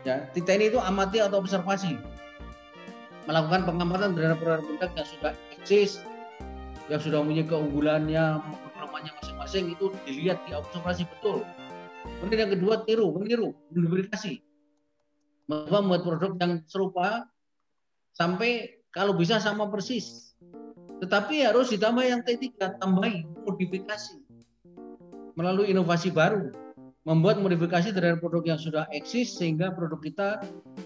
Ya 0.03 0.27
titeni 0.35 0.67
itu 0.67 0.77
amati 0.83 1.23
atau 1.23 1.39
observasi. 1.39 1.95
Melakukan 3.23 3.63
pengamatan 3.63 4.19
terhadap 4.19 4.43
produk-produk 4.43 4.91
yang 4.99 5.07
sudah 5.07 5.31
eksis 5.55 6.03
yang 6.91 6.99
sudah 6.99 7.23
mempunyai 7.23 7.47
keunggulannya 7.47 8.43
kelemahannya 8.75 9.11
masing-masing 9.23 9.71
itu 9.71 9.87
dilihat 10.03 10.43
di 10.43 10.51
observasi 10.51 11.07
betul. 11.07 11.47
Kemudian 12.19 12.51
yang 12.51 12.53
kedua 12.59 12.83
tiru 12.83 13.15
meniru 13.15 13.55
menduplikasi 13.71 14.43
membuat 15.47 16.03
produk 16.03 16.35
yang 16.43 16.59
serupa 16.67 17.31
sampai 18.11 18.83
kalau 18.91 19.15
bisa 19.15 19.39
sama 19.39 19.71
persis 19.71 20.32
tetapi 21.03 21.43
harus 21.43 21.67
ditambah 21.75 21.99
yang 21.99 22.23
T3, 22.23 22.79
tambahi 22.79 23.27
modifikasi. 23.43 24.23
Melalui 25.35 25.75
inovasi 25.75 26.15
baru, 26.15 26.47
membuat 27.03 27.43
modifikasi 27.43 27.91
terhadap 27.91 28.23
produk 28.23 28.55
yang 28.55 28.59
sudah 28.63 28.87
eksis 28.95 29.35
sehingga 29.35 29.75
produk 29.75 29.99
kita 29.99 30.27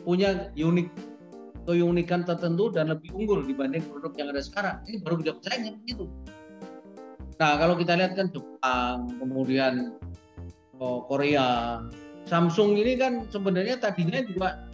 punya 0.02 0.50
unik 0.58 0.90
keunikan 1.70 2.26
tertentu 2.26 2.74
dan 2.74 2.90
lebih 2.90 3.14
unggul 3.14 3.46
dibanding 3.46 3.86
produk 3.86 4.10
yang 4.18 4.34
ada 4.34 4.42
sekarang. 4.42 4.82
Ini 4.90 5.06
baru 5.06 5.22
bisa 5.22 5.38
bersaing 5.38 5.78
begitu. 5.86 6.10
Nah, 7.38 7.54
kalau 7.62 7.78
kita 7.78 7.94
lihat 7.94 8.18
kan 8.18 8.34
Jepang, 8.34 9.14
kemudian 9.22 9.94
oh, 10.82 11.06
Korea, 11.06 11.78
Samsung 12.26 12.74
ini 12.82 12.98
kan 12.98 13.30
sebenarnya 13.30 13.78
tadinya 13.78 14.26
juga 14.26 14.66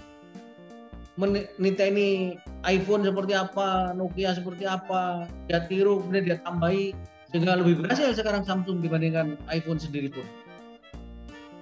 meniteni 1.20 2.40
iPhone 2.64 3.04
seperti 3.04 3.34
apa, 3.36 3.92
Nokia 3.92 4.32
seperti 4.36 4.64
apa, 4.64 5.28
dia 5.52 5.68
tiru, 5.68 6.00
kemudian 6.04 6.24
dia 6.24 6.38
tambahi 6.44 6.96
sehingga 7.34 7.58
lebih 7.60 7.84
berhasil 7.84 8.14
sekarang 8.14 8.46
Samsung 8.46 8.80
dibandingkan 8.80 9.36
iPhone 9.50 9.82
sendiri 9.82 10.14
pun. 10.14 10.24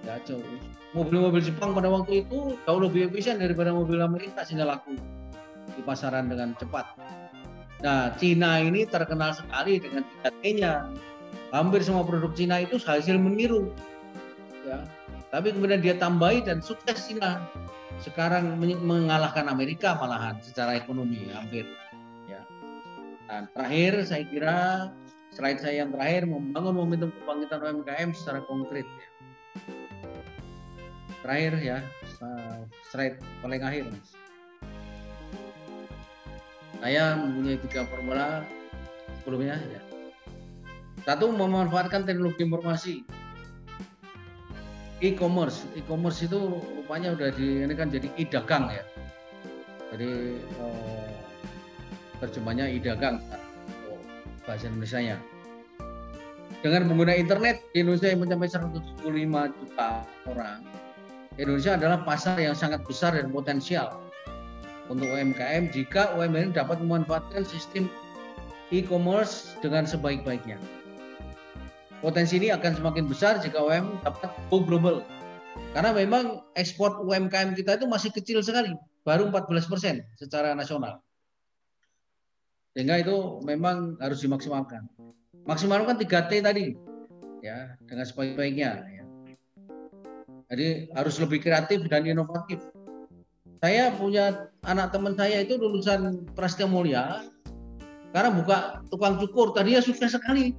Ya. 0.04 0.18
Mobil-mobil 0.92 1.40
Jepang 1.40 1.72
pada 1.72 1.88
waktu 1.88 2.26
itu 2.26 2.60
jauh 2.68 2.80
lebih 2.82 3.08
efisien 3.08 3.40
daripada 3.40 3.72
mobil 3.72 4.02
Amerika 4.04 4.44
sehingga 4.44 4.68
laku 4.68 4.98
di 5.72 5.80
pasaran 5.80 6.28
dengan 6.28 6.52
cepat. 6.60 6.84
Nah, 7.80 8.12
Cina 8.20 8.60
ini 8.60 8.84
terkenal 8.84 9.32
sekali 9.32 9.80
dengan 9.80 10.04
3T-nya. 10.22 10.92
Hampir 11.50 11.80
semua 11.80 12.04
produk 12.04 12.30
Cina 12.36 12.60
itu 12.60 12.76
hasil 12.76 13.16
meniru. 13.16 13.72
Ya. 14.68 14.84
Tapi 15.32 15.56
kemudian 15.56 15.80
dia 15.80 15.96
tambahi 15.96 16.44
dan 16.44 16.60
sukses 16.60 17.08
Cina 17.08 17.40
sekarang 18.02 18.58
mengalahkan 18.82 19.46
Amerika 19.46 19.94
malahan 19.94 20.36
secara 20.42 20.74
ekonomi 20.74 21.30
hampir 21.30 21.64
ya. 22.26 22.42
Dan 23.30 23.46
terakhir 23.54 23.92
saya 24.04 24.24
kira 24.26 24.56
slide 25.32 25.62
saya 25.62 25.86
yang 25.86 25.94
terakhir 25.94 26.26
membangun 26.26 26.74
momentum 26.76 27.08
kebangkitan 27.22 27.62
UMKM 27.62 28.10
secara 28.12 28.42
konkret. 28.44 28.84
Ya. 28.84 29.08
Terakhir 31.22 31.52
ya 31.62 31.78
slide 32.90 33.16
paling 33.40 33.62
akhir. 33.62 33.84
Saya 36.82 37.14
mempunyai 37.14 37.62
tiga 37.62 37.86
formula 37.86 38.42
sebelumnya 39.22 39.56
ya. 39.70 39.80
Satu 41.06 41.30
memanfaatkan 41.30 42.02
teknologi 42.06 42.42
informasi 42.42 43.06
e-commerce. 45.02 45.66
E-commerce 45.74 46.24
itu 46.24 46.62
rupanya 46.78 47.12
udah 47.18 47.34
di 47.34 47.66
ini 47.66 47.74
kan 47.74 47.90
jadi 47.90 48.08
e-dagang 48.16 48.70
ya. 48.70 48.84
Jadi 49.92 50.38
eh, 50.40 51.12
terjemahnya 52.22 52.70
e-dagang 52.70 53.18
bahasa 54.46 54.70
Indonesia-nya. 54.70 55.18
Dengan 56.62 56.86
pengguna 56.86 57.18
internet 57.18 57.58
di 57.74 57.82
Indonesia 57.82 58.06
yang 58.14 58.22
mencapai 58.22 58.46
175 58.46 59.02
juta 59.58 60.06
orang, 60.30 60.62
Indonesia 61.34 61.74
adalah 61.74 62.06
pasar 62.06 62.38
yang 62.38 62.54
sangat 62.54 62.86
besar 62.86 63.18
dan 63.18 63.34
potensial 63.34 63.98
untuk 64.86 65.10
UMKM 65.10 65.74
jika 65.74 66.14
UMKM 66.14 66.54
dapat 66.54 66.78
memanfaatkan 66.78 67.42
sistem 67.42 67.90
e-commerce 68.70 69.58
dengan 69.58 69.82
sebaik-baiknya. 69.82 70.54
Potensi 72.02 72.34
ini 72.34 72.50
akan 72.50 72.82
semakin 72.82 73.06
besar 73.06 73.38
jika 73.38 73.62
UMKM 73.62 74.02
dapat 74.02 74.26
go 74.50 74.58
global. 74.66 75.06
Karena 75.70 75.94
memang 75.94 76.42
ekspor 76.58 76.98
UMKM 77.06 77.54
kita 77.54 77.78
itu 77.78 77.86
masih 77.86 78.10
kecil 78.10 78.42
sekali, 78.42 78.74
baru 79.06 79.30
14 79.30 79.70
persen 79.70 80.02
secara 80.18 80.50
nasional. 80.58 80.98
Sehingga 82.74 82.98
itu 82.98 83.38
memang 83.46 83.94
harus 84.02 84.18
dimaksimalkan. 84.18 84.90
Maksimalkan 85.46 85.94
3T 86.02 86.42
tadi, 86.42 86.74
ya 87.38 87.78
dengan 87.86 88.02
sebaik-baiknya. 88.02 88.70
Ya. 88.82 89.04
Jadi 90.50 90.68
harus 90.98 91.14
lebih 91.22 91.38
kreatif 91.38 91.86
dan 91.86 92.02
inovatif. 92.02 92.58
Saya 93.62 93.94
punya 93.94 94.50
anak 94.66 94.90
teman 94.90 95.14
saya 95.14 95.46
itu 95.46 95.54
lulusan 95.54 96.26
Prasetya 96.34 96.66
Mulia, 96.66 97.30
karena 98.10 98.34
buka 98.34 98.82
tukang 98.90 99.22
cukur, 99.22 99.54
tadinya 99.54 99.78
sukses 99.78 100.10
sekali 100.10 100.50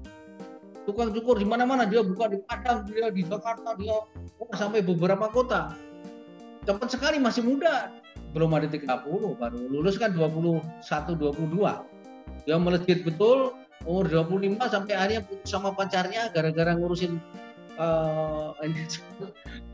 tukang 0.83 1.15
cukur 1.15 1.39
di 1.39 1.47
mana-mana 1.47 1.87
dia 1.87 2.03
buka 2.03 2.27
di 2.27 2.39
Padang 2.43 2.83
dia 2.87 3.07
di 3.11 3.23
Jakarta 3.23 3.75
dia 3.79 3.95
oh, 4.39 4.51
sampai 4.55 4.83
beberapa 4.83 5.31
kota. 5.31 5.75
Cepat 6.63 6.89
sekali 6.91 7.19
masih 7.19 7.43
muda. 7.43 7.91
Belum 8.31 8.49
ada 8.55 8.65
30 8.65 8.87
baru 9.37 9.59
lulus 9.69 9.99
kan 9.99 10.15
21 10.15 10.63
22 10.89 11.93
dia 12.43 12.59
melejit 12.59 13.07
betul 13.07 13.55
umur 13.87 14.07
25 14.07 14.57
sampai 14.67 14.93
akhirnya 14.95 15.21
putus 15.23 15.47
sama 15.47 15.71
pacarnya 15.75 16.31
gara-gara 16.31 16.75
ngurusin 16.75 17.19
uh, 17.79 18.55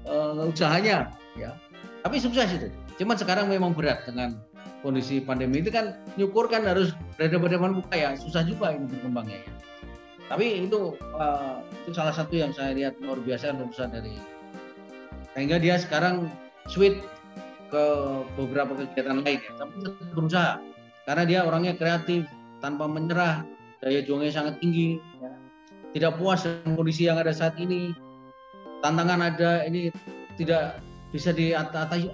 uh, 0.05 0.49
usahanya 0.51 1.13
ya. 1.37 1.55
Tapi 1.99 2.15
sukses 2.19 2.47
itu. 2.51 2.67
Cuman 2.99 3.15
sekarang 3.19 3.51
memang 3.51 3.75
berat 3.75 4.07
dengan 4.07 4.39
kondisi 4.83 5.19
pandemi. 5.19 5.59
Itu 5.59 5.71
kan 5.71 5.99
nyukur 6.15 6.47
kan 6.47 6.63
harus 6.63 6.95
berada 7.15 7.35
pada 7.39 7.57
muka 7.59 7.95
ya. 7.95 8.15
Susah 8.15 8.43
juga 8.47 8.71
ini 8.75 8.87
berkembangnya 8.87 9.39
ya 9.43 9.51
tapi 10.29 10.69
itu 10.69 10.93
uh, 11.17 11.57
itu 11.83 11.91
salah 11.97 12.13
satu 12.13 12.37
yang 12.37 12.53
saya 12.53 12.77
lihat 12.77 13.01
luar 13.01 13.17
biasa 13.17 13.57
lulusan 13.57 13.89
dari 13.89 14.13
sehingga 15.33 15.57
dia 15.57 15.81
sekarang 15.81 16.29
switch 16.69 17.01
ke 17.69 17.83
beberapa 18.37 18.73
kegiatan 18.77 19.21
lain. 19.25 19.39
Tapi 19.57 19.73
tetap 19.81 20.09
berusaha 20.13 20.51
karena 21.05 21.23
dia 21.25 21.39
orangnya 21.45 21.73
kreatif 21.77 22.25
tanpa 22.61 22.85
menyerah 22.85 23.45
daya 23.79 24.03
juangnya 24.05 24.35
sangat 24.35 24.59
tinggi 24.59 24.99
ya. 25.21 25.31
tidak 25.97 26.19
puas 26.19 26.45
dengan 26.45 26.77
kondisi 26.77 27.09
yang 27.09 27.17
ada 27.17 27.33
saat 27.33 27.57
ini. 27.57 27.93
Tantangan 28.79 29.19
ada 29.33 29.65
ini 29.65 29.89
tidak 30.37 30.79
bisa 31.09 31.33
diatasi 31.33 32.09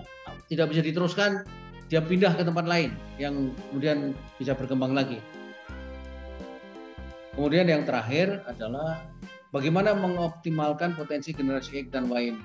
tidak 0.47 0.71
bisa 0.71 0.81
diteruskan. 0.83 1.43
Dia 1.85 2.01
pindah 2.01 2.33
ke 2.33 2.41
tempat 2.41 2.65
lain 2.65 2.97
yang 3.21 3.53
kemudian 3.69 4.17
bisa 4.41 4.57
berkembang 4.57 4.97
lagi 4.97 5.21
kemudian 7.35 7.67
yang 7.67 7.83
terakhir 7.83 8.41
adalah 8.49 9.03
bagaimana 9.55 9.95
mengoptimalkan 9.95 10.95
potensi 10.95 11.31
generasi 11.31 11.85
X 11.85 11.91
dan 11.91 12.11
Y 12.11 12.35
ini. 12.35 12.43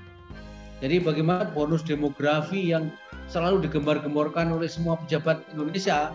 Jadi 0.81 0.97
bagaimana 1.03 1.51
bonus 1.53 1.85
demografi 1.85 2.73
yang 2.73 2.89
selalu 3.29 3.69
digembar-gemborkan 3.69 4.49
oleh 4.51 4.67
semua 4.67 4.97
pejabat 4.97 5.45
Indonesia 5.53 6.11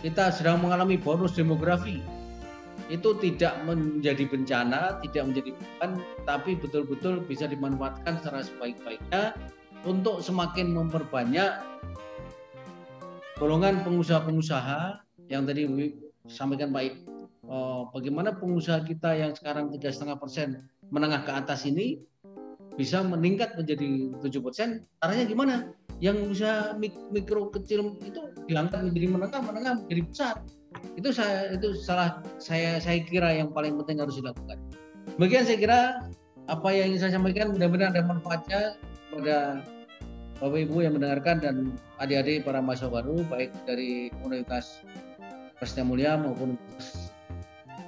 kita 0.00 0.32
sedang 0.32 0.64
mengalami 0.64 0.96
bonus 0.96 1.36
demografi. 1.36 2.00
Itu 2.90 3.14
tidak 3.22 3.54
menjadi 3.62 4.26
bencana, 4.26 4.98
tidak 5.06 5.30
menjadi 5.30 5.50
beban, 5.54 5.90
tapi 6.26 6.58
betul-betul 6.58 7.22
bisa 7.22 7.46
dimanfaatkan 7.46 8.18
secara 8.18 8.42
sebaik-baiknya 8.42 9.38
untuk 9.86 10.18
semakin 10.18 10.74
memperbanyak 10.74 11.62
golongan 13.38 13.86
pengusaha-pengusaha 13.86 15.06
yang 15.30 15.46
tadi 15.46 15.70
sampaikan 16.26 16.74
Pak 16.74 16.82
eh, 17.46 17.82
bagaimana 17.94 18.36
pengusaha 18.36 18.82
kita 18.84 19.16
yang 19.16 19.32
sekarang 19.32 19.72
tiga 19.72 19.92
setengah 19.92 20.16
persen 20.20 20.68
menengah 20.90 21.22
ke 21.24 21.32
atas 21.32 21.64
ini 21.64 22.02
bisa 22.74 23.04
meningkat 23.04 23.54
menjadi 23.60 24.14
tujuh 24.24 24.40
persen? 24.40 24.88
Caranya 25.04 25.24
gimana? 25.28 25.54
Yang 26.00 26.16
usaha 26.32 26.72
mikro 27.12 27.52
kecil 27.52 28.00
itu 28.00 28.20
diangkat 28.48 28.88
menjadi 28.88 29.06
menengah 29.12 29.40
menengah 29.44 29.72
menjadi 29.84 30.02
besar. 30.08 30.34
Itu 30.96 31.12
saya 31.12 31.52
itu 31.52 31.76
salah 31.76 32.24
saya 32.40 32.80
saya 32.80 33.04
kira 33.04 33.36
yang 33.36 33.52
paling 33.52 33.76
penting 33.84 34.00
harus 34.00 34.16
dilakukan. 34.16 34.56
Bagian 35.20 35.44
saya 35.44 35.58
kira 35.60 35.80
apa 36.48 36.68
yang 36.72 36.94
ingin 36.94 37.00
saya 37.04 37.12
sampaikan. 37.20 37.52
Mudah-mudahan 37.52 37.92
ada 37.92 38.02
manfaatnya 38.06 38.60
pada 39.12 39.60
Bapak 40.40 40.56
Ibu 40.56 40.76
yang 40.80 40.96
mendengarkan 40.96 41.36
dan 41.44 41.56
adik-adik 42.00 42.48
para 42.48 42.64
mahasiswa 42.64 42.88
baru 42.88 43.20
baik 43.28 43.52
dari 43.68 44.08
Universitas 44.24 44.80
Presiden 45.60 45.92
Mulia 45.92 46.16
maupun 46.16 46.56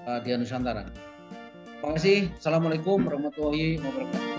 uh, 0.07 0.19
di 0.23 0.35
Nusantara. 0.35 0.87
Terima 0.87 1.99
kasih. 1.99 2.31
Assalamualaikum 2.39 3.03
warahmatullahi 3.03 3.83
wabarakatuh. 3.83 4.33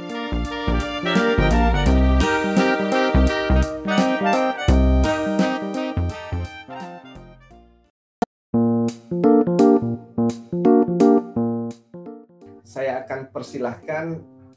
saya 12.74 13.06
akan 13.06 13.30
persilahkan 13.30 14.06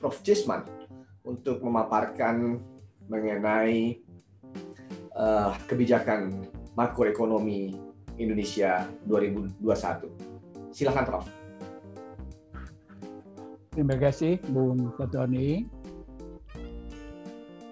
Prof. 0.01 0.25
Cisman 0.25 0.65
untuk 1.21 1.61
memaparkan 1.61 2.65
mengenai 3.13 4.01
uh, 5.13 5.53
kebijakan 5.69 6.33
makroekonomi 6.73 7.77
Indonesia 8.17 8.89
2021. 9.05 10.36
Silakan 10.77 11.05
Prof. 11.09 11.24
Terima 13.72 13.97
kasih 13.97 14.37
Bung 14.53 14.93
Ketoni. 15.01 15.64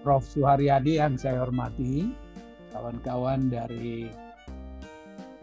Prof. 0.00 0.24
Suharyadi 0.24 0.96
yang 0.96 1.20
saya 1.20 1.44
hormati, 1.44 2.16
kawan-kawan 2.72 3.52
dari 3.52 4.08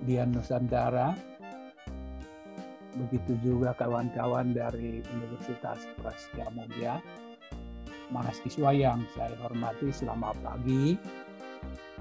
Dian 0.09 0.33
Nusantara, 0.33 1.13
begitu 2.97 3.37
juga 3.45 3.77
kawan-kawan 3.77 4.57
dari 4.57 5.05
Universitas 5.21 5.85
Prasetya 6.01 6.49
Mulia, 6.57 6.97
mahasiswa 8.09 8.73
yang 8.73 9.05
saya 9.13 9.37
hormati 9.37 9.93
selamat 9.93 10.33
pagi, 10.41 10.97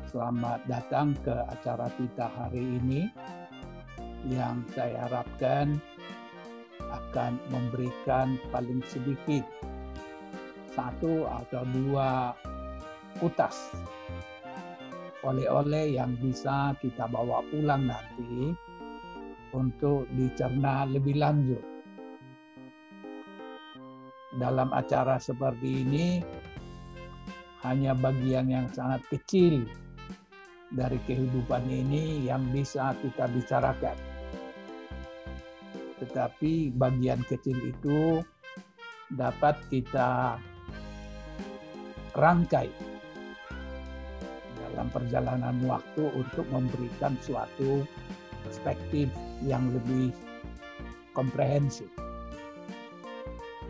selamat 0.08 0.64
datang 0.64 1.12
ke 1.20 1.36
acara 1.52 1.92
kita 2.00 2.32
hari 2.32 2.80
ini 2.80 3.12
yang 4.28 4.60
saya 4.76 5.08
harapkan 5.08 5.80
akan 6.90 7.38
memberikan 7.48 8.36
paling 8.50 8.82
sedikit 8.84 9.46
satu 10.74 11.24
atau 11.28 11.62
dua 11.70 12.34
utas 13.20 13.72
oleh-oleh 15.20 16.00
yang 16.00 16.16
bisa 16.16 16.72
kita 16.80 17.04
bawa 17.04 17.44
pulang 17.52 17.88
nanti 17.88 18.56
untuk 19.52 20.08
dicerna 20.16 20.88
lebih 20.88 21.20
lanjut. 21.20 21.60
Dalam 24.30 24.70
acara 24.70 25.18
seperti 25.18 25.84
ini, 25.84 26.06
hanya 27.66 27.92
bagian 27.92 28.48
yang 28.48 28.70
sangat 28.70 29.02
kecil 29.10 29.66
dari 30.70 30.96
kehidupan 31.04 31.66
ini 31.66 32.24
yang 32.24 32.46
bisa 32.54 32.94
kita 33.02 33.26
bicarakan. 33.26 34.09
Tetapi 36.00 36.72
bagian 36.74 37.20
kecil 37.28 37.60
itu 37.60 38.24
dapat 39.12 39.60
kita 39.68 40.40
rangkai 42.16 42.68
dalam 44.58 44.88
perjalanan 44.90 45.56
waktu 45.66 46.04
untuk 46.14 46.46
memberikan 46.48 47.18
suatu 47.20 47.84
perspektif 48.46 49.10
yang 49.44 49.68
lebih 49.76 50.14
komprehensif. 51.12 51.90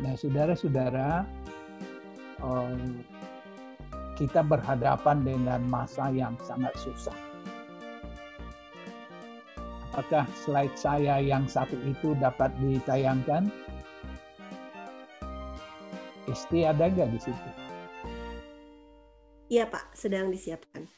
Nah, 0.01 0.17
saudara-saudara, 0.17 1.25
kita 4.17 4.41
berhadapan 4.45 5.25
dengan 5.25 5.61
masa 5.69 6.13
yang 6.13 6.37
sangat 6.45 6.73
susah. 6.81 7.30
Apakah 10.01 10.25
slide 10.33 10.73
saya 10.81 11.21
yang 11.21 11.45
satu 11.45 11.77
itu 11.85 12.17
dapat 12.17 12.49
ditayangkan? 12.57 13.53
Isti 16.25 16.65
ada 16.65 16.89
nggak 16.89 17.13
di 17.13 17.21
situ? 17.21 17.51
Iya 19.53 19.69
Pak, 19.69 19.93
sedang 19.93 20.33
disiapkan. 20.33 20.89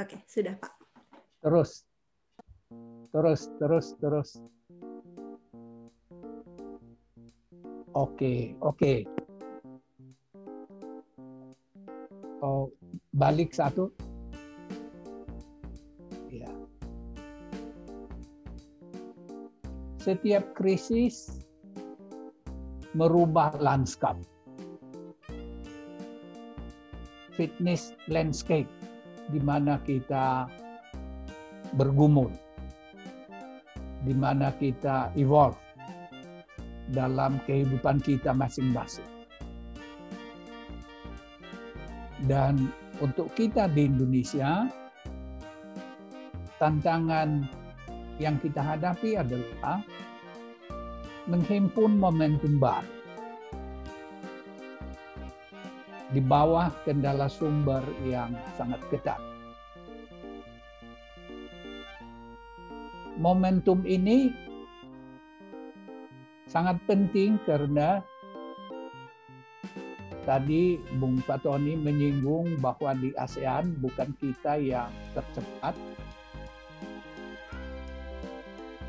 Oke, 0.00 0.24
sudah 0.24 0.56
Pak. 0.56 0.72
Terus, 1.44 1.84
terus, 3.12 3.52
terus, 3.60 3.86
terus. 4.00 4.30
Oke, 7.92 8.56
oke. 8.64 9.04
Oh, 12.40 12.72
balik 13.12 13.52
satu. 13.52 13.92
Setiap 19.98 20.54
krisis 20.54 21.42
merubah 22.94 23.52
lanskap. 23.58 24.14
Fitness 27.34 27.94
landscape 28.10 28.66
di 29.30 29.38
mana 29.42 29.78
kita 29.82 30.46
bergumul, 31.76 32.30
di 34.02 34.14
mana 34.14 34.54
kita 34.56 35.12
evolve 35.14 35.58
dalam 36.94 37.42
kehidupan 37.44 38.00
kita 38.00 38.32
masing-masing. 38.32 39.06
Dan 42.26 42.70
untuk 42.98 43.30
kita 43.38 43.70
di 43.70 43.86
Indonesia, 43.86 44.66
tantangan 46.58 47.46
yang 48.18 48.38
kita 48.42 48.60
hadapi 48.60 49.18
adalah 49.18 49.82
menghimpun 51.30 51.98
momentum 51.98 52.58
baru 52.58 52.98
di 56.08 56.24
bawah 56.24 56.72
kendala 56.88 57.28
sumber 57.28 57.84
yang 58.08 58.32
sangat 58.56 58.80
ketat. 58.88 59.20
Momentum 63.18 63.82
ini 63.82 64.30
sangat 66.48 66.78
penting 66.86 67.36
karena 67.44 68.00
tadi 70.22 70.78
Bung 70.96 71.20
Fatoni 71.26 71.74
menyinggung 71.76 72.62
bahwa 72.62 72.94
di 72.96 73.12
ASEAN 73.18 73.76
bukan 73.82 74.14
kita 74.22 74.56
yang 74.56 74.88
tercepat. 75.12 75.74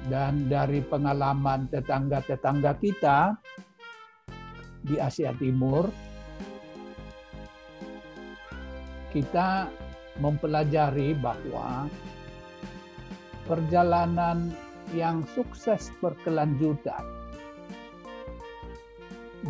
Dan 0.09 0.49
dari 0.49 0.81
pengalaman 0.81 1.69
tetangga-tetangga 1.69 2.73
kita 2.81 3.37
di 4.81 4.97
Asia 4.97 5.29
Timur, 5.37 5.85
kita 9.13 9.69
mempelajari 10.17 11.13
bahwa 11.13 11.85
perjalanan 13.45 14.49
yang 14.97 15.21
sukses 15.37 15.93
berkelanjutan 16.01 17.05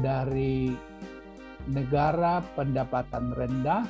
dari 0.04 0.76
negara 1.72 2.44
pendapatan 2.56 3.32
rendah 3.36 3.84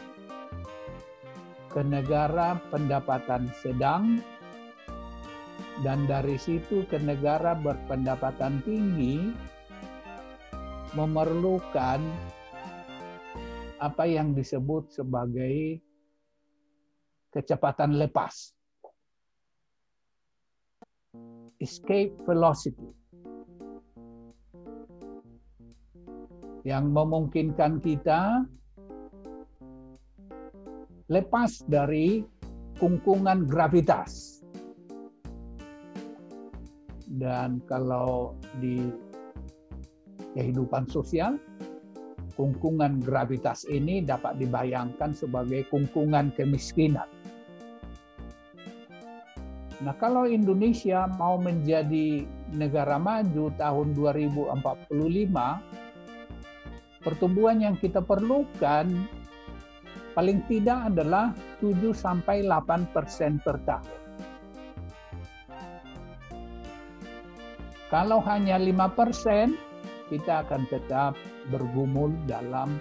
ke 1.69 1.81
negara 1.85 2.57
pendapatan 2.73 3.49
sedang 3.61 4.21
dan 5.79 6.03
dari 6.09 6.35
situ 6.35 6.83
ke 6.91 6.99
negara 6.99 7.55
berpendapatan 7.55 8.59
tinggi 8.67 9.31
memerlukan 10.97 12.01
apa 13.79 14.03
yang 14.03 14.35
disebut 14.35 14.91
sebagai 14.91 15.79
kecepatan 17.31 17.95
lepas. 17.95 18.51
Escape 21.59 22.15
velocity. 22.27 22.91
Yang 26.67 26.85
memungkinkan 26.91 27.79
kita 27.79 28.43
lepas 31.07 31.63
dari 31.71 32.23
kungkungan 32.79 33.47
gravitas. 33.47 34.38
Dan 37.09 37.57
kalau 37.65 38.37
di 38.61 38.85
kehidupan 40.37 40.85
sosial, 40.93 41.41
kungkungan 42.37 43.01
gravitas 43.01 43.65
ini 43.65 44.05
dapat 44.05 44.37
dibayangkan 44.37 45.11
sebagai 45.17 45.65
kungkungan 45.73 46.29
kemiskinan. 46.37 47.09
Nah, 49.79 49.95
kalau 49.95 50.27
Indonesia 50.27 51.07
mau 51.07 51.39
menjadi 51.39 52.27
negara 52.51 52.99
maju 52.99 53.47
tahun 53.55 53.95
2045, 53.95 54.61
pertumbuhan 56.99 57.63
yang 57.63 57.75
kita 57.79 58.03
perlukan 58.03 58.91
paling 60.11 60.43
tidak 60.51 60.91
adalah 60.91 61.31
7 61.63 61.95
sampai 61.95 62.43
8 62.43 62.91
persen 62.91 63.39
per 63.39 63.55
tahun. 63.63 63.98
Kalau 67.89 68.21
hanya 68.29 68.61
5 68.61 68.93
persen, 68.93 69.57
kita 70.13 70.45
akan 70.45 70.69
tetap 70.69 71.17
bergumul 71.49 72.13
dalam 72.29 72.77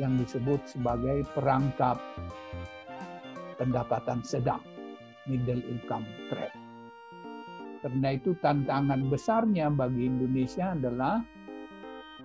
yang 0.00 0.16
disebut 0.16 0.64
sebagai 0.64 1.28
perangkap 1.36 2.00
pendapatan 3.60 4.24
sedang 4.24 4.64
middle 5.28 5.60
income 5.68 6.08
trap. 6.32 6.48
Karena 7.84 8.16
itu 8.16 8.32
tantangan 8.40 9.08
besarnya 9.12 9.68
bagi 9.68 10.08
Indonesia 10.08 10.72
adalah 10.72 11.20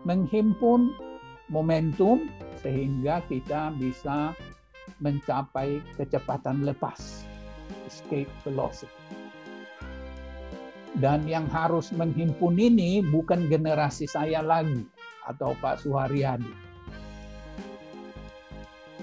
menghimpun 0.07 0.95
momentum 1.51 2.27
sehingga 2.63 3.19
kita 3.27 3.75
bisa 3.75 4.31
mencapai 5.03 5.83
kecepatan 5.99 6.63
lepas, 6.63 7.27
escape 7.87 8.31
velocity. 8.47 9.04
Dan 10.95 11.27
yang 11.27 11.45
harus 11.51 11.91
menghimpun 11.91 12.55
ini 12.55 13.03
bukan 13.03 13.51
generasi 13.51 14.07
saya 14.07 14.39
lagi 14.39 14.87
atau 15.27 15.51
Pak 15.59 15.83
Suharyadi. 15.83 16.53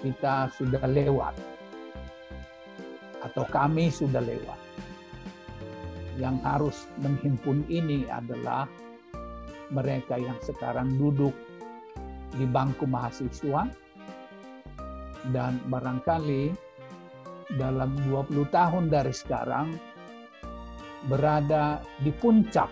Kita 0.01 0.51
sudah 0.57 0.83
lewat 0.89 1.37
atau 3.23 3.45
kami 3.47 3.93
sudah 3.93 4.25
lewat. 4.25 4.61
Yang 6.17 6.37
harus 6.45 6.77
menghimpun 7.01 7.65
ini 7.69 8.09
adalah 8.09 8.69
mereka 9.73 10.21
yang 10.21 10.37
sekarang 10.45 10.97
duduk 11.01 11.33
di 12.37 12.45
bangku 12.45 12.85
mahasiswa 12.85 13.69
dan 15.33 15.61
barangkali 15.69 16.53
dalam 17.57 17.93
20 18.09 18.49
tahun 18.49 18.89
dari 18.89 19.13
sekarang 19.13 19.77
berada 21.11 21.83
di 22.03 22.15
puncak 22.15 22.71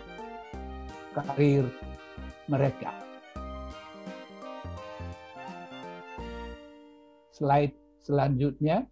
karir 1.14 1.66
mereka. 2.46 2.94
Slide 7.34 7.74
selanjutnya. 8.04 8.86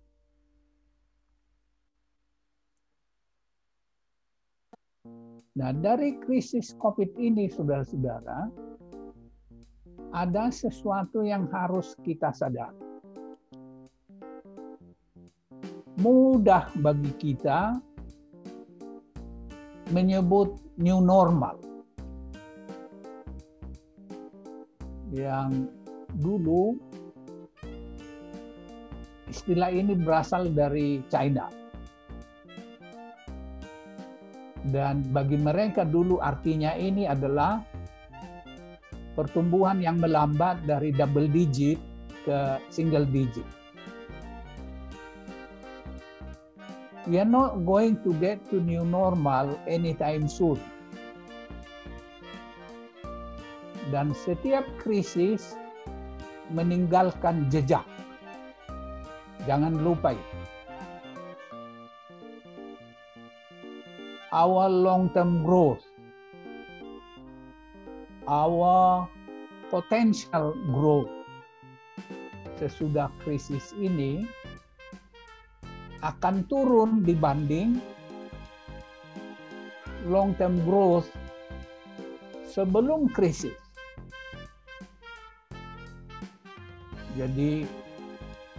Nah, 5.58 5.74
dari 5.74 6.14
krisis 6.22 6.70
COVID 6.78 7.18
ini, 7.18 7.50
saudara-saudara, 7.50 8.46
ada 10.14 10.54
sesuatu 10.54 11.26
yang 11.26 11.50
harus 11.50 11.98
kita 12.06 12.30
sadari. 12.30 12.78
Mudah 15.98 16.70
bagi 16.78 17.10
kita 17.18 17.74
menyebut 19.90 20.56
new 20.76 21.00
normal. 21.00 21.56
Yang 25.08 25.72
dulu 26.20 26.76
istilah 29.28 29.72
ini 29.72 29.96
berasal 29.96 30.52
dari 30.52 31.00
China. 31.08 31.48
Dan 34.68 35.00
bagi 35.16 35.40
mereka 35.40 35.88
dulu 35.88 36.20
artinya 36.20 36.76
ini 36.76 37.08
adalah 37.08 37.64
pertumbuhan 39.16 39.80
yang 39.80 39.96
melambat 39.96 40.62
dari 40.68 40.92
double 40.92 41.26
digit 41.32 41.80
ke 42.28 42.60
single 42.68 43.08
digit. 43.08 43.57
We 47.08 47.16
are 47.16 47.24
not 47.24 47.64
going 47.64 48.04
to 48.04 48.12
get 48.20 48.44
to 48.52 48.60
new 48.60 48.84
normal 48.84 49.56
anytime 49.64 50.28
soon. 50.28 50.60
Dan 53.88 54.12
setiap 54.12 54.68
krisis 54.76 55.56
meninggalkan 56.52 57.48
jejak. 57.48 57.88
Jangan 59.48 59.80
lupa 59.80 60.12
itu. 60.12 60.38
Our 64.28 64.68
long-term 64.68 65.48
growth, 65.48 65.80
our 68.28 69.08
potential 69.72 70.52
growth 70.76 71.08
sesudah 72.60 73.08
krisis 73.24 73.72
ini 73.80 74.28
akan 76.02 76.46
turun 76.46 77.02
dibanding 77.02 77.82
long 80.06 80.30
term 80.38 80.54
growth 80.62 81.10
sebelum 82.46 83.10
krisis. 83.10 83.54
Jadi 87.18 87.66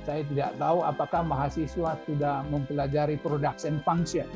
saya 0.04 0.26
tidak 0.28 0.52
tahu 0.60 0.84
apakah 0.84 1.22
mahasiswa 1.24 1.96
sudah 2.04 2.44
mempelajari 2.52 3.16
production 3.20 3.80
function. 3.88 4.28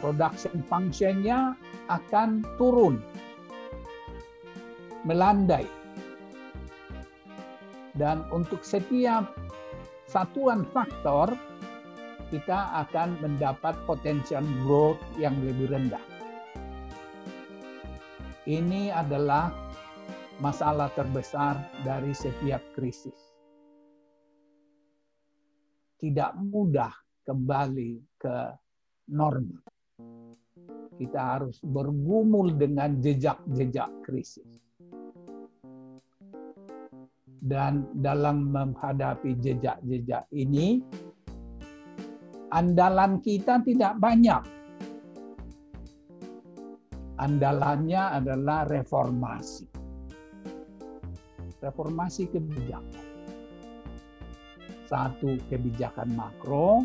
Production 0.00 0.64
functionnya 0.68 1.56
akan 1.92 2.44
turun, 2.56 3.00
melandai. 5.04 5.68
Dan 7.96 8.24
untuk 8.32 8.64
setiap 8.64 9.28
satuan 10.10 10.66
faktor, 10.74 11.38
kita 12.34 12.82
akan 12.82 13.14
mendapat 13.22 13.78
potensial 13.86 14.42
growth 14.66 14.98
yang 15.22 15.38
lebih 15.38 15.70
rendah. 15.70 16.02
Ini 18.50 18.90
adalah 18.90 19.54
masalah 20.42 20.90
terbesar 20.98 21.62
dari 21.86 22.10
setiap 22.10 22.58
krisis. 22.74 23.14
Tidak 26.00 26.32
mudah 26.42 26.90
kembali 27.22 28.18
ke 28.18 28.36
normal. 29.14 29.62
Kita 30.98 31.20
harus 31.38 31.62
bergumul 31.62 32.58
dengan 32.58 32.98
jejak-jejak 32.98 34.02
krisis. 34.02 34.59
Dan 37.40 37.88
dalam 38.04 38.52
menghadapi 38.52 39.32
jejak-jejak 39.40 40.28
ini, 40.36 40.84
andalan 42.52 43.16
kita 43.24 43.64
tidak 43.64 43.96
banyak. 43.96 44.44
Andalannya 47.16 48.20
adalah 48.20 48.68
reformasi. 48.68 49.64
Reformasi 51.64 52.28
kebijakan. 52.28 53.08
Satu, 54.88 55.40
kebijakan 55.48 56.12
makro. 56.12 56.84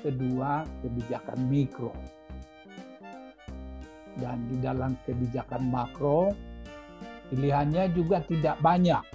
Kedua, 0.00 0.64
kebijakan 0.84 1.48
mikro. 1.48 1.92
Dan 4.20 4.48
di 4.48 4.60
dalam 4.60 4.96
kebijakan 5.08 5.68
makro, 5.68 6.28
pilihannya 7.32 7.88
juga 7.96 8.20
tidak 8.28 8.60
banyak. 8.60 9.13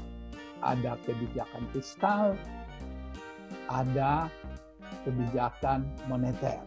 Ada 0.60 1.00
kebijakan 1.08 1.64
fiskal, 1.72 2.36
ada 3.72 4.28
kebijakan 5.08 5.88
moneter. 6.12 6.60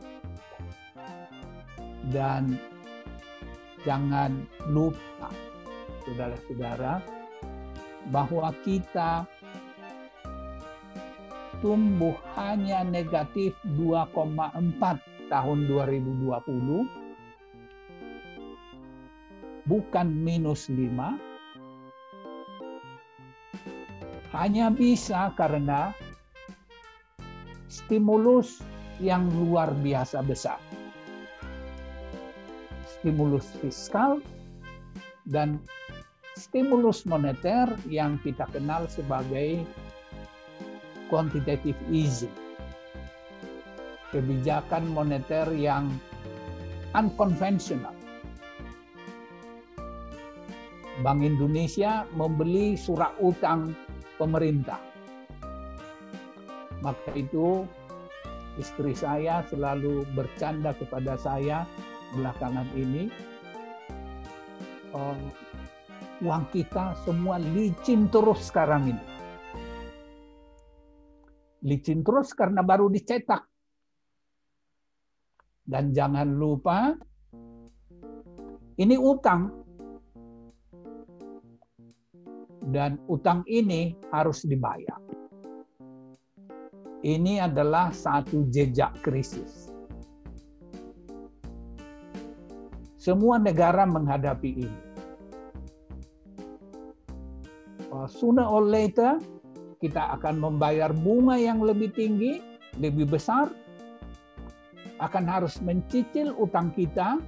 Dan 2.11 2.59
jangan 3.87 4.47
lupa, 4.67 5.31
saudara-saudara, 6.03 7.03
bahwa 8.11 8.51
kita 8.67 9.23
tumbuh 11.63 12.19
hanya 12.35 12.83
negatif 12.83 13.55
2,4 13.79 14.99
tahun 15.31 15.59
2020, 15.71 16.83
bukan 19.71 20.07
minus 20.11 20.67
5, 20.67 21.32
hanya 24.33 24.73
bisa 24.73 25.33
karena 25.37 25.93
stimulus 27.69 28.65
yang 29.01 29.29
luar 29.33 29.73
biasa 29.81 30.25
besar. 30.25 30.61
Stimulus 32.89 33.49
fiskal 33.61 34.25
dan 35.29 35.61
stimulus 36.37 37.05
moneter 37.05 37.69
yang 37.89 38.17
kita 38.25 38.49
kenal 38.53 38.89
sebagai 38.89 39.65
quantitative 41.13 41.77
easing. 41.93 42.33
Kebijakan 44.13 44.93
moneter 44.93 45.49
yang 45.57 45.89
unconventional. 46.93 47.97
Bank 51.01 51.25
Indonesia 51.25 52.05
membeli 52.13 52.77
surat 52.77 53.17
utang 53.19 53.73
pemerintah. 54.17 54.81
Maka 56.83 57.15
itu 57.15 57.63
istri 58.59 58.93
saya 58.93 59.47
selalu 59.49 60.05
bercanda 60.13 60.75
kepada 60.77 61.15
saya 61.17 61.65
belakangan 62.13 62.69
ini, 62.77 63.09
oh, 64.93 65.17
uang 66.21 66.45
kita 66.53 66.93
semua 67.07 67.41
licin 67.41 68.11
terus 68.13 68.51
sekarang 68.51 68.93
ini. 68.93 69.05
Licin 71.63 72.03
terus 72.03 72.35
karena 72.35 72.61
baru 72.67 72.91
dicetak. 72.91 73.47
Dan 75.63 75.95
jangan 75.95 76.27
lupa, 76.27 76.91
ini 78.83 78.99
utang. 78.99 79.62
Dan 82.63 83.03
utang 83.11 83.43
ini 83.51 83.99
harus 84.15 84.47
dibayar. 84.47 85.03
Ini 87.03 87.43
adalah 87.43 87.91
satu 87.91 88.47
jejak 88.55 89.03
krisis. 89.03 89.75
Semua 92.95 93.43
negara 93.43 93.83
menghadapi 93.83 94.51
ini. 94.63 94.81
Sooner 98.07 98.47
or 98.47 98.63
later, 98.63 99.19
kita 99.83 100.15
akan 100.19 100.39
membayar 100.39 100.95
bunga 100.95 101.35
yang 101.35 101.59
lebih 101.59 101.91
tinggi, 101.91 102.39
lebih 102.79 103.11
besar, 103.11 103.51
akan 105.03 105.25
harus 105.27 105.59
mencicil 105.59 106.31
utang 106.39 106.71
kita. 106.79 107.19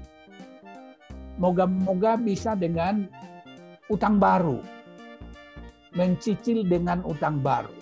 Moga-moga 1.43 2.15
bisa 2.15 2.55
dengan 2.55 3.11
utang 3.91 4.23
baru, 4.23 4.63
mencicil 5.95 6.67
dengan 6.67 7.03
utang 7.07 7.41
baru. 7.41 7.73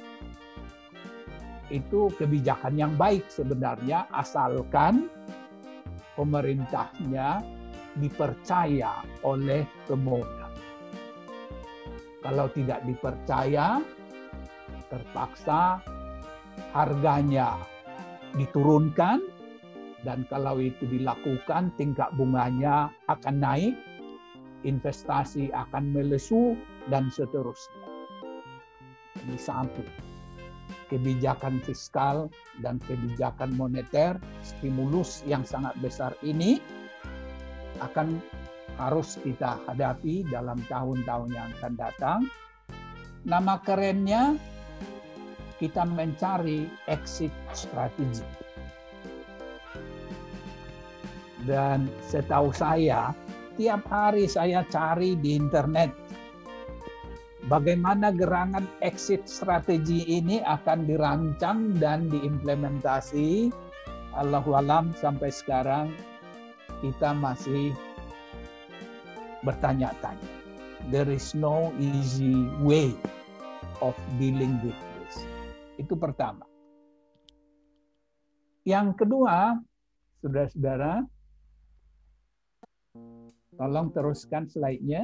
Itu 1.72 2.12
kebijakan 2.20 2.76
yang 2.76 2.92
baik 3.00 3.28
sebenarnya, 3.32 4.04
asalkan 4.12 5.08
pemerintahnya 6.16 7.40
dipercaya 7.96 9.00
oleh 9.24 9.64
pemohon. 9.88 10.52
Kalau 12.22 12.46
tidak 12.52 12.84
dipercaya, 12.84 13.80
terpaksa 14.92 15.80
harganya 16.76 17.56
diturunkan 18.36 19.24
dan 20.04 20.26
kalau 20.28 20.58
itu 20.60 20.84
dilakukan 20.86 21.72
tingkat 21.80 22.10
bunganya 22.18 22.92
akan 23.08 23.36
naik, 23.40 23.74
investasi 24.62 25.50
akan 25.54 25.94
melesu 25.94 26.54
dan 26.90 27.08
seterusnya. 27.08 27.81
Ini 29.26 29.38
satu. 29.38 29.84
Kebijakan 30.90 31.64
fiskal 31.64 32.28
dan 32.60 32.76
kebijakan 32.84 33.56
moneter, 33.56 34.20
stimulus 34.44 35.24
yang 35.24 35.40
sangat 35.40 35.72
besar 35.80 36.12
ini 36.20 36.60
akan 37.80 38.20
harus 38.76 39.16
kita 39.20 39.56
hadapi 39.68 40.24
dalam 40.28 40.60
tahun-tahun 40.68 41.28
yang 41.32 41.48
akan 41.60 41.72
datang. 41.76 42.20
Nama 43.24 43.54
kerennya 43.62 44.36
kita 45.62 45.86
mencari 45.86 46.66
exit 46.90 47.30
strategi. 47.54 48.26
Dan 51.42 51.90
setahu 52.06 52.54
saya, 52.54 53.14
tiap 53.54 53.86
hari 53.86 54.26
saya 54.26 54.66
cari 54.70 55.14
di 55.18 55.38
internet 55.38 55.90
bagaimana 57.46 58.14
gerangan 58.14 58.66
exit 58.82 59.26
strategi 59.26 60.06
ini 60.06 60.42
akan 60.42 60.86
dirancang 60.86 61.78
dan 61.80 62.10
diimplementasi. 62.12 63.50
Allahu 64.12 64.52
alam 64.58 64.92
sampai 65.00 65.32
sekarang 65.32 65.88
kita 66.84 67.16
masih 67.16 67.72
bertanya-tanya. 69.42 70.30
There 70.90 71.08
is 71.08 71.32
no 71.32 71.72
easy 71.78 72.46
way 72.60 72.92
of 73.80 73.94
dealing 74.20 74.58
with 74.60 74.76
itu 75.82 75.94
pertama. 75.96 76.44
Yang 78.62 79.02
kedua, 79.02 79.58
saudara-saudara, 80.22 81.02
tolong 83.58 83.90
teruskan 83.90 84.46
slide-nya. 84.46 85.02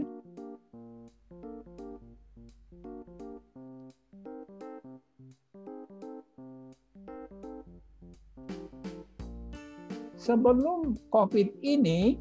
Sebelum 10.29 10.93
COVID 11.09 11.65
ini, 11.65 12.21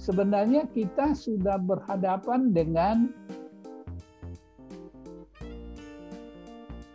sebenarnya 0.00 0.64
kita 0.72 1.12
sudah 1.12 1.60
berhadapan 1.60 2.56
dengan 2.56 3.12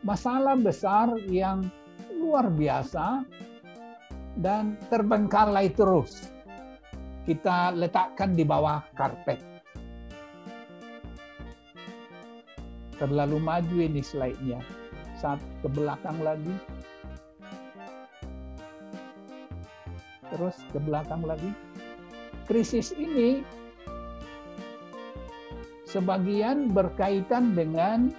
masalah 0.02 0.58
besar 0.58 1.14
yang 1.30 1.70
luar 2.18 2.50
biasa 2.50 3.22
dan 4.42 4.74
terbengkalai 4.90 5.70
terus. 5.78 6.34
Kita 7.30 7.78
letakkan 7.78 8.34
di 8.34 8.42
bawah 8.42 8.82
karpet. 8.98 9.38
Terlalu 12.98 13.38
maju 13.38 13.78
ini 13.86 14.02
slide-nya. 14.02 14.66
Saat 15.14 15.38
ke 15.62 15.70
belakang 15.70 16.18
lagi. 16.26 16.58
Terus 20.36 20.60
ke 20.76 20.80
belakang 20.84 21.24
lagi. 21.24 21.48
Krisis 22.44 22.92
ini 22.92 23.40
sebagian 25.88 26.76
berkaitan 26.76 27.56
dengan 27.56 28.12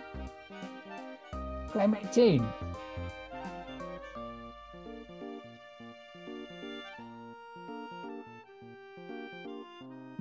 climate 1.76 2.08
change. 2.08 2.48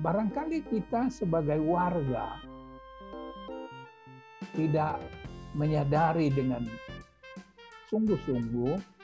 Barangkali 0.04 0.62
kita 0.68 1.08
sebagai 1.08 1.58
warga 1.64 2.36
tidak 4.52 5.00
menyadari 5.56 6.28
dengan 6.28 6.62
sungguh-sungguh 7.88 8.95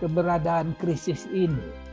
keberadaan 0.00 0.76
krisis 0.76 1.24
ini. 1.32 1.86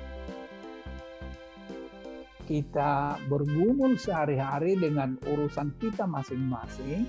Kita 2.43 3.16
bergumul 3.32 3.95
sehari-hari 3.95 4.76
dengan 4.76 5.16
urusan 5.24 5.72
kita 5.80 6.04
masing-masing, 6.04 7.08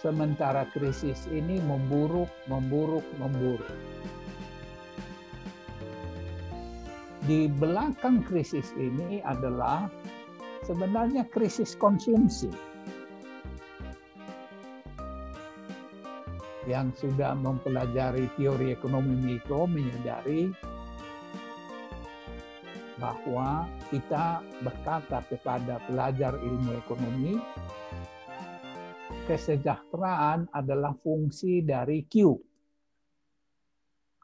sementara 0.00 0.64
krisis 0.72 1.28
ini 1.28 1.60
memburuk, 1.60 2.32
memburuk, 2.48 3.04
memburuk. 3.20 3.76
Di 7.28 7.48
belakang 7.48 8.24
krisis 8.24 8.72
ini 8.76 9.20
adalah 9.24 9.88
sebenarnya 10.64 11.28
krisis 11.28 11.76
konsumsi 11.76 12.73
yang 16.64 16.92
sudah 16.96 17.36
mempelajari 17.36 18.28
teori 18.40 18.72
ekonomi 18.72 19.36
mikro 19.36 19.68
menyadari 19.68 20.48
bahwa 22.96 23.68
kita 23.92 24.40
berkata 24.64 25.20
kepada 25.28 25.76
pelajar 25.84 26.32
ilmu 26.40 26.72
ekonomi 26.78 27.36
kesejahteraan 29.28 30.48
adalah 30.52 30.96
fungsi 30.96 31.60
dari 31.60 32.08
Q 32.08 32.38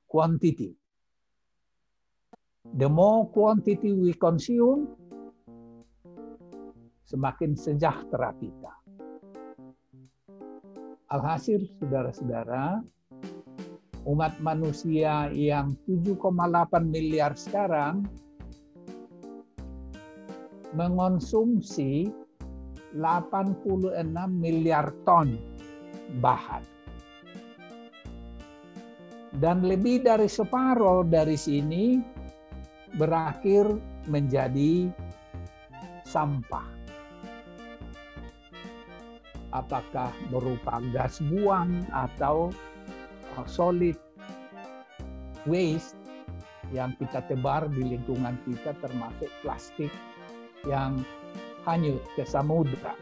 quantity. 0.09 0.75
The 2.71 2.89
more 2.89 3.29
quantity 3.31 3.93
we 3.93 4.17
consume 4.17 4.97
semakin 7.05 7.59
sejahtera 7.59 8.33
kita 8.39 8.80
alhasil 11.11 11.67
saudara-saudara 11.83 12.87
umat 14.07 14.39
manusia 14.39 15.27
yang 15.35 15.75
7,8 15.85 16.31
miliar 16.87 17.35
sekarang 17.35 18.07
mengonsumsi 20.73 22.09
86 22.95 24.07
miliar 24.31 24.95
ton 25.03 25.35
bahan. 26.23 26.63
Dan 29.31 29.63
lebih 29.63 30.03
dari 30.03 30.27
separuh 30.27 31.07
dari 31.07 31.39
sini 31.39 32.03
berakhir 32.99 33.67
menjadi 34.11 34.91
sampah. 36.03 36.80
Apakah 39.51 40.15
berupa 40.31 40.79
gas 40.95 41.19
buang 41.27 41.83
atau 41.91 42.55
solid 43.49 43.99
waste 45.49 45.97
yang 46.71 46.95
kita 47.01 47.25
tebar 47.27 47.67
di 47.67 47.83
lingkungan 47.97 48.39
kita 48.47 48.77
termasuk 48.79 49.31
plastik 49.43 49.91
yang 50.69 51.03
hanyut 51.67 52.01
ke 52.15 52.23
samudra. 52.23 52.95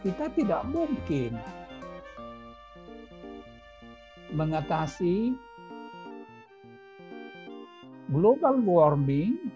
Kita 0.00 0.30
tidak 0.38 0.62
mungkin 0.70 1.34
mengatasi 4.30 5.34
global 8.10 8.62
warming 8.62 9.50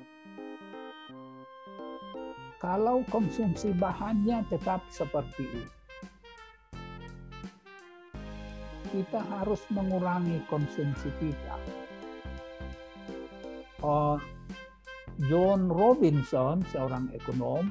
kalau 2.60 3.02
konsumsi 3.08 3.72
bahannya 3.74 4.44
tetap 4.52 4.84
seperti 4.92 5.48
ini. 5.48 5.66
Kita 8.90 9.22
harus 9.40 9.62
mengurangi 9.72 10.42
konsumsi 10.50 11.08
kita 11.22 11.56
uh, 13.84 14.16
John 15.28 15.68
Robinson, 15.68 16.64
seorang 16.72 17.12
ekonom, 17.12 17.68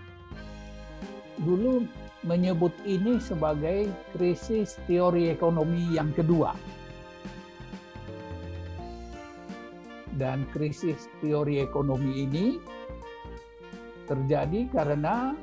dulu 1.42 1.86
menyebut 2.28 2.74
ini 2.84 3.18
sebagai 3.18 3.90
krisis 4.14 4.78
teori 4.86 5.32
ekonomi 5.32 5.96
yang 5.96 6.12
kedua. 6.14 6.54
Dan 10.20 10.44
krisis 10.52 11.08
teori 11.24 11.64
ekonomi 11.64 12.28
ini 12.28 12.60
terjadi 14.10 14.66
karena 14.74 15.38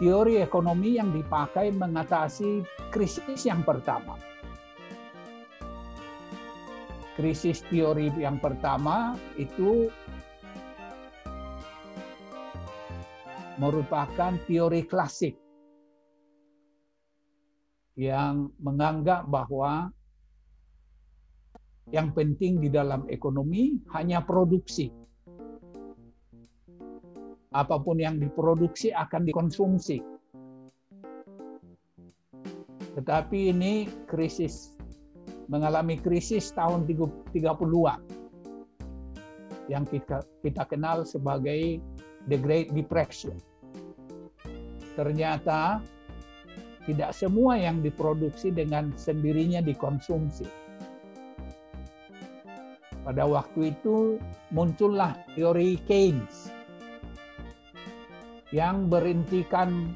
teori 0.00 0.40
ekonomi 0.40 0.96
yang 0.96 1.12
dipakai 1.12 1.68
mengatasi 1.76 2.64
krisis 2.88 3.44
yang 3.44 3.60
pertama 3.60 4.16
krisis 7.20 7.60
teori 7.68 8.08
yang 8.16 8.40
pertama 8.40 9.12
itu 9.36 9.92
merupakan 13.60 14.40
teori 14.48 14.88
klasik 14.88 15.36
yang 18.00 18.48
menganggap 18.56 19.28
bahwa 19.28 19.92
yang 21.92 22.16
penting 22.16 22.56
di 22.62 22.72
dalam 22.72 23.04
ekonomi 23.12 23.76
hanya 23.92 24.24
produksi. 24.24 24.88
Apa 27.50 27.82
pun 27.82 27.98
yang 27.98 28.22
diproduksi 28.22 28.94
akan 28.94 29.26
dikonsumsi. 29.26 29.98
Tetapi 32.94 33.38
ini 33.50 33.90
krisis 34.06 34.78
mengalami 35.50 35.98
krisis 35.98 36.54
tahun 36.54 36.86
30-an 36.86 38.00
yang 39.66 39.82
kita, 39.86 40.22
kita 40.46 40.62
kenal 40.66 41.02
sebagai 41.02 41.82
The 42.30 42.38
Great 42.38 42.70
Depression. 42.70 43.34
Ternyata 44.94 45.82
tidak 46.86 47.10
semua 47.14 47.58
yang 47.58 47.82
diproduksi 47.82 48.54
dengan 48.54 48.94
sendirinya 48.94 49.58
dikonsumsi. 49.62 50.46
Pada 53.02 53.26
waktu 53.26 53.74
itu 53.74 54.22
muncullah 54.54 55.18
teori 55.34 55.78
Keynes 55.86 56.59
yang 58.50 58.90
berintikan 58.90 59.94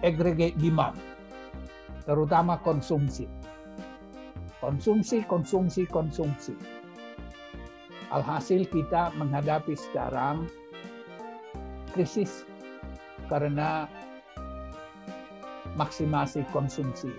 aggregate 0.00 0.56
demand, 0.60 0.96
terutama 2.08 2.56
konsumsi 2.60 3.28
konsumsi, 4.66 5.22
konsumsi, 5.28 5.86
konsumsi. 5.86 6.54
Alhasil 8.10 8.66
kita 8.70 9.14
menghadapi 9.18 9.78
sekarang 9.78 10.50
krisis 11.94 12.46
karena 13.30 13.90
maksimasi 15.74 16.46
konsumsi. 16.54 17.10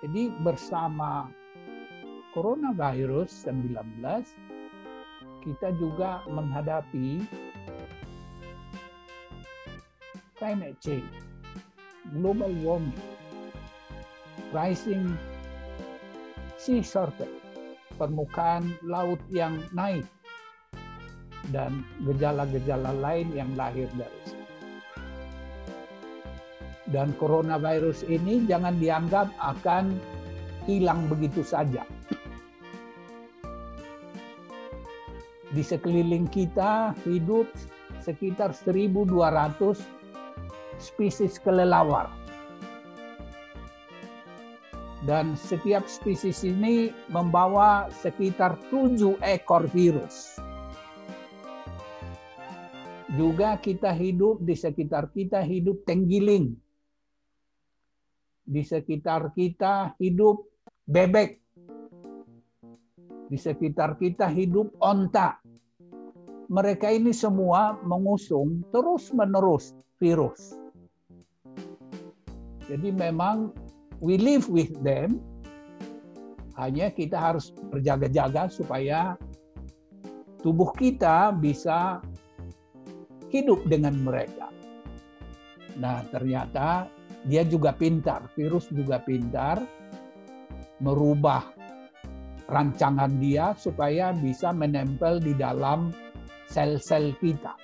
Jadi 0.00 0.32
bersama 0.44 1.28
coronavirus 2.32 3.28
19 3.48 4.00
kita 5.40 5.72
juga 5.80 6.24
menghadapi 6.28 7.24
climate 10.36 10.78
change, 10.80 11.12
global 12.16 12.52
warming 12.64 12.96
rising 14.50 15.14
sea 16.58 16.82
surface, 16.82 17.30
permukaan 17.96 18.74
laut 18.84 19.20
yang 19.30 19.62
naik, 19.72 20.04
dan 21.54 21.86
gejala-gejala 22.04 22.92
lain 23.00 23.32
yang 23.32 23.50
lahir 23.56 23.88
dari 23.96 24.20
situ. 24.26 24.38
Dan 26.90 27.14
coronavirus 27.16 28.02
ini 28.10 28.44
jangan 28.50 28.76
dianggap 28.82 29.30
akan 29.38 29.94
hilang 30.66 31.06
begitu 31.06 31.46
saja. 31.46 31.86
Di 35.50 35.62
sekeliling 35.66 36.30
kita 36.30 36.94
hidup 37.02 37.50
sekitar 38.00 38.54
1.200 38.54 39.10
spesies 40.78 41.36
kelelawar 41.42 42.08
dan 45.04 45.32
setiap 45.32 45.88
spesies 45.88 46.44
ini 46.44 46.92
membawa 47.08 47.88
sekitar 47.88 48.56
tujuh 48.68 49.16
ekor 49.24 49.64
virus. 49.72 50.36
Juga 53.16 53.58
kita 53.58 53.90
hidup 53.90 54.44
di 54.44 54.54
sekitar 54.54 55.10
kita 55.10 55.42
hidup 55.42 55.82
tenggiling. 55.82 56.54
Di 58.44 58.62
sekitar 58.62 59.34
kita 59.34 59.98
hidup 59.98 60.46
bebek. 60.86 61.42
Di 63.30 63.38
sekitar 63.38 63.98
kita 63.98 64.30
hidup 64.30 64.78
onta. 64.78 65.39
Mereka 66.50 66.90
ini 66.90 67.14
semua 67.14 67.78
mengusung 67.86 68.66
terus-menerus 68.74 69.70
virus. 70.02 70.58
Jadi 72.66 72.90
memang 72.90 73.54
we 74.02 74.18
live 74.18 74.50
with 74.50 74.74
them, 74.82 75.22
hanya 76.58 76.90
kita 76.90 77.14
harus 77.14 77.54
berjaga-jaga 77.70 78.50
supaya 78.50 79.14
tubuh 80.42 80.74
kita 80.74 81.30
bisa 81.38 82.02
hidup 83.30 83.62
dengan 83.70 83.94
mereka. 84.02 84.50
Nah, 85.78 86.02
ternyata 86.10 86.90
dia 87.30 87.46
juga 87.46 87.70
pintar, 87.70 88.26
virus 88.34 88.66
juga 88.74 88.98
pintar 88.98 89.62
merubah 90.82 91.46
rancangan 92.50 93.22
dia 93.22 93.54
supaya 93.54 94.10
bisa 94.10 94.50
menempel 94.50 95.22
di 95.22 95.30
dalam 95.38 95.94
sel-sel 96.50 97.14
kita. 97.22 97.54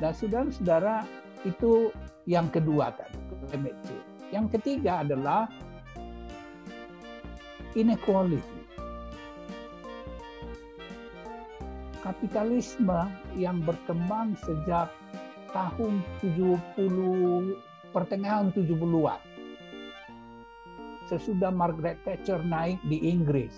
Nah, 0.00 0.14
saudara-saudara, 0.14 1.04
itu 1.44 1.90
yang 2.24 2.48
kedua 2.48 2.94
tadi, 2.94 3.18
climate 3.50 3.80
change. 3.84 4.08
Yang 4.30 4.46
ketiga 4.56 5.02
adalah 5.02 5.50
inequality. 7.74 8.62
Kapitalisme 12.00 13.12
yang 13.36 13.60
berkembang 13.60 14.32
sejak 14.40 14.88
tahun 15.52 16.00
70 16.22 17.58
pertengahan 17.92 18.54
70-an. 18.54 19.20
Sesudah 21.10 21.50
Margaret 21.50 21.98
Thatcher 22.06 22.40
naik 22.46 22.78
di 22.86 23.02
Inggris. 23.10 23.52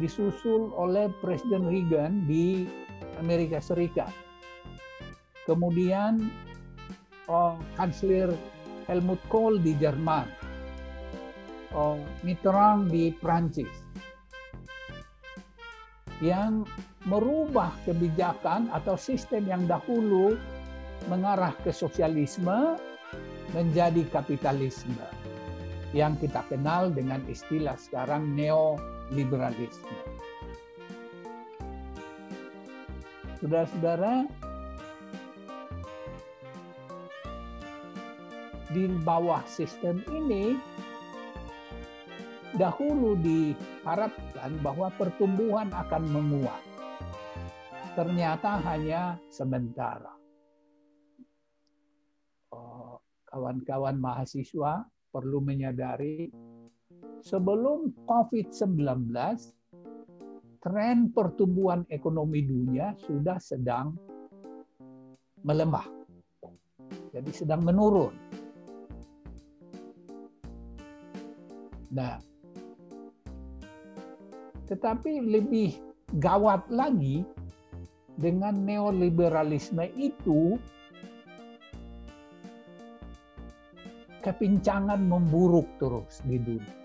Disusul 0.00 0.72
oleh 0.72 1.12
Presiden 1.20 1.68
Reagan 1.68 2.24
di 2.24 2.64
Amerika 3.20 3.60
Serikat. 3.60 4.12
Kemudian 5.44 6.30
oh, 7.28 7.58
Kanselir 7.76 8.32
Helmut 8.88 9.20
Kohl 9.28 9.60
di 9.60 9.76
Jerman. 9.76 10.28
Oh, 11.72 12.00
Mitterrand 12.24 12.92
di 12.92 13.12
Prancis. 13.12 13.72
Yang 16.22 16.68
merubah 17.08 17.74
kebijakan 17.82 18.70
atau 18.70 18.94
sistem 18.94 19.42
yang 19.50 19.66
dahulu 19.66 20.38
mengarah 21.10 21.52
ke 21.66 21.74
sosialisme 21.74 22.78
menjadi 23.50 24.06
kapitalisme 24.08 25.02
yang 25.92 26.16
kita 26.16 26.40
kenal 26.48 26.88
dengan 26.88 27.20
istilah 27.28 27.76
sekarang 27.76 28.32
neoliberalisme. 29.12 29.92
Saudara-saudara, 33.44 34.24
di 38.72 38.88
bawah 39.04 39.44
sistem 39.44 40.00
ini 40.08 40.56
dahulu 42.56 43.20
diharapkan 43.20 44.56
bahwa 44.64 44.88
pertumbuhan 44.96 45.68
akan 45.68 46.02
menguat 46.08 46.62
ternyata 47.92 48.56
hanya 48.64 49.20
sementara. 49.28 50.16
Oh, 52.56 52.96
kawan-kawan 53.28 54.00
mahasiswa 54.00 54.88
perlu 55.12 55.44
menyadari 55.44 56.32
sebelum 57.22 57.94
COVID-19 58.10 59.14
tren 60.58 61.10
pertumbuhan 61.14 61.86
ekonomi 61.86 62.42
dunia 62.42 62.98
sudah 62.98 63.38
sedang 63.38 63.94
melemah. 65.46 65.86
Jadi 67.14 67.30
sedang 67.30 67.62
menurun. 67.62 68.14
Nah, 71.92 72.16
tetapi 74.66 75.20
lebih 75.22 75.76
gawat 76.18 76.66
lagi 76.72 77.20
dengan 78.16 78.64
neoliberalisme 78.64 79.84
itu 80.00 80.56
kepincangan 84.24 85.02
memburuk 85.04 85.68
terus 85.76 86.22
di 86.24 86.38
dunia. 86.40 86.81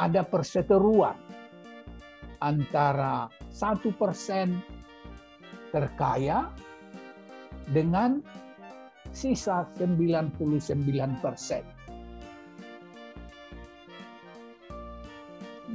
Ada 0.00 0.24
perseteruan 0.24 1.12
antara 2.40 3.28
satu 3.52 3.92
persen 3.92 4.64
terkaya 5.76 6.48
dengan 7.68 8.24
sisa 9.12 9.68
99 9.76 10.40
persen. 11.20 11.64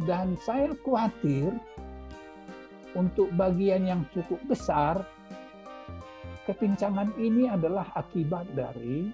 Dan 0.09 0.36
saya 0.41 0.73
khawatir 0.84 1.53
untuk 2.97 3.32
bagian 3.38 3.88
yang 3.88 4.01
cukup 4.11 4.41
besar, 4.49 5.05
kepincangan 6.49 7.13
ini 7.21 7.47
adalah 7.47 7.88
akibat 7.95 8.49
dari 8.57 9.07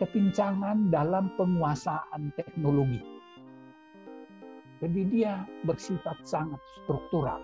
kepincangan 0.00 0.88
dalam 0.88 1.30
penguasaan 1.36 2.32
teknologi. 2.34 3.13
Jadi 4.82 5.00
dia 5.06 5.46
bersifat 5.62 6.18
sangat 6.26 6.58
struktural. 6.82 7.40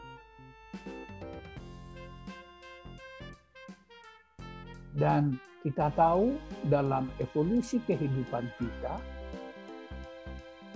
Dan 4.99 5.39
kita 5.63 5.95
tahu 5.95 6.35
dalam 6.67 7.07
evolusi 7.23 7.79
kehidupan 7.87 8.51
kita, 8.59 8.95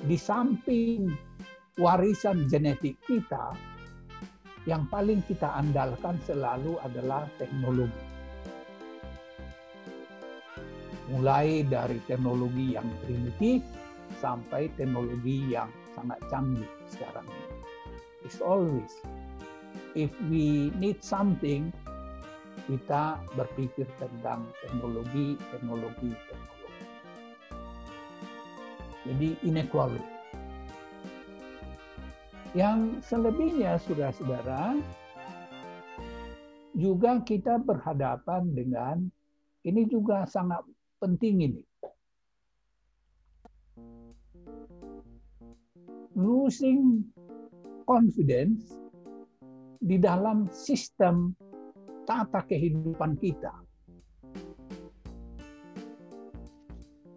di 0.04 0.14
samping 0.14 1.10
warisan 1.80 2.46
genetik 2.46 2.94
kita, 3.08 3.56
yang 4.64 4.86
paling 4.88 5.20
kita 5.28 5.50
andalkan 5.60 6.16
selalu 6.24 6.78
adalah 6.80 7.28
teknologi. 7.36 8.04
Mulai 11.12 11.68
dari 11.68 12.00
teknologi 12.08 12.72
yang 12.72 12.88
primitif 13.04 13.60
sampai 14.24 14.72
teknologi 14.72 15.52
yang 15.52 15.68
sangat 15.94 16.18
canggih 16.28 16.70
sekarang 16.90 17.26
ini. 17.26 17.48
It's 18.26 18.42
always 18.42 18.92
if 19.94 20.10
we 20.30 20.74
need 20.78 21.00
something 21.00 21.70
kita 22.70 23.18
berpikir 23.34 23.86
tentang 23.98 24.46
teknologi, 24.62 25.38
teknologi, 25.50 26.10
teknologi. 26.30 26.82
Jadi 29.04 29.28
inequality 29.44 30.14
yang 32.54 33.02
selebihnya, 33.02 33.82
saudara-saudara, 33.82 34.78
juga 36.78 37.18
kita 37.26 37.58
berhadapan 37.58 38.46
dengan 38.54 38.96
ini 39.66 39.90
juga 39.90 40.22
sangat 40.30 40.62
penting 41.02 41.50
ini. 41.50 41.62
Losing 46.14 47.02
confidence 47.90 48.70
di 49.82 49.98
dalam 49.98 50.48
sistem 50.48 51.34
tata 52.08 52.40
kehidupan 52.46 53.18
kita. 53.18 53.52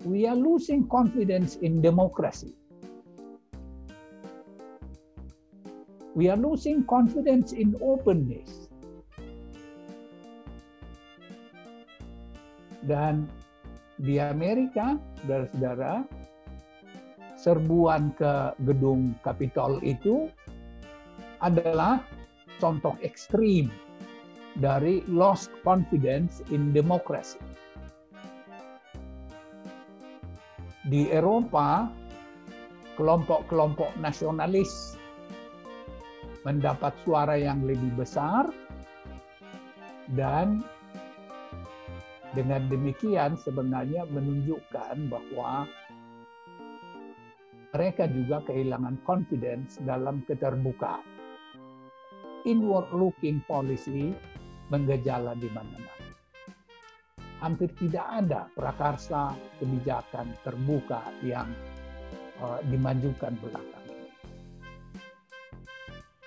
We 0.07 0.25
are 0.25 0.37
losing 0.37 0.87
confidence 0.87 1.59
in 1.61 1.83
democracy. 1.83 2.55
We 6.17 6.33
are 6.33 6.39
losing 6.39 6.81
confidence 6.89 7.53
in 7.53 7.77
openness. 7.77 8.71
Dan 12.87 13.29
di 14.01 14.17
Amerika, 14.17 14.97
saudara-saudara, 15.21 16.07
serbuan 17.37 18.11
ke 18.17 18.57
gedung 18.65 19.13
Capitol 19.21 19.77
itu 19.85 20.27
adalah 21.37 22.01
contoh 22.57 22.97
ekstrim 23.05 23.69
dari 24.57 25.05
lost 25.05 25.53
confidence 25.61 26.41
in 26.49 26.73
democracy. 26.73 27.37
Di 30.89 31.13
Eropa, 31.13 31.85
kelompok-kelompok 32.97 33.93
nasionalis 34.01 34.97
mendapat 36.41 36.95
suara 37.05 37.37
yang 37.37 37.61
lebih 37.67 37.93
besar 37.93 38.49
dan 40.15 40.63
dengan 42.33 42.65
demikian 42.71 43.35
sebenarnya 43.35 44.07
menunjukkan 44.09 45.11
bahwa 45.11 45.67
mereka 47.77 48.09
juga 48.09 48.41
kehilangan 48.41 49.05
confidence 49.05 49.77
dalam 49.85 50.25
keterbukaan. 50.25 51.05
Inward 52.49 52.89
looking 52.89 53.37
policy 53.45 54.17
menggejala 54.73 55.37
di 55.37 55.45
mana-mana. 55.53 56.09
Hampir 57.37 57.69
tidak 57.77 58.01
ada 58.09 58.49
prakarsa 58.57 59.37
kebijakan 59.61 60.33
terbuka 60.41 61.05
yang 61.21 61.45
uh, 62.41 62.57
dimajukan 62.65 63.37
belakang. 63.45 63.85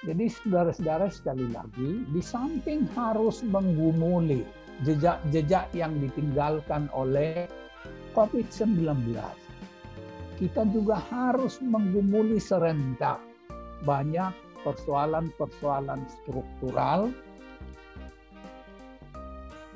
Jadi 0.07 0.31
saudara-saudara 0.31 1.11
sekali 1.11 1.51
lagi, 1.51 2.07
di 2.15 2.23
samping 2.23 2.87
harus 2.95 3.43
menggumuli 3.43 4.47
jejak-jejak 4.87 5.67
yang 5.75 5.99
ditinggalkan 5.99 6.87
oleh 6.95 7.51
COVID-19, 8.15 9.19
kita 10.41 10.65
juga 10.73 10.97
harus 11.13 11.61
menggumuli 11.61 12.41
serentak 12.41 13.21
banyak 13.85 14.33
persoalan-persoalan 14.65 16.01
struktural. 16.09 17.13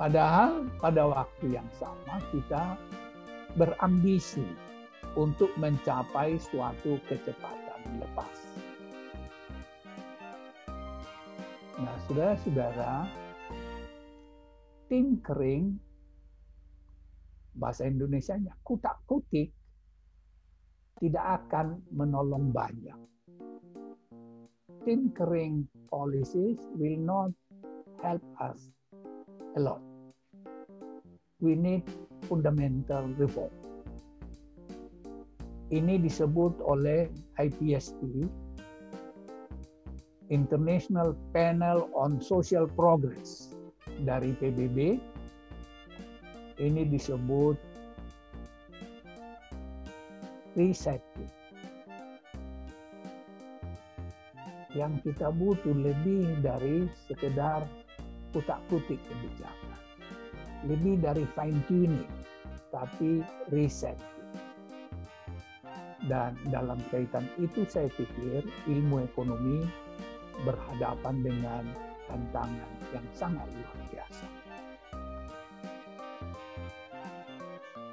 Padahal 0.01 0.65
pada 0.81 1.05
waktu 1.05 1.61
yang 1.61 1.69
sama 1.77 2.19
kita 2.33 2.81
berambisi 3.61 4.49
untuk 5.15 5.53
mencapai 5.61 6.41
suatu 6.41 6.97
kecepatan 7.07 8.01
lepas. 8.01 8.37
Nah, 11.79 11.95
saudara-saudara, 12.09 13.07
tinkering 14.89 15.77
bahasa 17.55 17.87
Indonesia-nya 17.87 18.51
kutak-kutik 18.67 19.55
tidak 21.05 21.45
akan 21.45 21.85
menolong 21.93 22.49
banyak. 22.49 22.97
Tinkering 24.89 25.69
policies 25.93 26.57
will 26.81 26.97
not 26.97 27.29
help 28.01 28.25
us 28.41 28.73
a 29.57 29.61
lot. 29.61 29.85
We 31.45 31.61
need 31.61 31.85
fundamental 32.25 33.13
reform. 33.21 33.53
Ini 35.69 36.01
disebut 36.01 36.57
oleh 36.65 37.13
IPSP, 37.37 38.25
International 40.33 41.13
Panel 41.37 41.93
on 41.93 42.17
Social 42.25 42.65
Progress 42.65 43.53
dari 44.09 44.33
PBB. 44.41 44.97
Ini 46.57 46.89
disebut 46.89 47.74
resetting. 50.55 51.31
Yang 54.75 55.07
kita 55.07 55.31
butuh 55.31 55.75
lebih 55.75 56.43
dari 56.43 56.91
sekedar 57.07 57.63
kutak-kutik 58.35 58.99
kebijakan. 59.07 59.79
Lebih 60.67 60.99
dari 60.99 61.23
fine 61.39 61.61
tuning, 61.71 62.11
tapi 62.75 63.23
reset. 63.55 63.95
Dan 66.11 66.35
dalam 66.51 66.83
kaitan 66.91 67.31
itu 67.39 67.63
saya 67.71 67.87
pikir 67.95 68.43
ilmu 68.67 69.07
ekonomi 69.07 69.63
berhadapan 70.43 71.23
dengan 71.23 71.65
tantangan 72.11 72.73
yang 72.91 73.07
sangat 73.15 73.47
luar 73.47 73.79
biasa. 73.95 74.27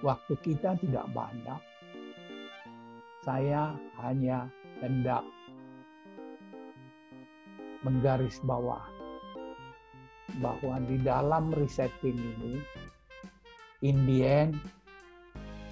Waktu 0.02 0.34
kita 0.42 0.82
tidak 0.82 1.06
banyak, 1.14 1.62
saya 3.22 3.78
hanya 4.02 4.50
hendak 4.82 5.22
menggaris 7.86 8.42
bawah 8.42 8.82
bahwa 10.42 10.82
di 10.90 10.98
dalam 11.02 11.54
resetting 11.54 12.18
ini, 12.18 12.58
in 13.86 13.98
the 14.10 14.26
end, 14.26 14.58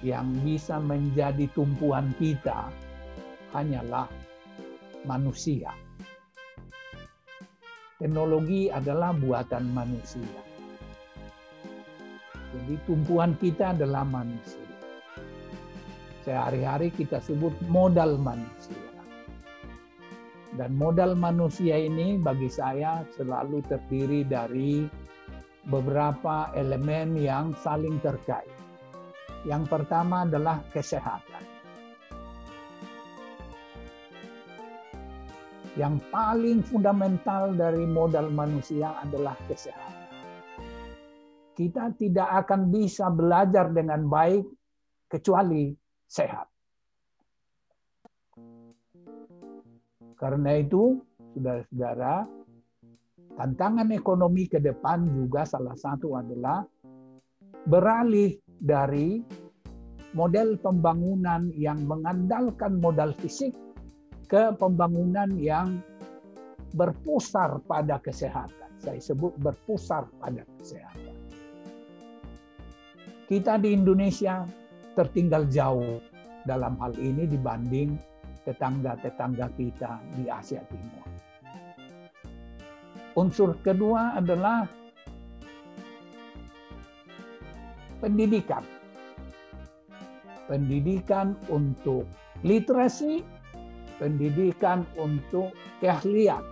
yang 0.06 0.30
bisa 0.46 0.78
menjadi 0.78 1.50
tumpuan 1.50 2.14
kita 2.22 2.70
hanyalah 3.50 4.06
manusia. 5.02 5.74
Teknologi 7.98 8.70
adalah 8.70 9.10
buatan 9.12 9.74
manusia. 9.74 10.40
Jadi 12.50 12.74
tumpuan 12.86 13.34
kita 13.38 13.74
adalah 13.76 14.06
manusia 14.06 14.59
sehari-hari 16.24 16.92
kita 16.92 17.20
sebut 17.20 17.52
modal 17.68 18.20
manusia. 18.20 18.90
Dan 20.50 20.74
modal 20.74 21.14
manusia 21.14 21.78
ini 21.78 22.18
bagi 22.18 22.50
saya 22.50 23.06
selalu 23.14 23.62
terdiri 23.70 24.26
dari 24.26 24.82
beberapa 25.70 26.50
elemen 26.58 27.14
yang 27.14 27.54
saling 27.62 28.02
terkait. 28.02 28.50
Yang 29.46 29.70
pertama 29.70 30.26
adalah 30.26 30.60
kesehatan. 30.74 31.44
Yang 35.78 36.02
paling 36.10 36.58
fundamental 36.66 37.54
dari 37.54 37.86
modal 37.86 38.28
manusia 38.28 39.00
adalah 39.00 39.38
kesehatan. 39.46 39.96
Kita 41.54 41.94
tidak 41.94 42.28
akan 42.44 42.74
bisa 42.74 43.06
belajar 43.08 43.70
dengan 43.70 44.02
baik 44.10 44.44
kecuali 45.06 45.79
sehat. 46.10 46.50
Karena 50.18 50.58
itu, 50.58 50.98
saudara-saudara, 51.32 52.26
tantangan 53.38 53.88
ekonomi 53.94 54.50
ke 54.50 54.58
depan 54.58 55.06
juga 55.06 55.46
salah 55.46 55.78
satu 55.78 56.18
adalah 56.18 56.66
beralih 57.64 58.36
dari 58.44 59.22
model 60.12 60.58
pembangunan 60.58 61.48
yang 61.54 61.86
mengandalkan 61.86 62.82
modal 62.82 63.14
fisik 63.22 63.54
ke 64.26 64.50
pembangunan 64.58 65.30
yang 65.38 65.78
berpusar 66.74 67.62
pada 67.64 68.02
kesehatan. 68.02 68.70
Saya 68.76 69.00
sebut 69.00 69.32
berpusar 69.38 70.10
pada 70.18 70.42
kesehatan. 70.58 71.16
Kita 73.30 73.56
di 73.62 73.72
Indonesia 73.72 74.42
tertinggal 74.98 75.46
jauh 75.48 76.02
dalam 76.44 76.74
hal 76.80 76.96
ini 76.96 77.28
dibanding 77.28 77.94
tetangga-tetangga 78.44 79.52
kita 79.54 80.00
di 80.16 80.26
Asia 80.26 80.64
Timur. 80.66 81.06
Unsur 83.18 83.58
kedua 83.60 84.16
adalah 84.16 84.64
pendidikan. 88.00 88.64
Pendidikan 90.48 91.38
untuk 91.46 92.08
literasi, 92.42 93.22
pendidikan 94.00 94.82
untuk 94.98 95.54
keahlian. 95.78 96.42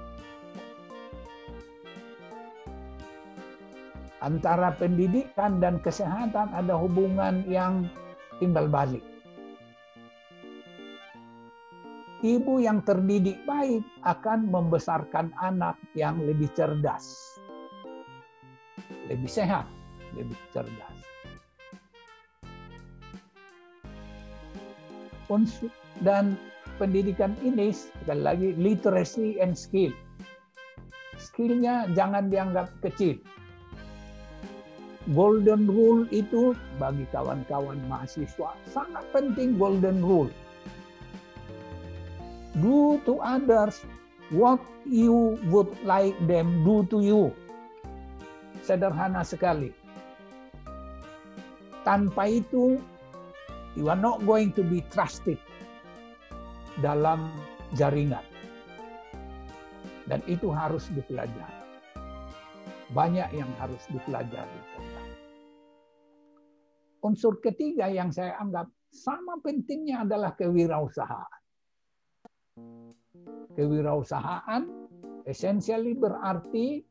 Antara 4.19 4.75
pendidikan 4.75 5.63
dan 5.63 5.79
kesehatan 5.79 6.51
ada 6.51 6.75
hubungan 6.75 7.47
yang 7.47 7.87
timbal 8.39 8.71
balik. 8.71 9.05
Ibu 12.19 12.59
yang 12.59 12.83
terdidik 12.83 13.39
baik 13.47 13.87
akan 14.03 14.51
membesarkan 14.51 15.31
anak 15.39 15.79
yang 15.95 16.19
lebih 16.27 16.51
cerdas, 16.51 17.39
lebih 19.07 19.31
sehat, 19.31 19.71
lebih 20.19 20.35
cerdas. 20.51 20.99
Dan 26.03 26.35
pendidikan 26.81 27.39
ini 27.47 27.71
sekali 27.71 28.23
lagi 28.25 28.49
literacy 28.59 29.39
and 29.39 29.55
skill. 29.55 29.95
Skillnya 31.21 31.87
jangan 31.95 32.33
dianggap 32.33 32.73
kecil 32.83 33.23
golden 35.17 35.65
rule 35.65 36.05
itu 36.13 36.53
bagi 36.77 37.09
kawan-kawan 37.09 37.81
mahasiswa 37.89 38.53
sangat 38.69 39.05
penting 39.13 39.57
golden 39.57 40.05
rule. 40.05 40.29
Do 42.59 43.01
to 43.09 43.23
others 43.23 43.81
what 44.35 44.61
you 44.85 45.41
would 45.49 45.71
like 45.87 46.17
them 46.29 46.67
do 46.67 46.85
to 46.93 47.01
you. 47.01 47.23
Sederhana 48.61 49.25
sekali. 49.25 49.73
Tanpa 51.89 52.29
itu, 52.29 52.77
you 53.73 53.89
are 53.89 53.97
not 53.97 54.21
going 54.29 54.53
to 54.53 54.61
be 54.61 54.85
trusted 54.93 55.41
dalam 56.85 57.33
jaringan. 57.81 58.25
Dan 60.05 60.21
itu 60.29 60.53
harus 60.53 60.93
dipelajari. 60.93 61.57
Banyak 62.93 63.29
yang 63.33 63.49
harus 63.57 63.81
dipelajari 63.89 64.61
unsur 67.03 67.39
ketiga 67.39 67.87
yang 67.91 68.11
saya 68.11 68.37
anggap 68.41 68.69
sama 68.91 69.39
pentingnya 69.45 70.05
adalah 70.07 70.33
kewirausahaan. 70.35 71.43
Kewirausahaan 73.55 74.63
essentially 75.29 75.93
berarti 75.99 76.83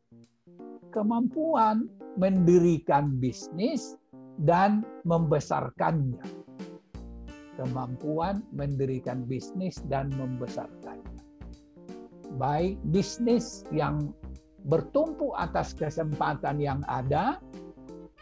kemampuan 0.94 1.90
mendirikan 2.20 3.18
bisnis 3.18 3.98
dan 4.46 4.86
membesarkannya. 5.06 6.22
Kemampuan 7.58 8.46
mendirikan 8.54 9.26
bisnis 9.26 9.82
dan 9.90 10.14
membesarkannya. 10.14 11.26
Baik 12.38 12.78
bisnis 12.94 13.66
yang 13.74 14.14
bertumpu 14.68 15.34
atas 15.34 15.74
kesempatan 15.74 16.62
yang 16.62 16.84
ada, 16.86 17.42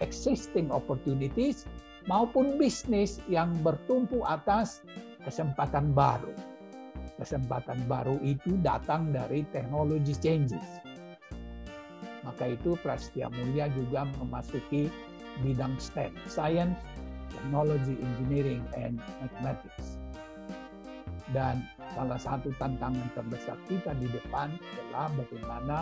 existing 0.03 0.67
opportunities, 0.71 1.63
maupun 2.05 2.59
bisnis 2.59 3.17
yang 3.31 3.53
bertumpu 3.65 4.21
atas 4.27 4.83
kesempatan 5.25 5.95
baru. 5.95 6.33
Kesempatan 7.15 7.79
baru 7.87 8.19
itu 8.21 8.59
datang 8.59 9.15
dari 9.15 9.47
technology 9.55 10.13
changes. 10.19 10.83
Maka 12.27 12.57
itu 12.57 12.75
Prastia 12.83 13.31
Mulia 13.31 13.71
juga 13.71 14.03
memasuki 14.19 14.91
bidang 15.45 15.77
STEM, 15.79 16.11
Science, 16.27 16.75
Technology, 17.31 17.95
Engineering, 17.95 18.63
and 18.75 18.99
Mathematics. 19.23 20.01
Dan 21.31 21.65
salah 21.95 22.19
satu 22.19 22.53
tantangan 22.61 23.07
terbesar 23.17 23.57
kita 23.65 23.95
di 23.97 24.11
depan 24.11 24.51
adalah 24.53 25.09
bagaimana 25.15 25.77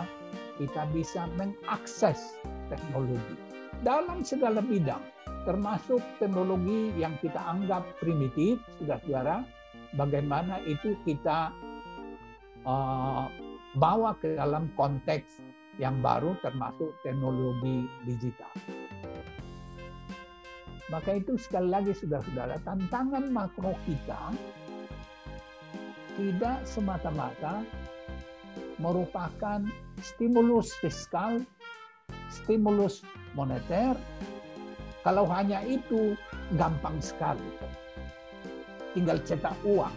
kita 0.56 0.86
bisa 0.94 1.28
mengakses 1.36 2.38
teknologi 2.70 3.53
dalam 3.82 4.22
segala 4.22 4.62
bidang, 4.62 5.02
termasuk 5.48 6.00
teknologi 6.22 6.94
yang 6.94 7.16
kita 7.18 7.40
anggap 7.40 7.82
primitif, 7.98 8.60
saudara-saudara, 8.78 9.42
bagaimana 9.98 10.62
itu 10.68 10.94
kita 11.02 11.50
uh, 12.68 13.26
bawa 13.74 14.14
ke 14.22 14.38
dalam 14.38 14.70
konteks 14.78 15.42
yang 15.82 15.98
baru 15.98 16.38
termasuk 16.38 16.94
teknologi 17.02 17.90
digital. 18.06 18.52
Maka 20.92 21.18
itu 21.18 21.34
sekali 21.40 21.72
lagi 21.72 21.90
saudara-saudara, 21.96 22.60
tantangan 22.62 23.24
makro 23.32 23.74
kita 23.88 24.30
tidak 26.14 26.62
semata-mata 26.62 27.66
merupakan 28.78 29.64
stimulus 29.98 30.70
fiskal, 30.78 31.42
stimulus 32.44 33.00
moneter. 33.32 33.96
Kalau 35.00 35.24
hanya 35.28 35.64
itu 35.64 36.12
gampang 36.60 37.00
sekali. 37.00 37.44
Tinggal 38.92 39.20
cetak 39.24 39.56
uang. 39.64 39.92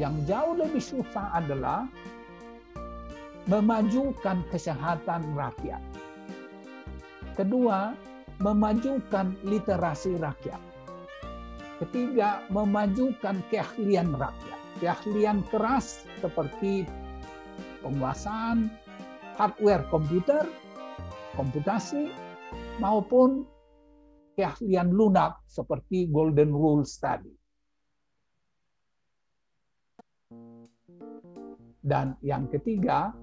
Yang 0.00 0.14
jauh 0.28 0.54
lebih 0.56 0.80
susah 0.80 1.32
adalah 1.36 1.84
memajukan 3.48 4.44
kesehatan 4.52 5.22
rakyat. 5.36 5.80
Kedua, 7.36 7.96
memajukan 8.40 9.32
literasi 9.44 10.20
rakyat. 10.20 10.60
Ketiga, 11.80 12.44
memajukan 12.52 13.40
keahlian 13.48 14.12
rakyat. 14.12 14.60
Keahlian 14.80 15.40
keras 15.48 16.04
seperti 16.20 16.84
penguasaan 17.80 18.68
hardware 19.40 19.88
komputer, 19.88 20.44
komputasi, 21.32 22.12
maupun 22.76 23.48
keahlian 24.36 24.92
lunak 24.92 25.40
seperti 25.48 26.12
golden 26.12 26.52
rules 26.52 26.92
tadi. 27.00 27.32
Dan 31.80 32.20
yang 32.20 32.52
ketiga, 32.52 33.16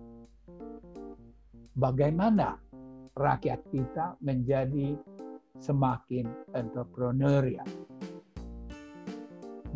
bagaimana 1.78 2.57
rakyat 3.13 3.61
kita 3.70 4.18
menjadi 4.26 4.97
semakin 5.61 6.26
entrepreneurial. 6.57 7.70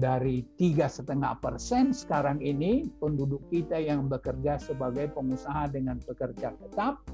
Dari 0.01 0.41
tiga 0.57 0.89
setengah 0.89 1.37
persen 1.37 1.93
sekarang 1.93 2.41
ini 2.41 2.89
penduduk 2.97 3.45
kita 3.53 3.77
yang 3.77 4.09
bekerja 4.09 4.57
sebagai 4.57 5.13
pengusaha 5.13 5.69
dengan 5.69 6.01
pekerja 6.01 6.57
tetap, 6.57 7.05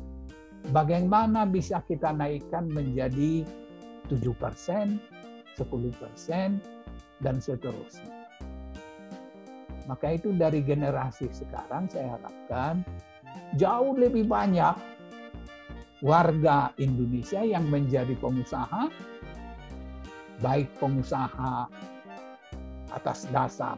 bagaimana 0.72 1.44
bisa 1.44 1.84
kita 1.84 2.16
naikkan 2.16 2.72
menjadi 2.72 3.44
7 4.08 4.32
persen, 4.40 5.04
10 5.60 5.68
persen, 6.00 6.64
dan 7.20 7.44
seterusnya. 7.44 8.24
Maka 9.92 10.16
itu 10.16 10.32
dari 10.32 10.64
generasi 10.64 11.28
sekarang 11.28 11.92
saya 11.92 12.16
harapkan 12.16 12.88
jauh 13.60 14.00
lebih 14.00 14.32
banyak 14.32 14.76
warga 16.00 16.72
Indonesia 16.80 17.44
yang 17.44 17.68
menjadi 17.68 18.16
pengusaha, 18.16 18.88
baik 20.40 20.72
pengusaha 20.80 21.68
atas 22.98 23.30
dasar 23.30 23.78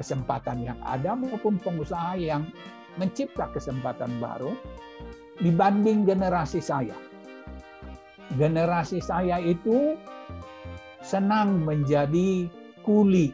kesempatan 0.00 0.64
yang 0.64 0.80
ada 0.84 1.12
maupun 1.12 1.60
pengusaha 1.60 2.16
yang 2.16 2.48
mencipta 2.96 3.48
kesempatan 3.52 4.08
baru 4.20 4.56
dibanding 5.44 6.08
generasi 6.08 6.64
saya. 6.64 6.96
Generasi 8.40 8.98
saya 9.04 9.38
itu 9.38 9.94
senang 11.04 11.62
menjadi 11.62 12.48
kuli 12.82 13.30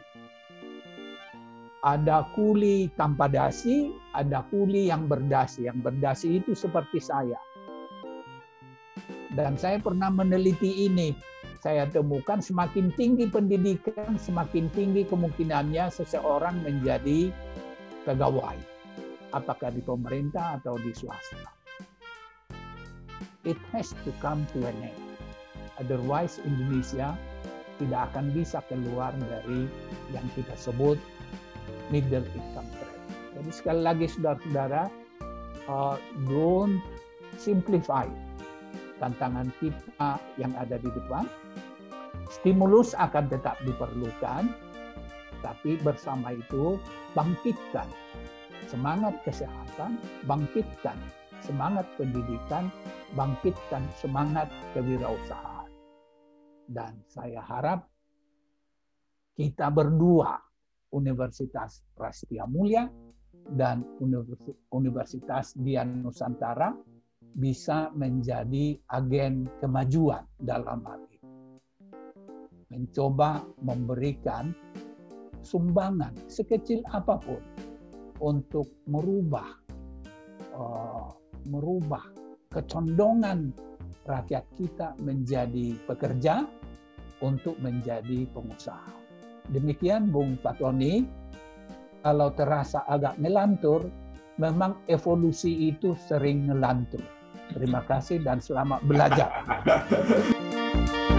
ada 1.83 2.23
kuli 2.31 2.87
tanpa 2.95 3.27
dasi, 3.27 3.91
ada 4.15 4.47
kuli 4.47 4.87
yang 4.87 5.11
berdasi. 5.11 5.67
Yang 5.67 5.79
berdasi 5.83 6.27
itu 6.39 6.55
seperti 6.55 7.03
saya. 7.03 7.35
Dan 9.35 9.59
saya 9.59 9.83
pernah 9.83 10.07
meneliti 10.07 10.87
ini. 10.87 11.11
Saya 11.63 11.87
temukan 11.87 12.43
semakin 12.43 12.91
tinggi 12.99 13.23
pendidikan, 13.31 14.19
semakin 14.19 14.67
tinggi 14.75 15.07
kemungkinannya 15.07 15.87
seseorang 15.87 16.59
menjadi 16.59 17.31
pegawai. 18.03 18.59
Apakah 19.31 19.71
di 19.71 19.79
pemerintah 19.79 20.59
atau 20.59 20.75
di 20.75 20.91
swasta. 20.91 21.39
It 23.47 23.55
has 23.71 23.95
to 24.03 24.11
come 24.19 24.43
to 24.51 24.67
an 24.67 24.75
end. 24.83 24.99
Otherwise 25.79 26.43
Indonesia 26.43 27.15
tidak 27.79 28.11
akan 28.11 28.35
bisa 28.35 28.59
keluar 28.67 29.15
dari 29.15 29.63
yang 30.11 30.27
kita 30.35 30.59
sebut 30.59 30.99
middle 31.87 32.27
income 32.35 32.67
trap. 32.75 32.95
Jadi 33.39 33.51
sekali 33.55 33.81
lagi 33.87 34.11
saudara-saudara, 34.11 34.91
uh, 35.71 35.95
don't 36.27 36.83
simplify 37.39 38.03
tantangan 38.99 39.47
kita 39.63 40.19
yang 40.35 40.51
ada 40.59 40.75
di 40.75 40.91
depan. 40.91 41.23
Stimulus 42.29 42.95
akan 42.95 43.27
tetap 43.27 43.59
diperlukan, 43.63 44.47
tapi 45.43 45.75
bersama 45.83 46.31
itu 46.31 46.79
bangkitkan 47.17 47.87
semangat 48.67 49.19
kesehatan, 49.27 49.99
bangkitkan 50.25 50.95
semangat 51.43 51.85
pendidikan, 51.99 52.71
bangkitkan 53.13 53.83
semangat 53.99 54.47
kewirausahaan. 54.71 55.69
Dan 56.63 56.95
saya 57.11 57.43
harap 57.43 57.83
kita 59.35 59.67
berdua 59.67 60.39
Universitas 60.95 61.83
Prastia 61.91 62.47
Mulia 62.47 62.87
dan 63.59 63.83
Universitas 64.71 65.51
Dian 65.59 65.99
Nusantara 65.99 66.71
bisa 67.33 67.91
menjadi 67.97 68.77
agen 68.93 69.49
kemajuan 69.59 70.23
dalam 70.39 70.85
hal. 70.87 71.12
Mencoba 72.73 73.45
memberikan 73.61 74.49
sumbangan 75.45 76.17
sekecil 76.25 76.81
apa 76.89 77.21
pun 77.21 77.37
untuk 78.17 78.65
merubah 78.89 79.45
uh, 80.57 81.13
merubah 81.45 82.01
kecondongan 82.49 83.53
rakyat 84.09 84.41
kita 84.57 84.97
menjadi 85.05 85.77
pekerja 85.85 86.49
untuk 87.21 87.55
menjadi 87.61 88.25
pengusaha. 88.33 88.89
Demikian 89.53 90.09
Bung 90.09 90.39
Fatoni, 90.39 91.05
kalau 92.03 92.31
terasa 92.35 92.83
agak 92.87 93.19
ngelantur, 93.19 93.85
memang 94.39 94.75
evolusi 94.89 95.71
itu 95.71 95.95
sering 95.95 96.51
ngelantur. 96.51 97.03
Terima 97.53 97.83
kasih 97.85 98.23
dan 98.23 98.39
selamat 98.39 98.81
belajar. 98.87 99.31